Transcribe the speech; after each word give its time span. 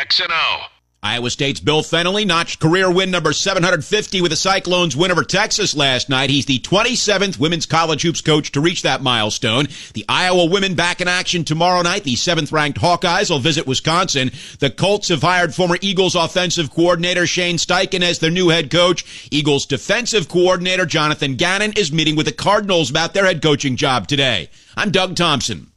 KXNO. 0.00 0.66
Iowa 1.02 1.30
State's 1.30 1.60
Bill 1.60 1.82
Fennelly 1.82 2.26
notched 2.26 2.60
career 2.60 2.90
win 2.90 3.10
number 3.10 3.32
750 3.32 4.20
with 4.20 4.30
the 4.30 4.36
Cyclones 4.36 4.96
win 4.96 5.10
over 5.10 5.24
Texas 5.24 5.74
last 5.74 6.08
night. 6.08 6.30
He's 6.30 6.46
the 6.46 6.58
27th 6.58 7.38
women's 7.38 7.66
college 7.66 8.02
hoops 8.02 8.20
coach 8.20 8.52
to 8.52 8.60
reach 8.60 8.82
that 8.82 9.02
milestone. 9.02 9.68
The 9.94 10.04
Iowa 10.08 10.46
women 10.46 10.74
back 10.74 11.00
in 11.00 11.08
action 11.08 11.44
tomorrow 11.44 11.82
night. 11.82 12.04
The 12.04 12.16
seventh 12.16 12.52
ranked 12.52 12.78
Hawkeyes 12.78 13.30
will 13.30 13.40
visit 13.40 13.66
Wisconsin. 13.66 14.30
The 14.58 14.70
Colts 14.70 15.08
have 15.08 15.22
hired 15.22 15.54
former 15.54 15.76
Eagles 15.80 16.14
offensive 16.14 16.70
coordinator 16.70 17.26
Shane 17.26 17.56
Steichen 17.56 18.02
as 18.02 18.18
their 18.18 18.30
new 18.30 18.48
head 18.48 18.70
coach. 18.70 19.28
Eagles 19.30 19.66
defensive 19.66 20.28
coordinator 20.28 20.86
Jonathan 20.86 21.36
Gannon 21.36 21.72
is 21.76 21.92
meeting 21.92 22.16
with 22.16 22.26
the 22.26 22.32
Cardinals 22.32 22.90
about 22.90 23.12
their 23.12 23.26
head 23.26 23.42
coaching 23.42 23.76
job 23.76 24.06
today. 24.06 24.48
I'm 24.76 24.90
Doug 24.90 25.16
Thompson 25.16 25.69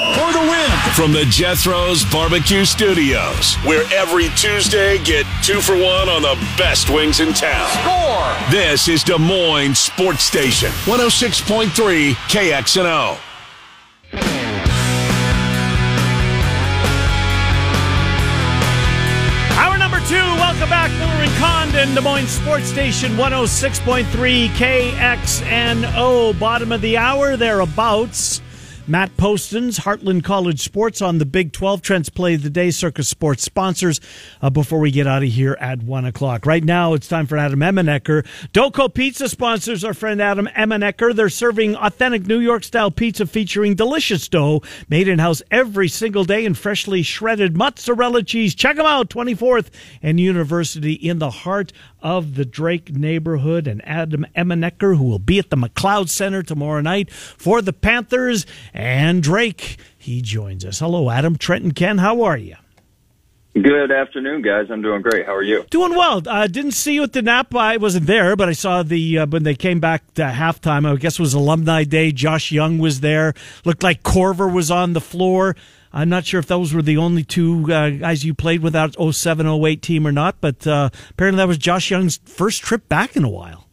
for 0.00 0.32
the 0.32 0.40
win 0.40 0.70
from 0.94 1.12
the 1.12 1.24
Jethro's 1.24 2.04
Barbecue 2.10 2.64
Studios, 2.64 3.56
where 3.56 3.84
every 3.92 4.28
Tuesday 4.30 4.98
get 5.04 5.26
two 5.42 5.60
for 5.60 5.74
one 5.74 6.08
on 6.08 6.22
the 6.22 6.36
best 6.56 6.88
wings 6.90 7.20
in 7.20 7.32
town. 7.34 7.68
Score! 7.68 8.50
This 8.50 8.88
is 8.88 9.04
Des 9.04 9.18
Moines 9.18 9.78
Sports 9.78 10.22
Station, 10.22 10.70
106.3 10.86 12.14
KXNO. 12.14 13.18
Hour 19.58 19.78
number 19.78 20.00
two, 20.00 20.14
welcome 20.14 20.70
back. 20.70 20.90
Miller 20.92 21.12
and 21.12 21.32
Condon, 21.36 21.94
Des 21.94 22.00
Moines 22.00 22.26
Sports 22.26 22.66
Station 22.66 23.12
106.3 23.12 24.48
KXNO. 24.48 26.38
Bottom 26.38 26.72
of 26.72 26.80
the 26.80 26.96
hour, 26.96 27.36
thereabouts. 27.36 28.40
Matt 28.90 29.16
Postins, 29.16 29.78
Heartland 29.78 30.24
College 30.24 30.58
Sports 30.58 31.00
on 31.00 31.18
the 31.18 31.24
Big 31.24 31.52
12. 31.52 31.80
Trends 31.80 32.08
Play 32.08 32.34
the 32.34 32.50
Day, 32.50 32.72
Circa 32.72 33.04
Sports 33.04 33.44
sponsors 33.44 34.00
uh, 34.42 34.50
before 34.50 34.80
we 34.80 34.90
get 34.90 35.06
out 35.06 35.22
of 35.22 35.28
here 35.28 35.56
at 35.60 35.80
1 35.80 36.04
o'clock. 36.06 36.44
Right 36.44 36.64
now, 36.64 36.94
it's 36.94 37.06
time 37.06 37.28
for 37.28 37.38
Adam 37.38 37.60
Emmenecker. 37.60 38.26
Doco 38.52 38.92
Pizza 38.92 39.28
sponsors 39.28 39.84
our 39.84 39.94
friend 39.94 40.20
Adam 40.20 40.48
Emmenecker. 40.56 41.14
They're 41.14 41.28
serving 41.28 41.76
authentic 41.76 42.26
New 42.26 42.40
York 42.40 42.64
style 42.64 42.90
pizza 42.90 43.26
featuring 43.26 43.76
delicious 43.76 44.26
dough 44.26 44.60
made 44.88 45.06
in 45.06 45.20
house 45.20 45.40
every 45.52 45.86
single 45.86 46.24
day 46.24 46.44
and 46.44 46.58
freshly 46.58 47.04
shredded 47.04 47.56
mozzarella 47.56 48.24
cheese. 48.24 48.56
Check 48.56 48.74
them 48.74 48.86
out, 48.86 49.08
24th 49.08 49.68
and 50.02 50.18
University 50.18 50.94
in 50.94 51.20
the 51.20 51.30
heart 51.30 51.72
of 52.02 52.34
the 52.34 52.44
Drake 52.44 52.92
neighborhood. 52.96 53.68
And 53.68 53.86
Adam 53.86 54.26
Emmenecker, 54.36 54.96
who 54.96 55.04
will 55.04 55.20
be 55.20 55.38
at 55.38 55.50
the 55.50 55.56
McLeod 55.56 56.08
Center 56.08 56.42
tomorrow 56.42 56.80
night 56.80 57.12
for 57.12 57.62
the 57.62 57.72
Panthers 57.72 58.46
Drake. 59.20 59.76
He 59.96 60.22
joins 60.22 60.64
us. 60.64 60.78
Hello, 60.78 61.10
Adam, 61.10 61.36
Trent, 61.36 61.64
and 61.64 61.76
Ken. 61.76 61.98
How 61.98 62.22
are 62.22 62.36
you? 62.36 62.56
Good 63.54 63.90
afternoon, 63.90 64.42
guys. 64.42 64.66
I'm 64.70 64.80
doing 64.80 65.02
great. 65.02 65.26
How 65.26 65.34
are 65.34 65.42
you? 65.42 65.64
Doing 65.70 65.94
well. 65.94 66.22
I 66.28 66.44
uh, 66.44 66.46
didn't 66.46 66.72
see 66.72 66.94
you 66.94 67.02
at 67.02 67.12
the 67.12 67.20
Knapp. 67.20 67.54
I 67.54 67.76
wasn't 67.78 68.06
there, 68.06 68.36
but 68.36 68.48
I 68.48 68.52
saw 68.52 68.82
the 68.82 69.18
uh, 69.18 69.26
when 69.26 69.42
they 69.42 69.56
came 69.56 69.80
back 69.80 70.14
to 70.14 70.22
halftime. 70.22 70.90
I 70.90 70.94
guess 70.96 71.18
it 71.18 71.22
was 71.22 71.34
Alumni 71.34 71.84
Day. 71.84 72.12
Josh 72.12 72.52
Young 72.52 72.78
was 72.78 73.00
there. 73.00 73.34
Looked 73.64 73.82
like 73.82 74.02
Korver 74.02 74.52
was 74.52 74.70
on 74.70 74.92
the 74.92 75.00
floor. 75.00 75.56
I'm 75.92 76.08
not 76.08 76.24
sure 76.24 76.38
if 76.38 76.46
those 76.46 76.72
were 76.72 76.82
the 76.82 76.96
only 76.96 77.24
two 77.24 77.72
uh, 77.72 77.90
guys 77.90 78.24
you 78.24 78.34
played 78.34 78.62
without 78.62 78.94
07 78.94 79.46
08 79.46 79.82
team 79.82 80.06
or 80.06 80.12
not, 80.12 80.40
but 80.40 80.64
uh, 80.66 80.90
apparently 81.10 81.38
that 81.38 81.48
was 81.48 81.58
Josh 81.58 81.90
Young's 81.90 82.18
first 82.24 82.62
trip 82.62 82.88
back 82.88 83.16
in 83.16 83.24
a 83.24 83.28
while. 83.28 83.66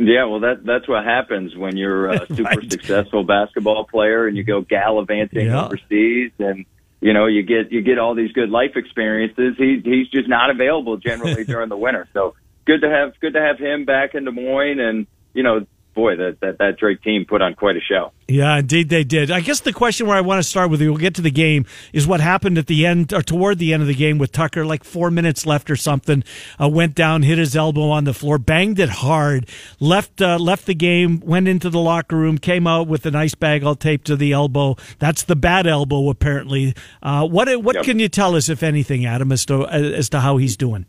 Yeah, 0.00 0.24
well, 0.24 0.40
that 0.40 0.64
that's 0.64 0.88
what 0.88 1.04
happens 1.04 1.54
when 1.54 1.76
you're 1.76 2.08
a 2.08 2.26
super 2.34 2.42
right. 2.44 2.72
successful 2.72 3.22
basketball 3.22 3.84
player 3.84 4.26
and 4.26 4.34
you 4.34 4.42
go 4.42 4.62
gallivanting 4.62 5.46
yeah. 5.46 5.66
overseas, 5.66 6.32
and 6.38 6.64
you 7.02 7.12
know 7.12 7.26
you 7.26 7.42
get 7.42 7.70
you 7.70 7.82
get 7.82 7.98
all 7.98 8.14
these 8.14 8.32
good 8.32 8.48
life 8.48 8.76
experiences. 8.76 9.56
He's 9.58 9.84
he's 9.84 10.08
just 10.08 10.26
not 10.26 10.48
available 10.48 10.96
generally 10.96 11.44
during 11.52 11.68
the 11.68 11.76
winter. 11.76 12.08
So 12.14 12.34
good 12.64 12.80
to 12.80 12.88
have 12.88 13.20
good 13.20 13.34
to 13.34 13.42
have 13.42 13.58
him 13.58 13.84
back 13.84 14.14
in 14.14 14.24
Des 14.24 14.30
Moines, 14.30 14.80
and 14.80 15.06
you 15.34 15.42
know 15.42 15.66
boy, 16.00 16.16
that, 16.16 16.40
that, 16.40 16.58
that 16.58 16.78
Drake 16.78 17.02
team 17.02 17.26
put 17.28 17.42
on 17.42 17.54
quite 17.54 17.76
a 17.76 17.80
show. 17.80 18.12
Yeah, 18.26 18.58
indeed 18.58 18.88
they 18.88 19.04
did. 19.04 19.30
I 19.30 19.40
guess 19.40 19.60
the 19.60 19.72
question 19.72 20.06
where 20.06 20.16
I 20.16 20.22
want 20.22 20.42
to 20.42 20.48
start 20.48 20.70
with 20.70 20.80
you, 20.80 20.90
we'll 20.90 21.00
get 21.00 21.14
to 21.16 21.22
the 21.22 21.30
game, 21.30 21.66
is 21.92 22.06
what 22.06 22.20
happened 22.20 22.56
at 22.56 22.68
the 22.68 22.86
end 22.86 23.12
or 23.12 23.20
toward 23.20 23.58
the 23.58 23.74
end 23.74 23.82
of 23.82 23.88
the 23.88 23.94
game 23.94 24.16
with 24.16 24.32
Tucker, 24.32 24.64
like 24.64 24.82
four 24.82 25.10
minutes 25.10 25.44
left 25.44 25.70
or 25.70 25.76
something, 25.76 26.24
uh, 26.60 26.68
went 26.68 26.94
down, 26.94 27.22
hit 27.22 27.36
his 27.36 27.54
elbow 27.54 27.90
on 27.90 28.04
the 28.04 28.14
floor, 28.14 28.38
banged 28.38 28.78
it 28.78 28.88
hard, 28.88 29.46
left 29.78 30.22
uh, 30.22 30.38
left 30.38 30.66
the 30.66 30.74
game, 30.74 31.20
went 31.20 31.48
into 31.48 31.68
the 31.68 31.80
locker 31.80 32.16
room, 32.16 32.38
came 32.38 32.66
out 32.66 32.86
with 32.88 33.04
an 33.04 33.14
ice 33.14 33.34
bag 33.34 33.62
all 33.62 33.74
taped 33.74 34.06
to 34.06 34.16
the 34.16 34.32
elbow. 34.32 34.76
That's 34.98 35.24
the 35.24 35.36
bad 35.36 35.66
elbow, 35.66 36.08
apparently. 36.08 36.74
Uh, 37.02 37.26
what 37.26 37.48
what 37.62 37.76
yep. 37.76 37.84
can 37.84 37.98
you 37.98 38.08
tell 38.08 38.34
us, 38.36 38.48
if 38.48 38.62
anything, 38.62 39.04
Adam, 39.04 39.32
as 39.32 39.44
to 39.46 39.66
as 39.66 40.08
to 40.10 40.20
how 40.20 40.38
he's 40.38 40.56
doing? 40.56 40.86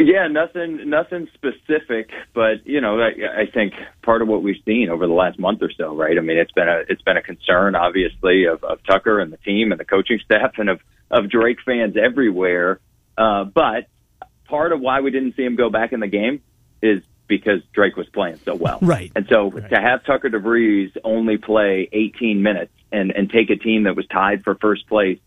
Yeah, 0.00 0.28
nothing, 0.28 0.88
nothing 0.88 1.28
specific, 1.34 2.10
but 2.32 2.64
you 2.64 2.80
know, 2.80 3.00
I, 3.00 3.42
I 3.42 3.46
think 3.52 3.74
part 4.02 4.22
of 4.22 4.28
what 4.28 4.44
we've 4.44 4.62
seen 4.64 4.90
over 4.90 5.08
the 5.08 5.12
last 5.12 5.40
month 5.40 5.60
or 5.60 5.72
so, 5.76 5.94
right? 5.96 6.16
I 6.16 6.20
mean, 6.20 6.38
it's 6.38 6.52
been 6.52 6.68
a, 6.68 6.82
it's 6.88 7.02
been 7.02 7.16
a 7.16 7.22
concern, 7.22 7.74
obviously, 7.74 8.44
of, 8.44 8.62
of 8.62 8.78
Tucker 8.84 9.18
and 9.18 9.32
the 9.32 9.38
team 9.38 9.72
and 9.72 9.80
the 9.80 9.84
coaching 9.84 10.20
staff 10.24 10.52
and 10.58 10.68
of 10.68 10.80
of 11.10 11.28
Drake 11.28 11.58
fans 11.64 11.96
everywhere. 11.96 12.78
Uh, 13.16 13.42
but 13.44 13.88
part 14.44 14.72
of 14.72 14.80
why 14.80 15.00
we 15.00 15.10
didn't 15.10 15.34
see 15.34 15.44
him 15.44 15.56
go 15.56 15.68
back 15.68 15.92
in 15.92 15.98
the 15.98 16.06
game 16.06 16.42
is 16.80 17.02
because 17.26 17.60
Drake 17.72 17.96
was 17.96 18.08
playing 18.08 18.38
so 18.44 18.54
well, 18.54 18.78
right? 18.80 19.10
And 19.16 19.26
so 19.28 19.50
right. 19.50 19.68
to 19.68 19.80
have 19.80 20.04
Tucker 20.04 20.30
DeVries 20.30 20.96
only 21.02 21.38
play 21.38 21.88
18 21.92 22.40
minutes 22.40 22.72
and 22.92 23.10
and 23.10 23.28
take 23.28 23.50
a 23.50 23.56
team 23.56 23.82
that 23.82 23.96
was 23.96 24.06
tied 24.06 24.44
for 24.44 24.54
first 24.54 24.86
place 24.86 25.18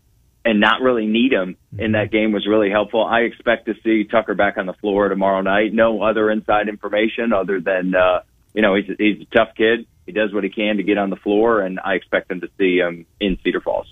and 0.44 0.60
not 0.60 0.80
really 0.80 1.06
need 1.06 1.32
him 1.32 1.56
in 1.78 1.92
that 1.92 2.10
game 2.10 2.32
was 2.32 2.46
really 2.46 2.70
helpful. 2.70 3.04
I 3.04 3.20
expect 3.20 3.66
to 3.66 3.74
see 3.84 4.04
Tucker 4.04 4.34
back 4.34 4.56
on 4.56 4.66
the 4.66 4.72
floor 4.74 5.08
tomorrow 5.08 5.40
night. 5.40 5.72
No 5.72 6.02
other 6.02 6.30
inside 6.30 6.68
information 6.68 7.32
other 7.32 7.60
than 7.60 7.94
uh, 7.94 8.22
you 8.54 8.62
know 8.62 8.74
he's 8.74 8.90
he's 8.98 9.20
a 9.22 9.36
tough 9.36 9.54
kid. 9.56 9.86
He 10.06 10.12
does 10.12 10.32
what 10.32 10.42
he 10.42 10.50
can 10.50 10.78
to 10.78 10.82
get 10.82 10.98
on 10.98 11.10
the 11.10 11.16
floor, 11.16 11.60
and 11.60 11.78
I 11.78 11.94
expect 11.94 12.30
him 12.30 12.40
to 12.40 12.48
see 12.58 12.78
him 12.78 13.06
in 13.20 13.38
Cedar 13.44 13.60
Falls. 13.60 13.86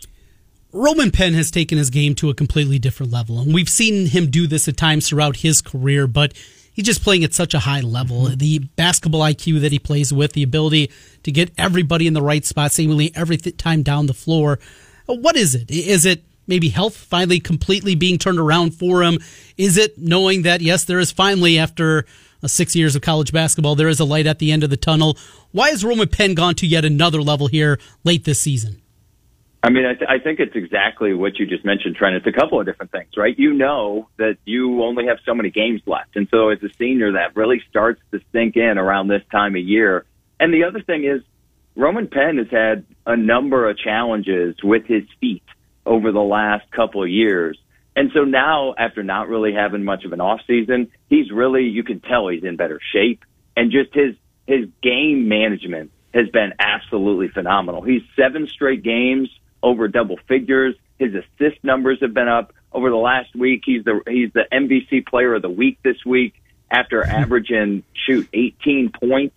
Roman 0.72 1.10
Penn 1.10 1.34
has 1.34 1.50
taken 1.50 1.78
his 1.78 1.90
game 1.90 2.14
to 2.16 2.30
a 2.30 2.34
completely 2.34 2.78
different 2.78 3.12
level, 3.12 3.40
and 3.40 3.54
we've 3.54 3.68
seen 3.68 4.06
him 4.06 4.30
do 4.30 4.46
this 4.46 4.66
at 4.68 4.76
times 4.76 5.08
throughout 5.08 5.36
his 5.36 5.62
career. 5.62 6.06
But 6.06 6.34
he's 6.72 6.84
just 6.84 7.02
playing 7.02 7.22
at 7.24 7.32
such 7.32 7.54
a 7.54 7.60
high 7.60 7.80
level. 7.80 8.22
Mm-hmm. 8.22 8.38
The 8.38 8.58
basketball 8.76 9.20
IQ 9.20 9.60
that 9.60 9.72
he 9.72 9.78
plays 9.78 10.12
with, 10.12 10.32
the 10.32 10.42
ability 10.42 10.90
to 11.22 11.30
get 11.30 11.52
everybody 11.56 12.06
in 12.06 12.14
the 12.14 12.22
right 12.22 12.44
spot, 12.44 12.72
seemingly 12.72 13.12
every 13.14 13.36
time 13.36 13.82
down 13.82 14.06
the 14.06 14.14
floor. 14.14 14.58
What 15.06 15.36
is 15.36 15.54
it? 15.54 15.70
Is 15.70 16.06
it 16.06 16.22
maybe 16.50 16.68
health 16.68 16.96
finally 16.96 17.40
completely 17.40 17.94
being 17.94 18.18
turned 18.18 18.38
around 18.38 18.72
for 18.72 19.02
him? 19.02 19.18
Is 19.56 19.78
it 19.78 19.96
knowing 19.96 20.42
that, 20.42 20.60
yes, 20.60 20.84
there 20.84 20.98
is 20.98 21.10
finally, 21.10 21.58
after 21.58 22.04
uh, 22.42 22.48
six 22.48 22.76
years 22.76 22.94
of 22.94 23.00
college 23.00 23.32
basketball, 23.32 23.76
there 23.76 23.88
is 23.88 24.00
a 24.00 24.04
light 24.04 24.26
at 24.26 24.38
the 24.38 24.52
end 24.52 24.62
of 24.62 24.68
the 24.68 24.76
tunnel? 24.76 25.16
Why 25.52 25.70
has 25.70 25.82
Roman 25.84 26.08
Penn 26.08 26.34
gone 26.34 26.54
to 26.56 26.66
yet 26.66 26.84
another 26.84 27.22
level 27.22 27.46
here 27.46 27.78
late 28.04 28.24
this 28.24 28.40
season? 28.40 28.82
I 29.62 29.68
mean, 29.68 29.84
I, 29.84 29.94
th- 29.94 30.08
I 30.08 30.18
think 30.18 30.40
it's 30.40 30.56
exactly 30.56 31.12
what 31.12 31.38
you 31.38 31.46
just 31.46 31.66
mentioned, 31.66 31.94
Trent. 31.94 32.16
It's 32.16 32.26
a 32.26 32.32
couple 32.32 32.58
of 32.58 32.66
different 32.66 32.92
things, 32.92 33.10
right? 33.16 33.38
You 33.38 33.52
know 33.52 34.08
that 34.16 34.38
you 34.44 34.82
only 34.82 35.06
have 35.06 35.18
so 35.24 35.34
many 35.34 35.50
games 35.50 35.82
left. 35.86 36.16
And 36.16 36.28
so 36.30 36.48
as 36.48 36.62
a 36.62 36.70
senior, 36.78 37.12
that 37.12 37.36
really 37.36 37.62
starts 37.68 38.00
to 38.12 38.20
sink 38.32 38.56
in 38.56 38.78
around 38.78 39.08
this 39.08 39.22
time 39.30 39.54
of 39.54 39.62
year. 39.62 40.06
And 40.40 40.52
the 40.52 40.64
other 40.64 40.80
thing 40.80 41.04
is, 41.04 41.22
Roman 41.76 42.08
Penn 42.08 42.38
has 42.38 42.48
had 42.50 42.86
a 43.06 43.16
number 43.16 43.68
of 43.68 43.76
challenges 43.78 44.56
with 44.62 44.86
his 44.86 45.04
feet 45.20 45.42
over 45.84 46.12
the 46.12 46.20
last 46.20 46.70
couple 46.70 47.02
of 47.02 47.08
years. 47.08 47.58
And 47.96 48.10
so 48.14 48.24
now, 48.24 48.74
after 48.78 49.02
not 49.02 49.28
really 49.28 49.52
having 49.52 49.84
much 49.84 50.04
of 50.04 50.12
an 50.12 50.20
off 50.20 50.40
season, 50.46 50.90
he's 51.08 51.30
really, 51.30 51.64
you 51.64 51.82
can 51.82 52.00
tell 52.00 52.28
he's 52.28 52.44
in 52.44 52.56
better 52.56 52.80
shape 52.92 53.24
and 53.56 53.70
just 53.72 53.94
his, 53.94 54.14
his 54.46 54.68
game 54.82 55.28
management 55.28 55.90
has 56.14 56.28
been 56.28 56.54
absolutely 56.58 57.28
phenomenal. 57.28 57.82
He's 57.82 58.02
seven 58.16 58.46
straight 58.48 58.82
games 58.82 59.28
over 59.62 59.88
double 59.88 60.18
figures. 60.28 60.74
His 60.98 61.14
assist 61.14 61.62
numbers 61.62 61.98
have 62.00 62.14
been 62.14 62.28
up 62.28 62.52
over 62.72 62.90
the 62.90 62.96
last 62.96 63.34
week. 63.34 63.62
He's 63.64 63.84
the, 63.84 64.00
he's 64.06 64.32
the 64.32 64.44
MVC 64.52 65.06
player 65.06 65.34
of 65.34 65.42
the 65.42 65.50
week 65.50 65.78
this 65.82 66.04
week 66.04 66.34
after 66.70 67.04
averaging, 67.06 67.82
shoot, 68.06 68.28
18 68.32 68.92
points, 68.92 69.36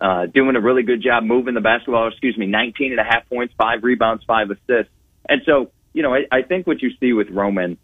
uh, 0.00 0.26
doing 0.26 0.56
a 0.56 0.60
really 0.60 0.82
good 0.82 1.02
job 1.02 1.22
moving 1.22 1.54
the 1.54 1.60
basketball, 1.60 2.08
excuse 2.08 2.36
me, 2.36 2.46
19 2.46 2.92
and 2.92 3.00
a 3.00 3.04
half 3.04 3.28
points, 3.28 3.54
five 3.56 3.84
rebounds, 3.84 4.24
five 4.24 4.50
assists. 4.50 4.92
And 5.28 5.42
so 5.46 5.70
you 5.92 6.02
know, 6.02 6.14
I, 6.14 6.24
I 6.30 6.42
think 6.42 6.66
what 6.66 6.82
you 6.82 6.90
see 7.00 7.12
with 7.12 7.28
Roman, 7.30 7.78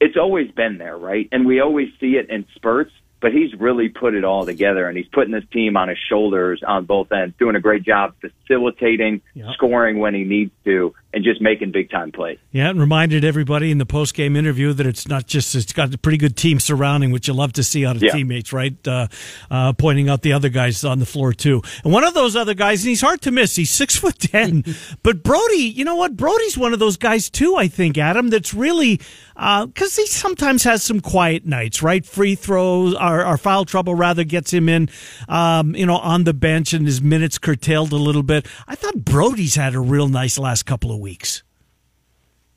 it's 0.00 0.16
always 0.16 0.50
been 0.50 0.78
there, 0.78 0.96
right? 0.96 1.28
And 1.32 1.46
we 1.46 1.60
always 1.60 1.88
see 2.00 2.12
it 2.12 2.30
in 2.30 2.46
spurts. 2.54 2.92
But 3.20 3.32
he's 3.32 3.54
really 3.54 3.88
put 3.88 4.14
it 4.14 4.24
all 4.24 4.44
together 4.44 4.86
and 4.86 4.96
he's 4.96 5.08
putting 5.08 5.32
this 5.32 5.44
team 5.50 5.76
on 5.76 5.88
his 5.88 5.98
shoulders 6.08 6.62
on 6.66 6.84
both 6.84 7.10
ends, 7.12 7.34
doing 7.38 7.56
a 7.56 7.60
great 7.60 7.82
job 7.82 8.14
facilitating, 8.20 9.22
yep. 9.34 9.48
scoring 9.54 9.98
when 9.98 10.14
he 10.14 10.24
needs 10.24 10.52
to, 10.64 10.94
and 11.12 11.24
just 11.24 11.40
making 11.40 11.72
big 11.72 11.90
time 11.90 12.12
plays. 12.12 12.38
Yeah, 12.52 12.68
and 12.68 12.78
reminded 12.78 13.24
everybody 13.24 13.70
in 13.70 13.78
the 13.78 13.86
post 13.86 14.14
game 14.14 14.36
interview 14.36 14.74
that 14.74 14.86
it's 14.86 15.08
not 15.08 15.26
just 15.26 15.54
it's 15.54 15.72
got 15.72 15.94
a 15.94 15.98
pretty 15.98 16.18
good 16.18 16.36
team 16.36 16.60
surrounding, 16.60 17.10
which 17.10 17.26
you 17.26 17.34
love 17.34 17.54
to 17.54 17.64
see 17.64 17.86
out 17.86 17.96
of 17.96 18.02
yeah. 18.02 18.12
teammates, 18.12 18.52
right? 18.52 18.76
Uh, 18.86 19.08
uh, 19.50 19.72
pointing 19.72 20.10
out 20.10 20.20
the 20.20 20.34
other 20.34 20.50
guys 20.50 20.84
on 20.84 20.98
the 20.98 21.06
floor 21.06 21.32
too. 21.32 21.62
And 21.84 21.92
one 21.92 22.04
of 22.04 22.12
those 22.12 22.36
other 22.36 22.54
guys, 22.54 22.82
and 22.82 22.90
he's 22.90 23.00
hard 23.00 23.22
to 23.22 23.30
miss. 23.30 23.56
He's 23.56 23.70
six 23.70 23.96
foot 23.96 24.18
ten, 24.18 24.62
but 25.02 25.22
Brody, 25.22 25.72
you 25.74 25.84
know 25.84 25.96
what? 25.96 26.16
Brody's 26.16 26.58
one 26.58 26.74
of 26.74 26.78
those 26.78 26.98
guys 26.98 27.30
too. 27.30 27.56
I 27.56 27.68
think 27.68 27.96
Adam, 27.96 28.28
that's 28.28 28.52
really 28.52 29.00
because 29.36 29.98
uh, 29.98 30.02
he 30.02 30.06
sometimes 30.06 30.64
has 30.64 30.82
some 30.82 31.00
quiet 31.00 31.44
nights, 31.44 31.82
right? 31.82 32.06
Free 32.06 32.34
throws, 32.34 32.94
or, 32.94 33.24
or 33.24 33.36
foul 33.36 33.66
trouble 33.66 33.94
rather 33.94 34.24
gets 34.24 34.50
him 34.50 34.66
in, 34.66 34.88
um, 35.28 35.76
you 35.76 35.84
know, 35.84 35.98
on 35.98 36.24
the 36.24 36.32
bench 36.32 36.72
and 36.72 36.86
his 36.86 37.02
minutes 37.02 37.36
curtailed 37.36 37.92
a 37.92 37.96
little 37.96 38.22
bit. 38.22 38.46
I 38.66 38.74
thought 38.74 39.04
Brody's 39.04 39.54
had 39.54 39.74
a 39.74 39.80
real 39.80 40.08
nice 40.08 40.38
last 40.38 40.64
couple 40.64 40.90
of 40.90 41.00
weeks. 41.00 41.42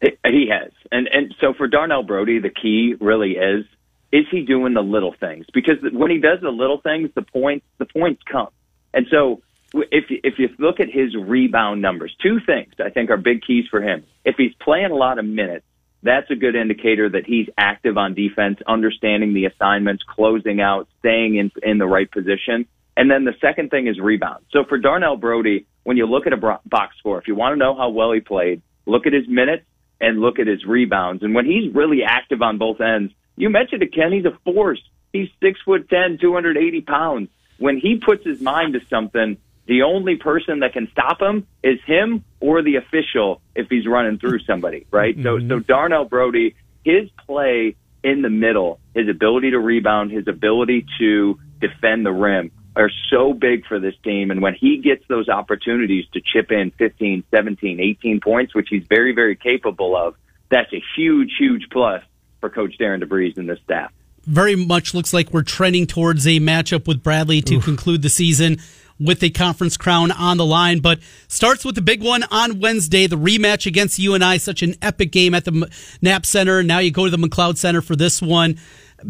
He 0.01 0.47
has, 0.49 0.71
and 0.93 1.09
and 1.11 1.35
so 1.41 1.53
for 1.53 1.67
Darnell 1.67 2.03
Brody, 2.03 2.39
the 2.39 2.49
key 2.49 2.95
really 3.01 3.31
is 3.31 3.65
is 4.13 4.25
he 4.31 4.41
doing 4.41 4.73
the 4.73 4.81
little 4.81 5.13
things? 5.13 5.45
Because 5.53 5.77
when 5.91 6.09
he 6.09 6.19
does 6.19 6.39
the 6.41 6.49
little 6.49 6.79
things, 6.79 7.09
the 7.15 7.21
points 7.21 7.65
the 7.79 7.85
points 7.85 8.21
come. 8.23 8.47
And 8.93 9.07
so 9.11 9.41
if 9.73 10.05
if 10.09 10.39
you 10.39 10.49
look 10.57 10.79
at 10.79 10.89
his 10.89 11.15
rebound 11.15 11.81
numbers, 11.81 12.15
two 12.21 12.39
things 12.45 12.73
I 12.83 12.89
think 12.89 13.09
are 13.09 13.17
big 13.17 13.41
keys 13.45 13.65
for 13.69 13.81
him. 13.81 14.05
If 14.23 14.35
he's 14.37 14.53
playing 14.61 14.91
a 14.91 14.95
lot 14.95 15.19
of 15.19 15.25
minutes, 15.25 15.65
that's 16.01 16.29
a 16.31 16.35
good 16.35 16.55
indicator 16.55 17.09
that 17.09 17.25
he's 17.25 17.47
active 17.57 17.97
on 17.97 18.13
defense, 18.13 18.59
understanding 18.65 19.33
the 19.33 19.45
assignments, 19.45 20.03
closing 20.03 20.61
out, 20.61 20.87
staying 20.99 21.35
in 21.35 21.51
in 21.61 21.77
the 21.77 21.87
right 21.87 22.09
position. 22.09 22.67
And 22.95 23.09
then 23.09 23.23
the 23.23 23.33
second 23.39 23.69
thing 23.69 23.87
is 23.87 23.99
rebound. 23.99 24.45
So 24.51 24.63
for 24.63 24.77
Darnell 24.77 25.17
Brody, 25.17 25.65
when 25.83 25.97
you 25.97 26.05
look 26.05 26.27
at 26.27 26.33
a 26.33 26.59
box 26.65 26.97
score, 26.97 27.17
if 27.19 27.27
you 27.27 27.35
want 27.35 27.53
to 27.53 27.57
know 27.57 27.75
how 27.75 27.89
well 27.89 28.11
he 28.11 28.19
played, 28.19 28.61
look 28.85 29.07
at 29.07 29.13
his 29.13 29.27
minutes 29.27 29.65
and 30.01 30.19
look 30.19 30.39
at 30.39 30.47
his 30.47 30.65
rebounds. 30.65 31.23
And 31.23 31.33
when 31.33 31.45
he's 31.45 31.73
really 31.73 32.03
active 32.03 32.41
on 32.41 32.57
both 32.57 32.81
ends, 32.81 33.13
you 33.35 33.49
mentioned 33.49 33.83
it, 33.83 33.93
Ken, 33.93 34.11
he's 34.11 34.25
a 34.25 34.37
force. 34.43 34.81
He's 35.13 35.29
six 35.41 35.59
foot 35.61 35.89
ten, 35.89 36.17
two 36.19 36.33
hundred 36.33 36.57
eighty 36.57 36.81
pounds. 36.81 37.29
When 37.57 37.77
he 37.77 37.97
puts 37.97 38.25
his 38.25 38.41
mind 38.41 38.73
to 38.73 38.81
something, 38.89 39.37
the 39.69 39.83
only 39.83 40.15
person 40.15 40.61
that 40.61 40.73
can 40.73 40.89
stop 40.91 41.21
him 41.21 41.45
is 41.63 41.79
him 41.85 42.25
or 42.39 42.63
the 42.63 42.77
official 42.77 43.39
if 43.53 43.67
he's 43.69 43.85
running 43.85 44.17
through 44.17 44.39
somebody, 44.39 44.87
right? 44.89 45.15
Mm-hmm. 45.15 45.47
So, 45.47 45.57
so 45.57 45.59
Darnell 45.59 46.05
Brody, 46.05 46.55
his 46.83 47.07
play 47.27 47.75
in 48.03 48.23
the 48.23 48.31
middle, 48.31 48.79
his 48.95 49.07
ability 49.07 49.51
to 49.51 49.59
rebound, 49.59 50.11
his 50.11 50.27
ability 50.27 50.87
to 50.97 51.39
defend 51.61 52.03
the 52.03 52.11
rim 52.11 52.51
are 52.75 52.89
so 53.11 53.31
big 53.31 53.67
for 53.67 53.79
this 53.79 53.93
team. 54.03 54.31
And 54.31 54.41
when 54.41 54.55
he 54.55 54.79
gets 54.79 55.03
those 55.07 55.29
opportunities 55.29 56.05
to 56.13 56.21
chip 56.21 56.51
in 56.51 56.71
15, 56.71 57.23
17, 57.29 57.79
18 57.79 58.21
points, 58.21 58.55
which 58.55 58.69
he's 58.71 58.85
very, 58.89 59.13
very 59.13 59.35
capable 59.35 59.95
of, 59.95 60.15
that's 60.49 60.73
a 60.73 60.81
huge, 60.97 61.33
huge 61.37 61.67
plus 61.71 62.01
for 62.39 62.49
Coach 62.49 62.75
Darian 62.79 63.01
DeVries 63.01 63.37
and 63.37 63.47
this 63.47 63.59
staff. 63.65 63.91
Very 64.25 64.55
much 64.55 64.95
looks 64.95 65.13
like 65.13 65.31
we're 65.31 65.43
trending 65.43 65.85
towards 65.85 66.25
a 66.25 66.39
matchup 66.39 66.87
with 66.87 67.03
Bradley 67.03 67.41
to 67.43 67.55
Oof. 67.55 67.65
conclude 67.65 68.01
the 68.01 68.09
season 68.09 68.57
with 68.99 69.23
a 69.23 69.29
conference 69.29 69.77
crown 69.77 70.11
on 70.11 70.37
the 70.37 70.45
line. 70.45 70.79
But 70.79 70.99
starts 71.27 71.63
with 71.63 71.75
the 71.75 71.81
big 71.81 72.03
one 72.03 72.23
on 72.31 72.59
Wednesday, 72.59 73.07
the 73.07 73.17
rematch 73.17 73.65
against 73.65 73.99
UNI. 73.99 74.37
Such 74.39 74.61
an 74.61 74.75
epic 74.81 75.11
game 75.11 75.33
at 75.33 75.45
the 75.45 75.69
Knapp 76.01 76.25
Center. 76.25 76.61
Now 76.63 76.79
you 76.79 76.91
go 76.91 77.05
to 77.05 77.11
the 77.15 77.17
McLeod 77.17 77.57
Center 77.57 77.81
for 77.81 77.95
this 77.95 78.21
one. 78.21 78.59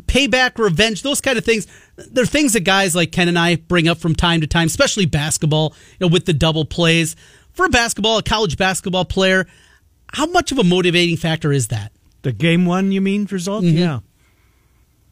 Payback, 0.06 0.60
revenge, 0.60 1.02
those 1.02 1.20
kind 1.20 1.38
of 1.38 1.44
things. 1.44 1.66
They're 1.96 2.26
things 2.26 2.54
that 2.54 2.60
guys 2.62 2.96
like 2.96 3.12
Ken 3.12 3.28
and 3.28 3.40
I 3.40 3.56
bring 3.56 3.88
up 3.88 3.98
from 3.98 4.16
time 4.16 4.42
to 4.42 4.48
time, 4.48 4.68
especially 4.68 5.08
basketball, 5.08 5.74
you 6.00 6.08
know, 6.08 6.14
with 6.14 6.26
the 6.26 6.34
double 6.34 6.66
plays. 6.66 7.16
For 7.54 7.66
a 7.66 7.70
basketball, 7.70 8.20
a 8.20 8.24
college 8.24 8.56
basketball 8.56 9.06
player, 9.06 9.48
how 10.14 10.28
much 10.28 10.52
of 10.52 10.60
a 10.60 10.64
motivating 10.64 11.18
factor 11.18 11.52
is 11.52 11.70
that? 11.70 11.92
The 12.22 12.32
game 12.32 12.66
one, 12.66 12.92
you 12.92 13.02
mean, 13.02 13.28
result? 13.32 13.64
Mm-hmm. 13.64 13.78
Yeah. 13.78 14.00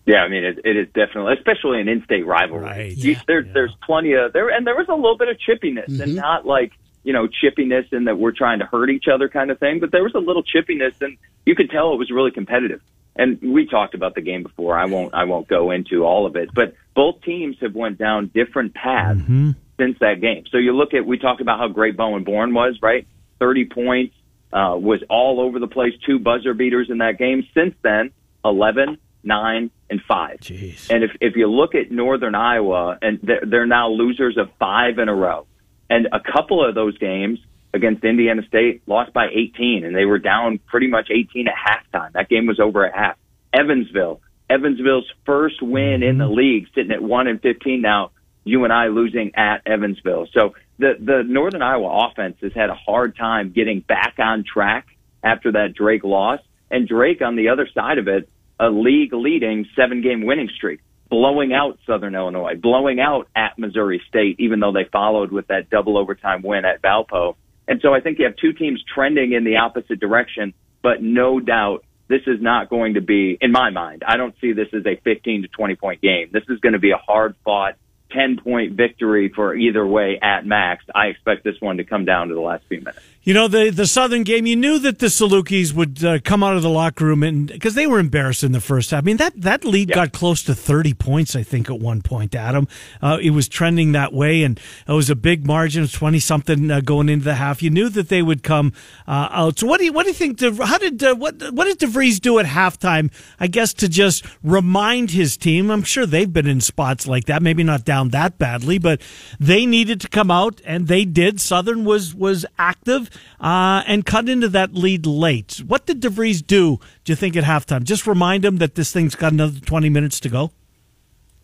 Yeah, 0.07 0.24
I 0.24 0.30
mean 0.30 0.45
it, 0.45 0.59
it 0.63 0.77
is 0.77 0.88
definitely, 0.88 1.33
especially 1.33 1.81
an 1.81 1.89
in-state 1.89 2.25
rivalry. 2.25 2.63
Right. 2.63 2.98
You, 2.98 3.12
yeah, 3.12 3.21
there, 3.27 3.45
yeah. 3.45 3.51
There's 3.54 3.75
plenty 3.86 4.13
of 4.13 4.31
there, 4.31 4.50
and 4.50 4.65
there 4.65 4.75
was 4.75 4.88
a 4.88 4.95
little 4.95 5.18
bit 5.18 5.27
of 5.27 5.38
chippiness, 5.38 5.89
mm-hmm. 5.89 6.01
and 6.01 6.15
not 6.15 6.45
like 6.45 6.71
you 7.04 7.12
know 7.12 7.27
chippiness 7.27 7.92
in 7.92 8.06
that 8.06 8.18
we're 8.18 8.31
trying 8.31 8.59
to 8.59 8.65
hurt 8.65 8.89
each 8.89 9.07
other 9.13 9.27
kind 9.27 9.51
of 9.51 9.59
thing, 9.59 9.81
but 9.81 9.92
there 9.92 10.04
was 10.04 10.15
a 10.15 10.19
little 10.19 10.44
chippiness, 10.44 11.00
and 11.01 11.18
you 11.45 11.56
could 11.56 11.69
tell 11.69 11.92
it 11.94 11.98
was 11.98 12.09
really 12.09 12.31
competitive. 12.31 12.81
And 13.18 13.39
we 13.42 13.65
talked 13.65 13.95
about 13.95 14.15
the 14.15 14.21
game 14.21 14.44
before. 14.44 14.77
I 14.80 14.86
won't 14.86 15.13
I 15.13 15.25
won't 15.25 15.50
go 15.50 15.71
into 15.71 16.06
all 16.06 16.25
of 16.25 16.38
it, 16.38 16.51
but 16.54 16.74
both 16.95 17.21
teams 17.24 17.57
have 17.59 17.75
went 17.75 17.98
down 17.98 18.31
different 18.33 18.75
paths 18.75 19.19
mm-hmm. 19.19 19.51
since 19.77 20.00
that 20.00 20.21
game. 20.21 20.45
So 20.50 20.57
you 20.57 20.71
look 20.71 20.94
at 20.94 21.06
we 21.06 21.18
talked 21.18 21.42
about 21.42 21.59
how 21.59 21.68
great 21.68 21.98
Bowen 21.98 22.24
Born 22.24 22.54
was, 22.54 22.80
right? 22.81 23.06
Thirty 23.39 23.65
points, 23.65 24.15
uh, 24.54 24.77
was 24.80 25.04
all 25.09 25.42
over 25.42 25.59
the 25.59 25.68
place, 25.68 25.94
two 26.06 26.18
buzzer 26.18 26.54
beaters 26.54 26.89
in 26.89 27.00
that 27.00 27.18
game. 27.18 27.45
Since 27.54 27.75
then, 27.81 28.12
eleven 28.45 29.00
nine, 29.28 29.70
and 29.90 30.02
five. 30.08 30.40
Jeez. 30.40 30.90
And 30.90 31.04
if, 31.04 31.12
if 31.22 31.36
you 31.36 31.48
look 31.48 31.76
at 31.76 31.92
Northern 31.92 32.36
Iowa, 32.36 32.98
and 33.02 33.20
they're, 33.22 33.44
they're 33.46 33.68
now 33.68 33.90
losers 33.90 34.38
of 34.38 34.50
five 34.60 34.98
in 35.00 35.10
a 35.10 35.16
row. 35.16 35.46
And 35.90 36.08
a 36.12 36.20
couple 36.20 36.68
of 36.68 36.76
those 36.76 36.98
games 36.98 37.40
against 37.74 38.04
Indiana 38.04 38.42
State 38.48 38.82
lost 38.88 39.14
by 39.14 39.28
18, 39.32 39.86
and 39.86 39.96
they 39.96 40.06
were 40.06 40.20
down 40.20 40.60
pretty 40.66 40.88
much 40.88 41.10
18 41.12 41.48
at 41.48 41.54
halftime. 41.54 42.14
That 42.14 42.30
game 42.30 42.48
was 42.48 42.60
over 42.60 42.86
at 42.86 42.94
half. 42.94 43.18
Evansville, 43.54 44.22
Evansville's 44.50 45.10
first 45.26 45.62
win 45.62 46.04
in 46.04 46.18
the 46.18 46.26
mm-hmm. 46.26 46.34
league, 46.34 46.68
sitting 46.76 46.92
at 46.92 47.02
one 47.02 47.28
and 47.28 47.42
15 47.42 47.82
now. 47.82 48.12
UNI 48.46 48.90
losing 48.90 49.36
at 49.36 49.62
Evansville. 49.66 50.28
So 50.34 50.56
the 50.80 50.94
the 51.00 51.24
Northern 51.28 51.62
Iowa 51.62 52.08
offense 52.10 52.38
has 52.42 52.54
had 52.54 52.70
a 52.70 52.76
hard 52.76 53.18
time 53.18 53.52
getting 53.52 53.82
back 53.82 54.16
on 54.20 54.46
track 54.46 54.88
after 55.22 55.52
that 55.52 55.74
Drake 55.74 56.06
loss. 56.06 56.40
And 56.72 56.88
Drake 56.88 57.22
on 57.22 57.36
the 57.36 57.50
other 57.50 57.68
side 57.74 57.98
of 57.98 58.08
it 58.08 58.30
a 58.59 58.69
league 58.69 59.13
leading 59.13 59.65
seven 59.75 60.01
game 60.01 60.25
winning 60.25 60.50
streak, 60.56 60.80
blowing 61.09 61.54
out 61.54 61.80
Southern 61.86 62.15
Illinois, 62.15 62.56
blowing 62.56 63.00
out 63.00 63.27
at 63.36 63.57
Missouri 63.57 64.01
State, 64.07 64.39
even 64.39 64.59
though 64.59 64.71
they 64.71 64.86
followed 64.92 65.31
with 65.31 65.48
that 65.48 65.69
double 65.69 65.98
overtime 65.98 66.42
win 66.42 66.65
at 66.65 66.81
Valpo. 66.81 67.36
And 67.68 67.81
so 67.81 67.94
I 67.94 68.00
think 68.00 68.19
you 68.19 68.25
have 68.25 68.36
two 68.38 68.54
teams 68.54 68.83
trending 68.94 69.33
in 69.33 69.44
the 69.44 69.57
opposite 69.57 70.00
direction, 70.00 70.54
but 70.81 71.01
no 71.01 71.39
doubt 71.39 71.83
this 72.07 72.21
is 72.25 72.42
not 72.42 72.69
going 72.69 72.94
to 72.94 73.01
be, 73.01 73.38
in 73.39 73.51
my 73.51 73.69
mind, 73.69 74.04
I 74.07 74.18
don't 74.18 74.33
see 74.39 74.54
this 74.54 74.68
as 74.74 74.86
a 74.86 74.95
15 75.04 75.44
to 75.44 75.48
20 75.50 75.75
point 75.75 76.01
game. 76.01 76.30
This 76.31 76.44
is 76.50 76.59
going 76.59 76.74
to 76.74 76.80
be 76.80 76.92
a 76.92 76.98
hard 76.98 77.36
fought 77.44 77.75
10 78.12 78.39
point 78.42 78.74
victory 78.74 79.31
for 79.33 79.54
either 79.56 79.86
way 79.86 80.18
at 80.21 80.45
max. 80.45 80.86
I 80.94 81.07
expect 81.07 81.44
this 81.44 81.59
one 81.59 81.77
to 81.77 81.83
come 81.83 82.06
down 82.06 82.30
to 82.30 82.36
the 82.36 82.42
last 82.42 82.63
few 82.69 82.80
minutes. 82.80 83.01
You 83.28 83.34
know, 83.34 83.50
the 83.50 83.72
the 83.72 83.88
Southern 83.88 84.24
game, 84.24 84.46
you 84.46 84.56
knew 84.56 84.80
that 84.80 85.00
the 85.00 85.08
Salukis 85.08 85.74
would 85.74 86.02
uh, 86.02 86.20
come 86.24 86.44
out 86.44 86.56
of 86.56 86.62
the 86.62 86.70
locker 86.70 87.04
room 87.04 87.24
and 87.24 87.48
because 87.48 87.76
they 87.76 87.86
were 87.86 88.00
embarrassed 88.00 88.42
in 88.42 88.54
the 88.54 88.62
first 88.62 88.92
half. 88.92 89.00
I 89.00 89.06
mean, 89.06 89.18
that, 89.18 89.34
that 89.42 89.66
lead 89.66 89.92
got 89.92 90.14
close 90.14 90.44
to 90.44 90.56
30 90.56 90.94
points, 90.94 91.36
I 91.36 91.44
think, 91.44 91.70
at 91.70 91.78
one 91.78 92.02
point, 92.02 92.36
Adam. 92.36 92.70
Uh, 93.02 93.18
it 93.22 93.32
was 93.32 93.50
trending 93.50 93.92
that 93.92 94.14
way, 94.14 94.44
and 94.44 94.58
it 94.88 94.94
was 94.94 95.10
a 95.10 95.16
big 95.16 95.46
margin 95.46 95.84
of 95.84 95.92
20 95.92 96.20
something 96.20 96.72
uh, 96.72 96.80
going 96.80 97.10
into 97.10 97.26
the 97.26 97.34
half. 97.34 97.62
You 97.62 97.70
knew 97.70 97.90
that 97.90 98.08
they 98.08 98.22
would 98.22 98.44
come 98.44 98.72
uh, 99.10 99.28
out. 99.30 99.60
So, 99.60 99.68
what 99.68 99.80
do 99.80 99.84
you, 99.84 99.92
what 99.92 100.04
do 100.04 100.12
you 100.12 100.16
think? 100.16 100.38
De, 100.38 100.66
how 100.66 100.78
did, 100.78 101.04
uh, 101.04 101.14
what, 101.14 101.52
what 101.52 101.66
did 101.66 101.80
DeVries 101.80 102.22
do 102.22 102.40
at 102.40 102.46
halftime? 102.46 103.12
I 103.42 103.48
guess 103.48 103.74
to 103.74 103.90
just 103.90 104.26
remind 104.42 105.12
his 105.12 105.36
team. 105.36 105.69
I'm 105.69 105.84
sure 105.84 106.06
they've 106.06 106.31
been 106.31 106.48
in 106.48 106.62
spots 106.62 107.06
like 107.06 107.26
that, 107.26 107.42
maybe 107.42 107.66
not 107.66 107.84
down 107.84 108.07
that 108.12 108.38
badly, 108.38 108.78
but 108.78 109.02
they 109.38 109.66
needed 109.66 110.00
to 110.00 110.07
come 110.07 110.31
out, 110.31 110.62
and 110.64 110.88
they 110.88 111.04
did. 111.04 111.42
Southern 111.42 111.84
was, 111.84 112.16
was 112.16 112.46
active 112.57 113.10
uh, 113.40 113.83
and 113.88 114.06
cut 114.06 114.30
into 114.30 114.50
that 114.50 114.74
lead 114.74 115.06
late. 115.06 115.62
What 115.66 115.86
did 115.86 116.02
DeVries 116.02 116.45
do, 116.45 116.80
do 117.04 117.12
you 117.12 117.16
think, 117.16 117.36
at 117.36 117.44
halftime? 117.44 117.83
Just 117.83 118.07
remind 118.07 118.45
him 118.45 118.57
that 118.57 118.76
this 118.76 118.92
thing's 118.92 119.16
got 119.16 119.33
another 119.33 119.59
20 119.59 119.90
minutes 119.90 120.19
to 120.21 120.30
go? 120.30 120.52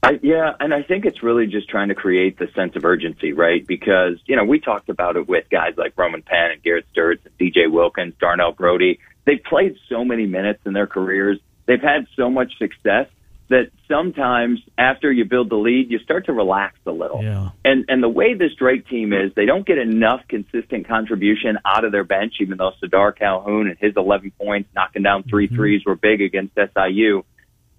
I, 0.03 0.19
yeah, 0.21 0.51
and 0.59 0.73
I 0.73 0.83
think 0.83 1.05
it's 1.05 1.23
really 1.23 1.47
just 1.47 1.69
trying 1.69 1.87
to 1.87 1.95
create 1.95 2.37
the 2.37 2.49
sense 2.53 2.75
of 2.75 2.83
urgency, 2.83 3.31
right? 3.31 3.65
Because, 3.65 4.17
you 4.25 4.35
know, 4.35 4.43
we 4.43 4.59
talked 4.59 4.89
about 4.89 5.15
it 5.15 5.29
with 5.29 5.49
guys 5.49 5.75
like 5.77 5.93
Roman 5.97 6.21
Penn 6.21 6.51
and 6.51 6.61
Garrett 6.61 6.85
Sturtz 6.93 7.19
and 7.25 7.37
DJ 7.37 7.71
Wilkins, 7.71 8.13
Darnell 8.19 8.51
Brody. 8.51 8.99
They've 9.23 9.41
played 9.41 9.77
so 9.87 10.03
many 10.03 10.25
minutes 10.25 10.59
in 10.65 10.73
their 10.73 10.87
careers. 10.87 11.39
They've 11.67 11.81
had 11.81 12.07
so 12.17 12.29
much 12.29 12.57
success 12.57 13.07
that 13.53 13.69
sometimes 13.87 14.59
after 14.79 15.11
you 15.11 15.25
build 15.25 15.51
the 15.51 15.55
lead, 15.55 15.91
you 15.91 15.99
start 15.99 16.25
to 16.25 16.33
relax 16.33 16.75
a 16.87 16.91
little. 16.91 17.23
Yeah. 17.23 17.49
And 17.63 17.85
and 17.87 18.01
the 18.01 18.09
way 18.09 18.33
this 18.33 18.55
Drake 18.57 18.87
team 18.87 19.13
is, 19.13 19.31
they 19.35 19.45
don't 19.45 19.63
get 19.65 19.77
enough 19.77 20.21
consistent 20.27 20.87
contribution 20.87 21.59
out 21.63 21.85
of 21.85 21.91
their 21.91 22.03
bench, 22.03 22.33
even 22.41 22.57
though 22.57 22.71
Sardaar 22.81 23.15
Calhoun 23.15 23.67
and 23.67 23.77
his 23.77 23.93
11 23.95 24.31
points, 24.41 24.69
knocking 24.73 25.03
down 25.03 25.21
3 25.21 25.45
mm-hmm. 25.45 25.55
threes, 25.55 25.85
were 25.85 25.95
big 25.95 26.21
against 26.21 26.55
SIU. 26.55 27.23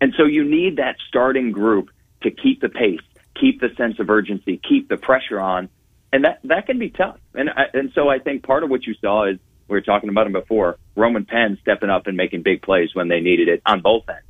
And 0.01 0.15
so 0.17 0.27
you 0.27 0.45
need 0.45 0.77
that 0.77 0.95
starting 1.09 1.51
group 1.51 1.91
to 2.23 2.31
keep 2.31 2.61
the 2.61 2.69
pace, 2.69 3.01
keep 3.35 3.61
the 3.61 3.71
sense 3.77 3.99
of 3.99 4.09
urgency, 4.09 4.61
keep 4.69 4.89
the 4.89 4.97
pressure 4.97 5.41
on, 5.41 5.69
and 6.13 6.25
that 6.25 6.39
that 6.45 6.67
can 6.67 6.79
be 6.79 6.91
tough. 6.91 7.19
And 7.35 7.51
I, 7.51 7.65
and 7.75 7.91
so 7.97 8.09
I 8.09 8.21
think 8.21 8.45
part 8.45 8.63
of 8.63 8.71
what 8.71 8.87
you 8.87 8.95
saw 9.01 9.25
is 9.25 9.39
we 9.67 9.77
were 9.77 9.81
talking 9.81 10.09
about 10.09 10.29
him 10.29 10.35
before, 10.35 10.79
Roman 10.95 11.25
Penn 11.25 11.59
stepping 11.63 11.91
up 11.91 12.07
and 12.07 12.17
making 12.17 12.43
big 12.43 12.63
plays 12.63 12.95
when 12.95 13.09
they 13.09 13.19
needed 13.19 13.49
it 13.49 13.61
on 13.67 13.81
both 13.81 14.09
ends. 14.09 14.23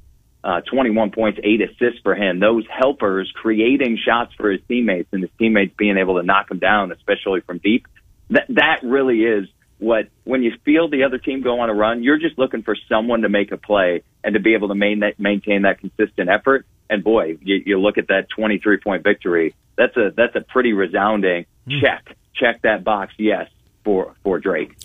Uh, 0.45 0.61
21 0.61 1.11
points, 1.11 1.41
eight 1.43 1.63
assists 1.63 2.01
for 2.03 2.15
him. 2.15 2.39
Those 2.39 2.67
helpers 2.69 3.33
creating 3.35 3.99
shots 4.05 4.35
for 4.35 4.51
his 4.51 4.61
teammates 4.69 5.09
and 5.13 5.23
his 5.23 5.31
teammates 5.39 5.75
being 5.77 5.97
able 5.97 6.21
to 6.21 6.23
knock 6.23 6.51
them 6.51 6.59
down, 6.59 6.93
especially 6.93 7.41
from 7.41 7.59
deep. 7.59 7.89
That 8.29 8.45
that 8.51 8.81
really 8.83 9.23
is 9.23 9.49
what 9.79 10.09
when 10.25 10.43
you 10.43 10.53
feel 10.65 10.89
the 10.89 11.05
other 11.05 11.17
team 11.17 11.41
go 11.41 11.61
on 11.61 11.71
a 11.71 11.75
run, 11.75 12.03
you're 12.03 12.19
just 12.19 12.39
looking 12.39 12.63
for 12.63 12.77
someone 12.91 13.23
to 13.23 13.31
make 13.31 13.53
a 13.53 13.57
play 13.57 14.03
and 14.23 14.35
to 14.35 14.41
be 14.41 14.53
able 14.55 14.69
to 14.69 14.75
main 14.75 15.01
that, 15.01 15.19
maintain 15.19 15.63
that 15.63 15.81
consistent 15.81 16.29
effort. 16.29 16.67
And 16.91 17.03
boy, 17.03 17.39
you, 17.41 17.63
you 17.65 17.81
look 17.81 17.97
at 17.97 18.09
that 18.09 18.29
23 18.37 18.79
point 18.79 19.03
victory. 19.03 19.55
That's 19.77 19.97
a 19.97 20.13
that's 20.15 20.37
a 20.37 20.43
pretty 20.43 20.75
resounding 20.75 21.47
mm. 21.67 21.81
check. 21.81 22.17
Check 22.35 22.63
that 22.63 22.85
box, 22.85 23.15
yes, 23.17 23.49
for 23.83 24.15
for 24.23 24.39
Drake 24.41 24.77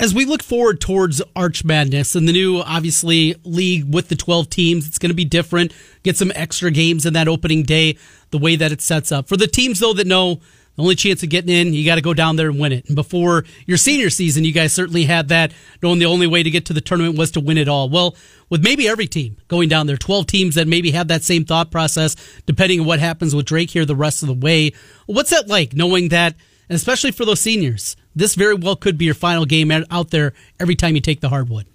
as 0.00 0.14
we 0.14 0.24
look 0.24 0.42
forward 0.42 0.80
towards 0.80 1.20
Arch 1.34 1.64
Madness 1.64 2.14
and 2.14 2.28
the 2.28 2.32
new, 2.32 2.58
obviously, 2.58 3.34
league 3.44 3.92
with 3.92 4.08
the 4.08 4.16
12 4.16 4.48
teams, 4.48 4.86
it's 4.86 4.98
going 4.98 5.10
to 5.10 5.14
be 5.14 5.24
different. 5.24 5.72
Get 6.02 6.16
some 6.16 6.32
extra 6.34 6.70
games 6.70 7.04
in 7.04 7.14
that 7.14 7.28
opening 7.28 7.64
day, 7.64 7.98
the 8.30 8.38
way 8.38 8.56
that 8.56 8.72
it 8.72 8.80
sets 8.80 9.10
up. 9.10 9.28
For 9.28 9.36
the 9.36 9.46
teams, 9.46 9.80
though, 9.80 9.92
that 9.94 10.06
know 10.06 10.40
the 10.76 10.82
only 10.82 10.94
chance 10.94 11.24
of 11.24 11.28
getting 11.28 11.50
in, 11.50 11.74
you 11.74 11.84
got 11.84 11.96
to 11.96 12.00
go 12.00 12.14
down 12.14 12.36
there 12.36 12.48
and 12.48 12.60
win 12.60 12.70
it. 12.70 12.86
And 12.86 12.94
before 12.94 13.44
your 13.66 13.76
senior 13.76 14.10
season, 14.10 14.44
you 14.44 14.52
guys 14.52 14.72
certainly 14.72 15.04
had 15.04 15.28
that, 15.28 15.52
knowing 15.82 15.98
the 15.98 16.06
only 16.06 16.28
way 16.28 16.44
to 16.44 16.50
get 16.50 16.66
to 16.66 16.72
the 16.72 16.80
tournament 16.80 17.18
was 17.18 17.32
to 17.32 17.40
win 17.40 17.58
it 17.58 17.66
all. 17.66 17.88
Well, 17.88 18.14
with 18.48 18.62
maybe 18.62 18.86
every 18.86 19.08
team 19.08 19.36
going 19.48 19.68
down 19.68 19.88
there, 19.88 19.96
12 19.96 20.28
teams 20.28 20.54
that 20.54 20.68
maybe 20.68 20.92
have 20.92 21.08
that 21.08 21.24
same 21.24 21.44
thought 21.44 21.72
process, 21.72 22.14
depending 22.46 22.78
on 22.78 22.86
what 22.86 23.00
happens 23.00 23.34
with 23.34 23.46
Drake 23.46 23.70
here 23.70 23.84
the 23.84 23.96
rest 23.96 24.22
of 24.22 24.28
the 24.28 24.34
way. 24.34 24.70
What's 25.06 25.30
that 25.30 25.48
like, 25.48 25.74
knowing 25.74 26.10
that, 26.10 26.36
and 26.68 26.76
especially 26.76 27.10
for 27.10 27.24
those 27.24 27.40
seniors, 27.40 27.96
this 28.14 28.34
very 28.34 28.54
well 28.54 28.76
could 28.76 28.98
be 28.98 29.06
your 29.06 29.14
final 29.14 29.46
game 29.46 29.70
out 29.70 30.10
there 30.10 30.32
every 30.60 30.76
time 30.76 30.94
you 30.94 31.00
take 31.00 31.20
the 31.20 31.28
hardwood. 31.28 31.66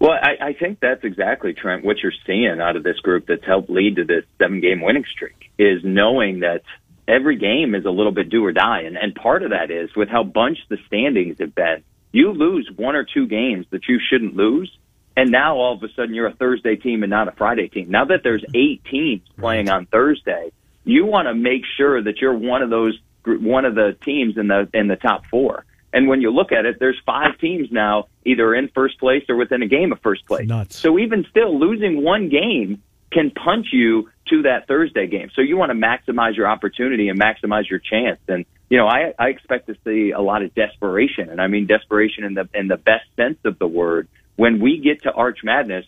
Well, 0.00 0.12
I, 0.12 0.48
I 0.48 0.52
think 0.52 0.80
that's 0.80 1.04
exactly, 1.04 1.54
Trent, 1.54 1.84
what 1.84 1.98
you're 2.02 2.12
seeing 2.26 2.60
out 2.60 2.76
of 2.76 2.82
this 2.82 2.98
group 2.98 3.26
that's 3.26 3.44
helped 3.44 3.70
lead 3.70 3.96
to 3.96 4.04
this 4.04 4.24
seven 4.38 4.60
game 4.60 4.82
winning 4.82 5.04
streak 5.10 5.50
is 5.58 5.82
knowing 5.84 6.40
that 6.40 6.62
every 7.06 7.36
game 7.36 7.74
is 7.74 7.84
a 7.84 7.90
little 7.90 8.12
bit 8.12 8.28
do 8.28 8.44
or 8.44 8.52
die. 8.52 8.82
And, 8.82 8.96
and 8.96 9.14
part 9.14 9.42
of 9.42 9.50
that 9.50 9.70
is 9.70 9.94
with 9.94 10.08
how 10.08 10.24
bunched 10.24 10.68
the 10.68 10.78
standings 10.86 11.38
have 11.38 11.54
been. 11.54 11.84
You 12.12 12.32
lose 12.32 12.70
one 12.76 12.96
or 12.96 13.04
two 13.04 13.26
games 13.26 13.66
that 13.70 13.88
you 13.88 13.98
shouldn't 14.10 14.36
lose. 14.36 14.76
And 15.16 15.30
now 15.30 15.56
all 15.56 15.74
of 15.74 15.82
a 15.82 15.88
sudden 15.94 16.14
you're 16.14 16.26
a 16.26 16.34
Thursday 16.34 16.76
team 16.76 17.02
and 17.02 17.10
not 17.10 17.28
a 17.28 17.32
Friday 17.32 17.68
team. 17.68 17.90
Now 17.90 18.04
that 18.06 18.22
there's 18.24 18.44
eight 18.54 18.84
teams 18.84 19.22
playing 19.38 19.68
on 19.68 19.86
Thursday, 19.86 20.50
you 20.84 21.06
want 21.06 21.28
to 21.28 21.34
make 21.34 21.62
sure 21.76 22.02
that 22.02 22.18
you're 22.20 22.36
one 22.36 22.62
of 22.62 22.70
those 22.70 22.98
one 23.26 23.64
of 23.64 23.74
the 23.74 23.96
teams 24.04 24.36
in 24.36 24.48
the 24.48 24.68
in 24.72 24.88
the 24.88 24.96
top 24.96 25.26
four. 25.26 25.64
And 25.92 26.08
when 26.08 26.20
you 26.20 26.32
look 26.32 26.50
at 26.50 26.66
it, 26.66 26.78
there's 26.80 27.00
five 27.06 27.38
teams 27.38 27.68
now 27.70 28.08
either 28.24 28.52
in 28.54 28.68
first 28.74 28.98
place 28.98 29.22
or 29.28 29.36
within 29.36 29.62
a 29.62 29.68
game 29.68 29.92
of 29.92 30.00
first 30.00 30.26
place. 30.26 30.48
Nuts. 30.48 30.76
So 30.76 30.98
even 30.98 31.24
still, 31.30 31.58
losing 31.58 32.02
one 32.02 32.28
game 32.28 32.82
can 33.12 33.30
punch 33.30 33.68
you 33.72 34.10
to 34.28 34.42
that 34.42 34.66
Thursday 34.66 35.06
game. 35.06 35.30
So 35.34 35.40
you 35.40 35.56
want 35.56 35.70
to 35.70 35.76
maximize 35.76 36.36
your 36.36 36.48
opportunity 36.48 37.08
and 37.08 37.18
maximize 37.18 37.70
your 37.70 37.78
chance. 37.78 38.18
And 38.26 38.44
you 38.68 38.76
know, 38.76 38.88
I, 38.88 39.14
I 39.18 39.28
expect 39.28 39.68
to 39.68 39.76
see 39.84 40.10
a 40.10 40.20
lot 40.20 40.42
of 40.42 40.52
desperation, 40.54 41.30
and 41.30 41.40
I 41.40 41.46
mean 41.46 41.66
desperation 41.66 42.24
in 42.24 42.34
the 42.34 42.48
in 42.52 42.68
the 42.68 42.76
best 42.76 43.04
sense 43.16 43.38
of 43.44 43.58
the 43.58 43.68
word. 43.68 44.08
When 44.36 44.60
we 44.60 44.78
get 44.78 45.04
to 45.04 45.12
Arch 45.12 45.38
Madness, 45.44 45.86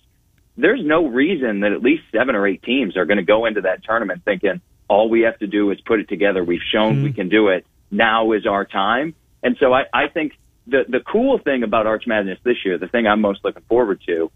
there's 0.57 0.85
no 0.85 1.07
reason 1.07 1.61
that 1.61 1.73
at 1.73 1.83
least 1.83 2.05
seven 2.13 2.37
or 2.37 2.47
eight 2.47 2.63
teams 2.63 2.97
are 2.97 3.05
going 3.05 3.19
to 3.19 3.25
go 3.25 3.47
into 3.47 3.63
that 3.63 3.83
tournament 3.83 4.23
thinking, 4.25 4.61
all 4.89 5.09
we 5.09 5.23
have 5.23 5.39
to 5.39 5.47
do 5.47 5.71
is 5.71 5.81
put 5.81 6.01
it 6.01 6.09
together. 6.09 6.45
We've 6.45 6.61
shown 6.73 6.97
mm. 6.97 7.05
we 7.05 7.13
can 7.13 7.29
do 7.29 7.49
it. 7.49 7.67
Now 7.91 8.33
is 8.33 8.47
our 8.47 8.65
time. 8.65 9.15
And 9.43 9.57
so 9.61 9.73
I, 9.73 9.85
I 9.93 10.09
think 10.09 10.33
the 10.67 10.85
the 10.89 11.01
cool 11.01 11.39
thing 11.39 11.63
about 11.63 11.87
Arch 11.87 12.05
Madness 12.07 12.39
this 12.45 12.57
year, 12.65 12.79
the 12.79 12.89
thing 12.89 13.07
I'm 13.07 13.21
most 13.21 13.45
looking 13.45 13.63
forward 13.69 14.01
to, 14.07 14.31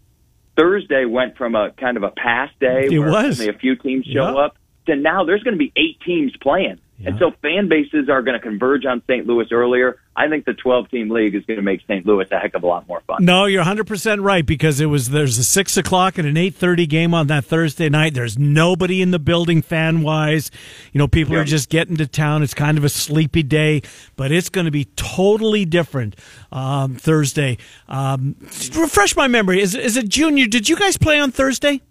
Thursday 0.55 1.05
went 1.05 1.37
from 1.37 1.55
a 1.55 1.71
kind 1.71 1.97
of 1.97 2.03
a 2.03 2.11
past 2.11 2.57
day 2.59 2.87
it 2.91 2.99
where 2.99 3.11
was. 3.11 3.39
only 3.39 3.49
a 3.53 3.57
few 3.57 3.75
teams 3.75 4.05
show 4.05 4.37
up 4.37 4.55
to 4.87 4.95
now 4.95 5.23
there's 5.25 5.43
going 5.43 5.53
to 5.53 5.59
be 5.59 5.71
eight 5.75 5.99
teams 6.05 6.33
playing. 6.41 6.79
Yeah. 6.97 7.09
And 7.09 7.19
so 7.19 7.31
fan 7.41 7.69
bases 7.69 8.09
are 8.09 8.21
going 8.21 8.39
to 8.39 8.43
converge 8.43 8.85
on 8.85 9.01
St. 9.07 9.25
Louis 9.25 9.47
earlier. 9.51 9.99
I 10.13 10.27
think 10.27 10.43
the 10.43 10.53
12 10.53 10.89
team 10.89 11.09
league 11.09 11.35
is 11.35 11.45
going 11.45 11.57
to 11.57 11.63
make 11.63 11.81
St. 11.83 12.05
Louis 12.05 12.27
a 12.31 12.37
heck 12.37 12.53
of 12.53 12.63
a 12.63 12.67
lot 12.67 12.85
more 12.87 13.01
fun. 13.07 13.23
No, 13.23 13.45
you're 13.45 13.63
100% 13.63 14.21
right 14.21 14.45
because 14.45 14.81
it 14.81 14.87
was 14.87 15.09
there's 15.09 15.37
a 15.37 15.43
six 15.43 15.77
o'clock 15.77 16.17
and 16.17 16.27
an 16.27 16.35
8:30 16.35 16.89
game 16.89 17.13
on 17.13 17.27
that 17.27 17.45
Thursday 17.45 17.87
night. 17.87 18.13
There's 18.13 18.37
nobody 18.37 19.01
in 19.01 19.11
the 19.11 19.19
building 19.19 19.61
fan 19.61 20.01
wise. 20.01 20.51
You 20.91 20.99
know, 20.99 21.07
people 21.07 21.35
yeah. 21.35 21.41
are 21.41 21.45
just 21.45 21.69
getting 21.69 21.95
to 21.95 22.07
town. 22.07 22.43
It's 22.43 22.53
kind 22.53 22.77
of 22.77 22.83
a 22.83 22.89
sleepy 22.89 23.43
day, 23.43 23.83
but 24.17 24.33
it's 24.33 24.49
going 24.49 24.65
to 24.65 24.71
be 24.71 24.85
totally 24.97 25.63
different 25.63 26.17
um, 26.51 26.95
Thursday. 26.95 27.57
Um, 27.87 28.35
refresh 28.75 29.15
my 29.15 29.29
memory. 29.29 29.61
Is 29.61 29.75
is 29.75 29.95
it 29.95 30.09
junior? 30.09 30.45
Did 30.45 30.67
you 30.67 30.75
guys 30.75 30.97
play 30.97 31.19
on 31.19 31.31
Thursday? 31.31 31.81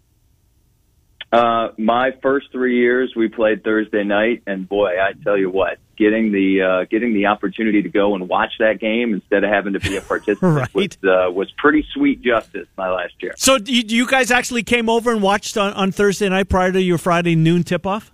Uh, 1.33 1.69
my 1.79 2.11
first 2.23 2.49
three 2.51 2.79
years, 2.79 3.13
we 3.15 3.29
played 3.29 3.63
Thursday 3.63 4.03
night, 4.03 4.43
and 4.49 4.69
boy, 4.69 5.01
I 5.01 5.13
tell 5.23 5.39
you 5.39 5.49
what, 5.49 5.79
getting 5.97 6.33
the 6.33 6.63
uh, 6.63 6.85
getting 6.91 7.15
the 7.15 7.27
opportunity 7.27 7.83
to 7.83 7.89
go 7.89 8.17
and 8.17 8.29
watch 8.29 8.53
that 8.59 8.81
game 8.81 9.15
instead 9.15 9.45
of 9.45 9.51
having 9.51 9.75
to 9.75 9.81
be 9.81 9.97
a 9.97 10.01
participant 10.01 10.57
right. 10.57 10.75
was 10.75 10.97
uh, 11.05 11.31
was 11.31 11.49
pretty 11.57 11.87
sweet 11.95 12.21
justice 12.21 12.67
my 12.77 12.91
last 12.91 13.15
year. 13.21 13.35
So, 13.37 13.59
you, 13.65 13.85
you 13.87 14.07
guys 14.09 14.33
actually 14.33 14.65
came 14.65 14.89
over 14.89 15.13
and 15.13 15.23
watched 15.23 15.57
on, 15.57 15.73
on 15.75 15.93
Thursday 15.93 16.29
night 16.29 16.49
prior 16.49 16.73
to 16.73 16.83
your 16.83 16.99
Friday 16.99 17.37
noon 17.37 17.63
tip 17.63 17.87
off? 17.87 18.11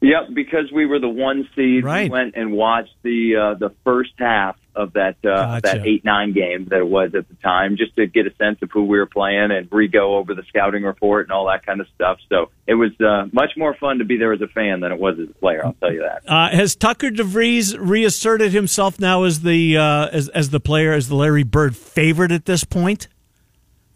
Yep, 0.00 0.28
because 0.32 0.70
we 0.72 0.86
were 0.86 1.00
the 1.00 1.08
one 1.08 1.48
seed, 1.56 1.84
right. 1.84 2.04
we 2.04 2.10
went 2.10 2.34
and 2.36 2.52
watched 2.52 2.94
the 3.02 3.36
uh, 3.36 3.54
the 3.54 3.74
first 3.82 4.12
half 4.18 4.56
of 4.74 4.92
that 4.94 5.16
uh, 5.24 5.60
gotcha. 5.60 5.78
that 5.78 5.86
eight 5.86 6.04
nine 6.04 6.32
game 6.32 6.66
that 6.66 6.78
it 6.78 6.88
was 6.88 7.14
at 7.14 7.28
the 7.28 7.34
time, 7.36 7.76
just 7.76 7.94
to 7.96 8.06
get 8.06 8.26
a 8.26 8.34
sense 8.36 8.58
of 8.62 8.70
who 8.70 8.84
we 8.84 8.98
were 8.98 9.06
playing 9.06 9.50
and 9.50 9.68
re-go 9.70 10.16
over 10.16 10.34
the 10.34 10.42
scouting 10.44 10.82
report 10.82 11.26
and 11.26 11.32
all 11.32 11.46
that 11.46 11.64
kind 11.64 11.80
of 11.80 11.86
stuff. 11.94 12.18
So 12.28 12.50
it 12.66 12.74
was 12.74 12.90
uh, 13.00 13.26
much 13.32 13.52
more 13.56 13.74
fun 13.74 13.98
to 13.98 14.04
be 14.04 14.16
there 14.16 14.32
as 14.32 14.40
a 14.40 14.48
fan 14.48 14.80
than 14.80 14.92
it 14.92 14.98
was 14.98 15.18
as 15.18 15.28
a 15.28 15.34
player. 15.34 15.64
I'll 15.64 15.74
tell 15.74 15.92
you 15.92 16.00
that. 16.00 16.22
Uh, 16.30 16.50
has 16.50 16.76
Tucker 16.76 17.10
DeVries 17.10 17.76
reasserted 17.78 18.52
himself 18.52 18.98
now 19.00 19.24
as 19.24 19.40
the 19.40 19.76
uh, 19.76 20.08
as 20.08 20.28
as 20.30 20.50
the 20.50 20.60
player 20.60 20.92
as 20.92 21.08
the 21.08 21.16
Larry 21.16 21.44
Bird 21.44 21.76
favorite 21.76 22.32
at 22.32 22.46
this 22.46 22.64
point? 22.64 23.08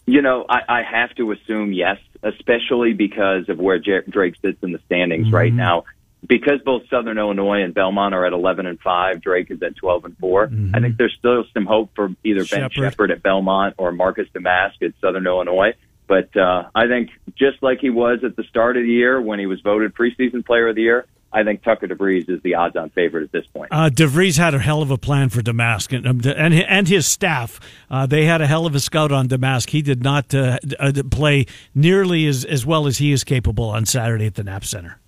You 0.07 0.21
know, 0.21 0.45
I, 0.49 0.61
I 0.69 0.83
have 0.83 1.15
to 1.17 1.33
assume 1.33 1.73
yes, 1.73 1.97
especially 2.23 2.93
because 2.93 3.49
of 3.49 3.59
where 3.59 3.79
J- 3.79 4.03
Drake 4.09 4.35
sits 4.43 4.63
in 4.63 4.73
the 4.73 4.81
standings 4.87 5.27
mm-hmm. 5.27 5.35
right 5.35 5.53
now 5.53 5.85
because 6.27 6.61
both 6.65 6.83
Southern 6.89 7.19
Illinois 7.19 7.63
and 7.63 7.75
Belmont 7.75 8.15
are 8.15 8.25
at 8.25 8.33
11 8.33 8.67
and 8.67 8.81
5, 8.81 9.21
Drake 9.21 9.51
is 9.51 9.63
at 9.63 9.77
12 9.77 10.05
and 10.07 10.19
4. 10.19 10.47
Mm-hmm. 10.47 10.75
I 10.75 10.81
think 10.81 10.97
there's 10.97 11.15
still 11.19 11.45
some 11.53 11.67
hope 11.67 11.91
for 11.95 12.15
either 12.25 12.45
Ben 12.45 12.71
Sheppard 12.71 13.11
at 13.11 13.23
Belmont 13.23 13.75
or 13.79 13.93
Marcus 13.93 14.29
Domask 14.35 14.83
at 14.83 14.93
Southern 15.01 15.27
Illinois. 15.27 15.75
But 16.07 16.37
uh, 16.37 16.69
I 16.75 16.87
think 16.87 17.11
just 17.37 17.63
like 17.63 17.79
he 17.81 17.91
was 17.91 18.21
at 18.25 18.37
the 18.37 18.45
start 18.45 18.77
of 18.77 18.83
the 18.83 18.89
year 18.89 19.21
when 19.21 19.39
he 19.39 19.47
was 19.47 19.61
voted 19.61 19.95
preseason 19.95 20.45
player 20.45 20.69
of 20.69 20.77
the 20.77 20.83
year, 20.83 21.07
I 21.33 21.43
think 21.43 21.65
Tucker 21.65 21.89
DeVries 21.89 22.31
is 22.31 22.41
the 22.43 22.55
odds-on 22.55 22.91
favorite 22.91 23.25
at 23.25 23.33
this 23.33 23.45
point. 23.47 23.73
Uh, 23.73 23.91
DeVries 23.91 24.39
had 24.39 24.55
a 24.55 24.59
hell 24.61 24.83
of 24.83 24.93
a 24.93 24.99
plan 24.99 25.31
for 25.31 25.43
Domask 25.43 25.97
and 25.97 26.07
um, 26.07 26.21
and, 26.25 26.55
and 26.55 26.87
his 26.87 27.07
staff. 27.07 27.59
Uh, 27.91 28.07
they 28.07 28.25
had 28.25 28.41
a 28.41 28.47
hell 28.47 28.67
of 28.67 28.75
a 28.75 28.81
scout 28.81 29.11
on 29.11 29.29
Domask. 29.29 29.71
He 29.71 29.83
did 29.83 30.05
not 30.05 30.33
uh, 30.33 30.59
uh, 30.79 30.93
play 31.11 31.47
nearly 31.75 32.27
as, 32.27 32.45
as 32.45 32.65
well 32.65 32.87
as 32.87 32.99
he 32.99 33.11
is 33.11 33.25
capable 33.25 33.65
on 33.65 33.85
Saturday 33.85 34.27
at 34.27 34.37
the 34.37 34.45
Knapp 34.45 34.65
Center. 34.65 35.01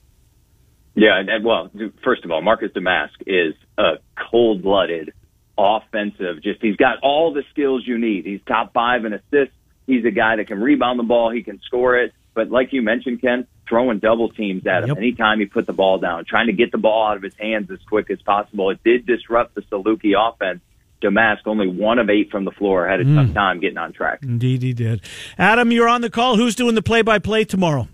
Yeah, 0.96 1.20
and, 1.20 1.28
and 1.28 1.44
well, 1.44 1.70
first 2.02 2.24
of 2.24 2.30
all, 2.30 2.40
Marcus 2.40 2.72
Domask 2.72 3.10
is 3.26 3.54
a 3.76 3.98
cold-blooded 4.30 5.12
offensive. 5.56 6.42
Just 6.42 6.62
he's 6.62 6.76
got 6.76 7.00
all 7.02 7.32
the 7.32 7.44
skills 7.50 7.86
you 7.86 7.98
need. 7.98 8.24
He's 8.24 8.40
top 8.46 8.72
five 8.72 9.04
in 9.04 9.12
assists. 9.12 9.54
He's 9.86 10.04
a 10.04 10.10
guy 10.10 10.36
that 10.36 10.46
can 10.46 10.60
rebound 10.60 10.98
the 10.98 11.04
ball. 11.04 11.30
He 11.30 11.42
can 11.42 11.60
score 11.66 11.96
it. 11.98 12.12
But 12.34 12.50
like 12.50 12.72
you 12.72 12.82
mentioned, 12.82 13.20
Ken, 13.20 13.46
throwing 13.68 13.98
double 13.98 14.30
teams 14.30 14.66
at 14.66 14.82
him 14.82 14.88
yep. 14.88 14.96
anytime 14.98 15.38
he 15.38 15.46
put 15.46 15.66
the 15.66 15.72
ball 15.72 15.98
down, 15.98 16.24
trying 16.24 16.46
to 16.46 16.52
get 16.52 16.72
the 16.72 16.78
ball 16.78 17.08
out 17.08 17.16
of 17.16 17.22
his 17.22 17.36
hands 17.38 17.70
as 17.70 17.78
quick 17.88 18.10
as 18.10 18.20
possible. 18.22 18.70
It 18.70 18.82
did 18.82 19.06
disrupt 19.06 19.54
the 19.54 19.62
Saluki 19.62 20.14
offense. 20.18 20.60
Domask, 21.02 21.40
only 21.46 21.68
one 21.68 21.98
of 21.98 22.08
eight 22.08 22.30
from 22.30 22.46
the 22.46 22.50
floor, 22.50 22.88
had 22.88 23.00
a 23.00 23.04
mm. 23.04 23.14
tough 23.14 23.34
time 23.34 23.60
getting 23.60 23.76
on 23.76 23.92
track. 23.92 24.20
Indeed, 24.22 24.62
he 24.62 24.72
did. 24.72 25.02
Adam, 25.36 25.70
you're 25.70 25.88
on 25.88 26.00
the 26.00 26.08
call. 26.08 26.36
Who's 26.36 26.54
doing 26.54 26.74
the 26.74 26.80
play-by-play 26.80 27.44
tomorrow? 27.44 27.86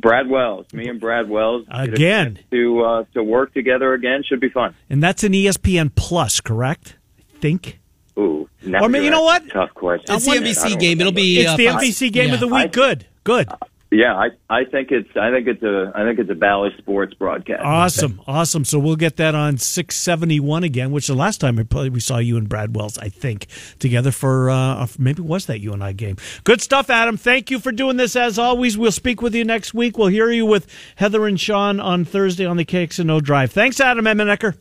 Brad 0.00 0.28
Wells, 0.28 0.66
me 0.72 0.88
and 0.88 1.00
Brad 1.00 1.28
Wells 1.28 1.66
again 1.70 2.38
to 2.50 2.82
uh, 2.82 3.04
to 3.14 3.22
work 3.22 3.52
together 3.54 3.94
again 3.94 4.22
should 4.28 4.40
be 4.40 4.48
fun. 4.48 4.74
And 4.88 5.02
that's 5.02 5.24
an 5.24 5.32
ESPN 5.32 5.92
Plus, 5.94 6.40
correct? 6.40 6.96
I 7.18 7.38
think. 7.40 7.80
Ooh, 8.18 8.48
or 8.66 8.88
maybe 8.88 9.04
you 9.04 9.10
know 9.10 9.22
what? 9.22 9.48
Tough 9.50 9.72
question. 9.74 10.14
It's 10.14 10.24
the 10.24 10.32
NBC 10.32 10.78
game. 10.78 11.00
It'll 11.00 11.12
be. 11.12 11.40
It's 11.40 11.50
uh, 11.50 11.56
the 11.56 11.66
NBC 11.66 12.12
game 12.12 12.28
yeah. 12.28 12.34
of 12.34 12.40
the 12.40 12.48
week. 12.48 12.72
Good, 12.72 13.06
good. 13.24 13.48
Yeah, 13.90 14.14
I, 14.14 14.28
I 14.50 14.64
think 14.64 14.90
it's 14.90 15.08
I 15.16 15.30
think 15.30 15.48
it's 15.48 15.62
a 15.62 15.92
I 15.94 16.04
think 16.04 16.18
it's 16.18 16.30
a 16.30 16.34
Bally 16.34 16.70
Sports 16.76 17.14
broadcast. 17.14 17.62
Awesome, 17.64 18.20
awesome. 18.26 18.64
So 18.66 18.78
we'll 18.78 18.96
get 18.96 19.16
that 19.16 19.34
on 19.34 19.56
six 19.56 19.96
seventy 19.96 20.40
one 20.40 20.62
again, 20.62 20.90
which 20.90 21.06
the 21.06 21.14
last 21.14 21.40
time 21.40 21.56
we 21.56 22.00
saw 22.00 22.18
you 22.18 22.36
and 22.36 22.50
Brad 22.50 22.76
Wells, 22.76 22.98
I 22.98 23.08
think, 23.08 23.46
together 23.78 24.10
for 24.10 24.50
uh, 24.50 24.86
maybe 24.98 25.22
was 25.22 25.46
that 25.46 25.60
UNI 25.60 25.94
game. 25.94 26.16
Good 26.44 26.60
stuff, 26.60 26.90
Adam. 26.90 27.16
Thank 27.16 27.50
you 27.50 27.58
for 27.58 27.72
doing 27.72 27.96
this 27.96 28.14
as 28.14 28.38
always. 28.38 28.76
We'll 28.76 28.92
speak 28.92 29.22
with 29.22 29.34
you 29.34 29.44
next 29.44 29.72
week. 29.72 29.96
We'll 29.96 30.08
hear 30.08 30.30
you 30.30 30.44
with 30.44 30.66
Heather 30.96 31.26
and 31.26 31.40
Sean 31.40 31.80
on 31.80 32.04
Thursday 32.04 32.44
on 32.44 32.58
the 32.58 32.66
KXNO 32.66 33.22
Drive. 33.22 33.52
Thanks, 33.52 33.80
Adam 33.80 34.04
Emmenecker. 34.04 34.54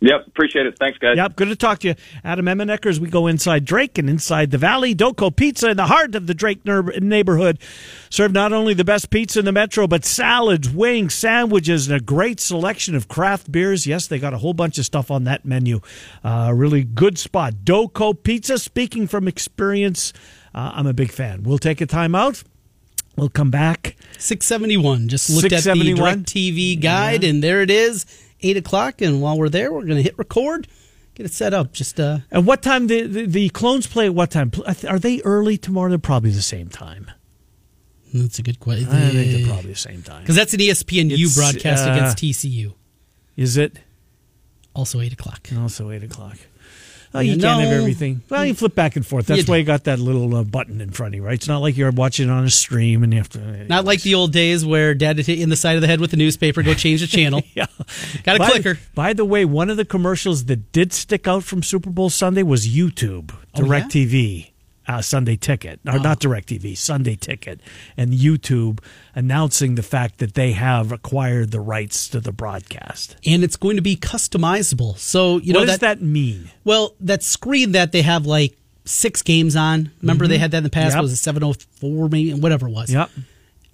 Yep, 0.00 0.28
appreciate 0.28 0.66
it. 0.66 0.78
Thanks, 0.78 0.96
guys. 0.98 1.16
Yep, 1.16 1.34
good 1.34 1.48
to 1.48 1.56
talk 1.56 1.80
to 1.80 1.88
you. 1.88 1.94
Adam 2.22 2.46
Emmenecker 2.46 2.86
as 2.86 3.00
we 3.00 3.10
go 3.10 3.26
inside 3.26 3.64
Drake 3.64 3.98
and 3.98 4.08
inside 4.08 4.52
the 4.52 4.58
Valley. 4.58 4.94
Doco 4.94 5.34
Pizza 5.34 5.70
in 5.70 5.76
the 5.76 5.86
heart 5.86 6.14
of 6.14 6.28
the 6.28 6.34
Drake 6.34 6.64
neighborhood. 6.64 7.58
Serve 8.08 8.32
not 8.32 8.52
only 8.52 8.74
the 8.74 8.84
best 8.84 9.10
pizza 9.10 9.40
in 9.40 9.44
the 9.44 9.52
metro, 9.52 9.88
but 9.88 10.04
salads, 10.04 10.70
wings, 10.70 11.14
sandwiches, 11.14 11.88
and 11.88 11.96
a 11.96 12.04
great 12.04 12.38
selection 12.38 12.94
of 12.94 13.08
craft 13.08 13.50
beers. 13.50 13.88
Yes, 13.88 14.06
they 14.06 14.20
got 14.20 14.32
a 14.32 14.38
whole 14.38 14.54
bunch 14.54 14.78
of 14.78 14.84
stuff 14.84 15.10
on 15.10 15.24
that 15.24 15.44
menu. 15.44 15.80
Uh, 16.22 16.52
really 16.54 16.84
good 16.84 17.18
spot. 17.18 17.54
Doco 17.64 18.14
Pizza, 18.22 18.58
speaking 18.58 19.08
from 19.08 19.26
experience, 19.26 20.12
uh, 20.54 20.72
I'm 20.74 20.86
a 20.86 20.94
big 20.94 21.10
fan. 21.10 21.42
We'll 21.42 21.58
take 21.58 21.80
a 21.80 21.86
time 21.86 22.14
out. 22.14 22.44
We'll 23.16 23.28
come 23.28 23.50
back. 23.50 23.96
671. 24.18 25.08
Just 25.08 25.28
looked 25.28 25.52
at 25.52 25.64
the 25.64 25.94
Direct 25.94 26.22
TV 26.22 26.80
guide, 26.80 27.24
yeah. 27.24 27.30
and 27.30 27.42
there 27.42 27.62
it 27.62 27.70
is 27.70 28.06
eight 28.42 28.56
o'clock, 28.56 29.00
and 29.00 29.20
while 29.20 29.38
we're 29.38 29.48
there, 29.48 29.72
we're 29.72 29.84
going 29.84 29.96
to 29.96 30.02
hit 30.02 30.18
record, 30.18 30.68
get 31.14 31.26
it 31.26 31.32
set 31.32 31.54
up. 31.54 31.72
Just 31.72 31.98
uh, 31.98 32.18
and 32.30 32.46
what 32.46 32.62
time 32.62 32.86
the, 32.86 33.02
the, 33.02 33.26
the 33.26 33.48
clones 33.50 33.86
play? 33.86 34.06
At 34.06 34.14
what 34.14 34.30
time 34.30 34.52
are 34.88 34.98
they 34.98 35.20
early 35.22 35.58
tomorrow? 35.58 35.88
They're 35.88 35.98
probably 35.98 36.30
the 36.30 36.42
same 36.42 36.68
time. 36.68 37.10
That's 38.14 38.38
a 38.38 38.42
good 38.42 38.58
question. 38.60 38.88
I 38.88 39.10
think 39.10 39.32
they're 39.32 39.46
probably 39.52 39.70
the 39.72 39.76
same 39.76 40.02
time 40.02 40.22
because 40.22 40.36
that's 40.36 40.54
an 40.54 40.60
ESPNU 40.60 41.12
it's, 41.12 41.36
broadcast 41.36 41.86
uh, 41.86 41.92
against 41.92 42.18
TCU. 42.18 42.74
Is 43.36 43.56
it? 43.56 43.78
Also 44.74 45.00
eight 45.00 45.12
o'clock. 45.12 45.48
Also 45.58 45.90
eight 45.90 46.02
o'clock. 46.04 46.36
Oh, 47.14 47.20
you, 47.20 47.38
can't 47.38 47.60
have 47.62 47.72
everything. 47.72 48.22
Well, 48.28 48.44
you 48.44 48.54
flip 48.54 48.74
back 48.74 48.96
and 48.96 49.06
forth. 49.06 49.26
That's 49.26 49.46
you 49.46 49.50
why 49.50 49.56
you 49.56 49.64
got 49.64 49.84
that 49.84 49.98
little 49.98 50.36
uh, 50.36 50.44
button 50.44 50.80
in 50.80 50.90
front 50.90 51.14
of 51.14 51.16
you, 51.16 51.24
right? 51.24 51.34
It's 51.34 51.48
not 51.48 51.58
like 51.58 51.76
you're 51.76 51.90
watching 51.90 52.28
it 52.28 52.30
on 52.32 52.44
a 52.44 52.50
stream 52.50 53.02
and 53.02 53.12
you 53.12 53.18
have 53.18 53.30
to. 53.30 53.40
Anyways. 53.40 53.68
Not 53.68 53.84
like 53.86 54.02
the 54.02 54.14
old 54.14 54.32
days 54.32 54.64
where 54.64 54.94
dad 54.94 55.16
would 55.16 55.26
hit 55.26 55.38
you 55.38 55.42
in 55.42 55.48
the 55.48 55.56
side 55.56 55.76
of 55.76 55.80
the 55.80 55.86
head 55.86 56.00
with 56.00 56.10
the 56.10 56.18
newspaper, 56.18 56.62
go 56.62 56.74
change 56.74 57.00
the 57.00 57.06
channel. 57.16 57.42
yeah. 57.54 57.66
Got 58.24 58.36
a 58.36 58.38
by, 58.38 58.50
clicker. 58.50 58.78
By 58.94 59.12
the 59.14 59.24
way, 59.24 59.44
one 59.44 59.70
of 59.70 59.76
the 59.78 59.84
commercials 59.86 60.44
that 60.46 60.72
did 60.72 60.92
stick 60.92 61.26
out 61.26 61.44
from 61.44 61.62
Super 61.62 61.90
Bowl 61.90 62.10
Sunday 62.10 62.42
was 62.42 62.68
YouTube, 62.68 63.32
Direct 63.54 63.96
oh, 63.96 63.98
yeah? 63.98 64.44
Uh, 64.88 65.02
Sunday 65.02 65.36
Ticket, 65.36 65.80
or 65.86 65.96
oh. 65.96 65.98
not 65.98 66.18
DirecTV, 66.18 66.74
Sunday 66.76 67.14
Ticket, 67.14 67.60
and 67.94 68.10
YouTube 68.10 68.80
announcing 69.14 69.74
the 69.74 69.82
fact 69.82 70.16
that 70.18 70.32
they 70.32 70.52
have 70.52 70.92
acquired 70.92 71.50
the 71.50 71.60
rights 71.60 72.08
to 72.08 72.20
the 72.20 72.32
broadcast. 72.32 73.14
And 73.26 73.44
it's 73.44 73.56
going 73.56 73.76
to 73.76 73.82
be 73.82 73.96
customizable. 73.96 74.96
So, 74.96 75.38
you 75.38 75.52
know, 75.52 75.60
what 75.60 75.66
does 75.66 75.78
that, 75.80 75.98
that 75.98 76.04
mean? 76.04 76.50
Well, 76.64 76.94
that 77.00 77.22
screen 77.22 77.72
that 77.72 77.92
they 77.92 78.00
have 78.00 78.24
like 78.24 78.56
six 78.86 79.20
games 79.20 79.56
on, 79.56 79.90
remember 80.00 80.24
mm-hmm. 80.24 80.30
they 80.30 80.38
had 80.38 80.52
that 80.52 80.58
in 80.58 80.64
the 80.64 80.70
past? 80.70 80.94
Yep. 80.94 81.02
Was 81.02 81.12
a 81.12 81.16
704, 81.16 82.08
maybe? 82.08 82.32
Whatever 82.32 82.68
it 82.68 82.72
was. 82.72 82.90
Yep. 82.90 83.10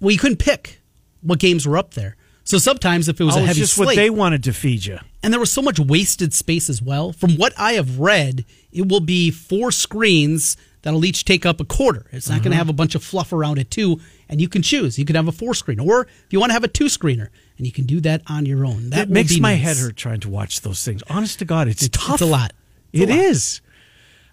Well, 0.01 0.11
you 0.11 0.19
couldn't 0.19 0.39
pick 0.39 0.81
what 1.21 1.39
games 1.39 1.65
were 1.65 1.77
up 1.77 1.93
there. 1.93 2.17
So 2.43 2.59
sometimes 2.59 3.09
if 3.09 3.19
it 3.19 3.23
was 3.23 3.35
oh, 3.35 3.39
a 3.39 3.45
heavy 3.45 3.61
just 3.61 3.73
slate, 3.73 3.87
what 3.87 3.95
they 3.95 4.11
wanted 4.11 4.43
to 4.43 4.53
feed 4.53 4.85
you. 4.85 4.99
And 5.23 5.33
there 5.33 5.39
was 5.39 5.51
so 5.51 5.63
much 5.63 5.79
wasted 5.79 6.33
space 6.33 6.69
as 6.69 6.79
well. 6.81 7.11
From 7.11 7.37
what 7.37 7.53
I 7.57 7.73
have 7.73 7.99
read, 7.99 8.45
it 8.71 8.87
will 8.87 8.99
be 8.99 9.31
four 9.31 9.71
screens 9.71 10.55
that'll 10.85 11.03
each 11.03 11.25
take 11.25 11.45
up 11.45 11.59
a 11.59 11.65
quarter. 11.65 12.05
It's 12.11 12.29
not 12.29 12.35
uh-huh. 12.35 12.43
going 12.43 12.51
to 12.51 12.57
have 12.57 12.69
a 12.69 12.73
bunch 12.73 12.93
of 12.95 13.03
fluff 13.03 13.33
around 13.33 13.57
it 13.57 13.71
too, 13.71 13.99
and 14.29 14.39
you 14.39 14.47
can 14.47 14.61
choose. 14.61 14.97
You 14.97 15.03
can 15.03 15.15
have 15.15 15.27
a 15.27 15.31
four 15.31 15.53
screen, 15.55 15.79
or 15.79 16.01
if 16.03 16.27
you 16.29 16.39
want 16.39 16.51
to 16.51 16.53
have 16.53 16.63
a 16.63 16.69
two 16.69 16.85
screener, 16.85 17.29
and 17.57 17.65
you 17.65 17.73
can 17.73 17.85
do 17.85 17.99
that 18.01 18.21
on 18.27 18.45
your 18.45 18.65
own. 18.65 18.91
That 18.91 19.07
it 19.07 19.09
makes 19.09 19.37
my 19.39 19.55
nice. 19.55 19.63
head 19.63 19.77
hurt 19.77 19.97
trying 19.97 20.19
to 20.21 20.29
watch 20.29 20.61
those 20.61 20.85
things. 20.85 21.03
Honest 21.09 21.39
to 21.39 21.45
God, 21.45 21.67
it's, 21.67 21.83
it's 21.83 21.97
tough. 21.97 22.15
It's 22.15 22.21
a 22.21 22.27
lot. 22.27 22.53
It's 22.93 23.03
it 23.03 23.09
a 23.09 23.15
lot. 23.15 23.25
is. 23.25 23.61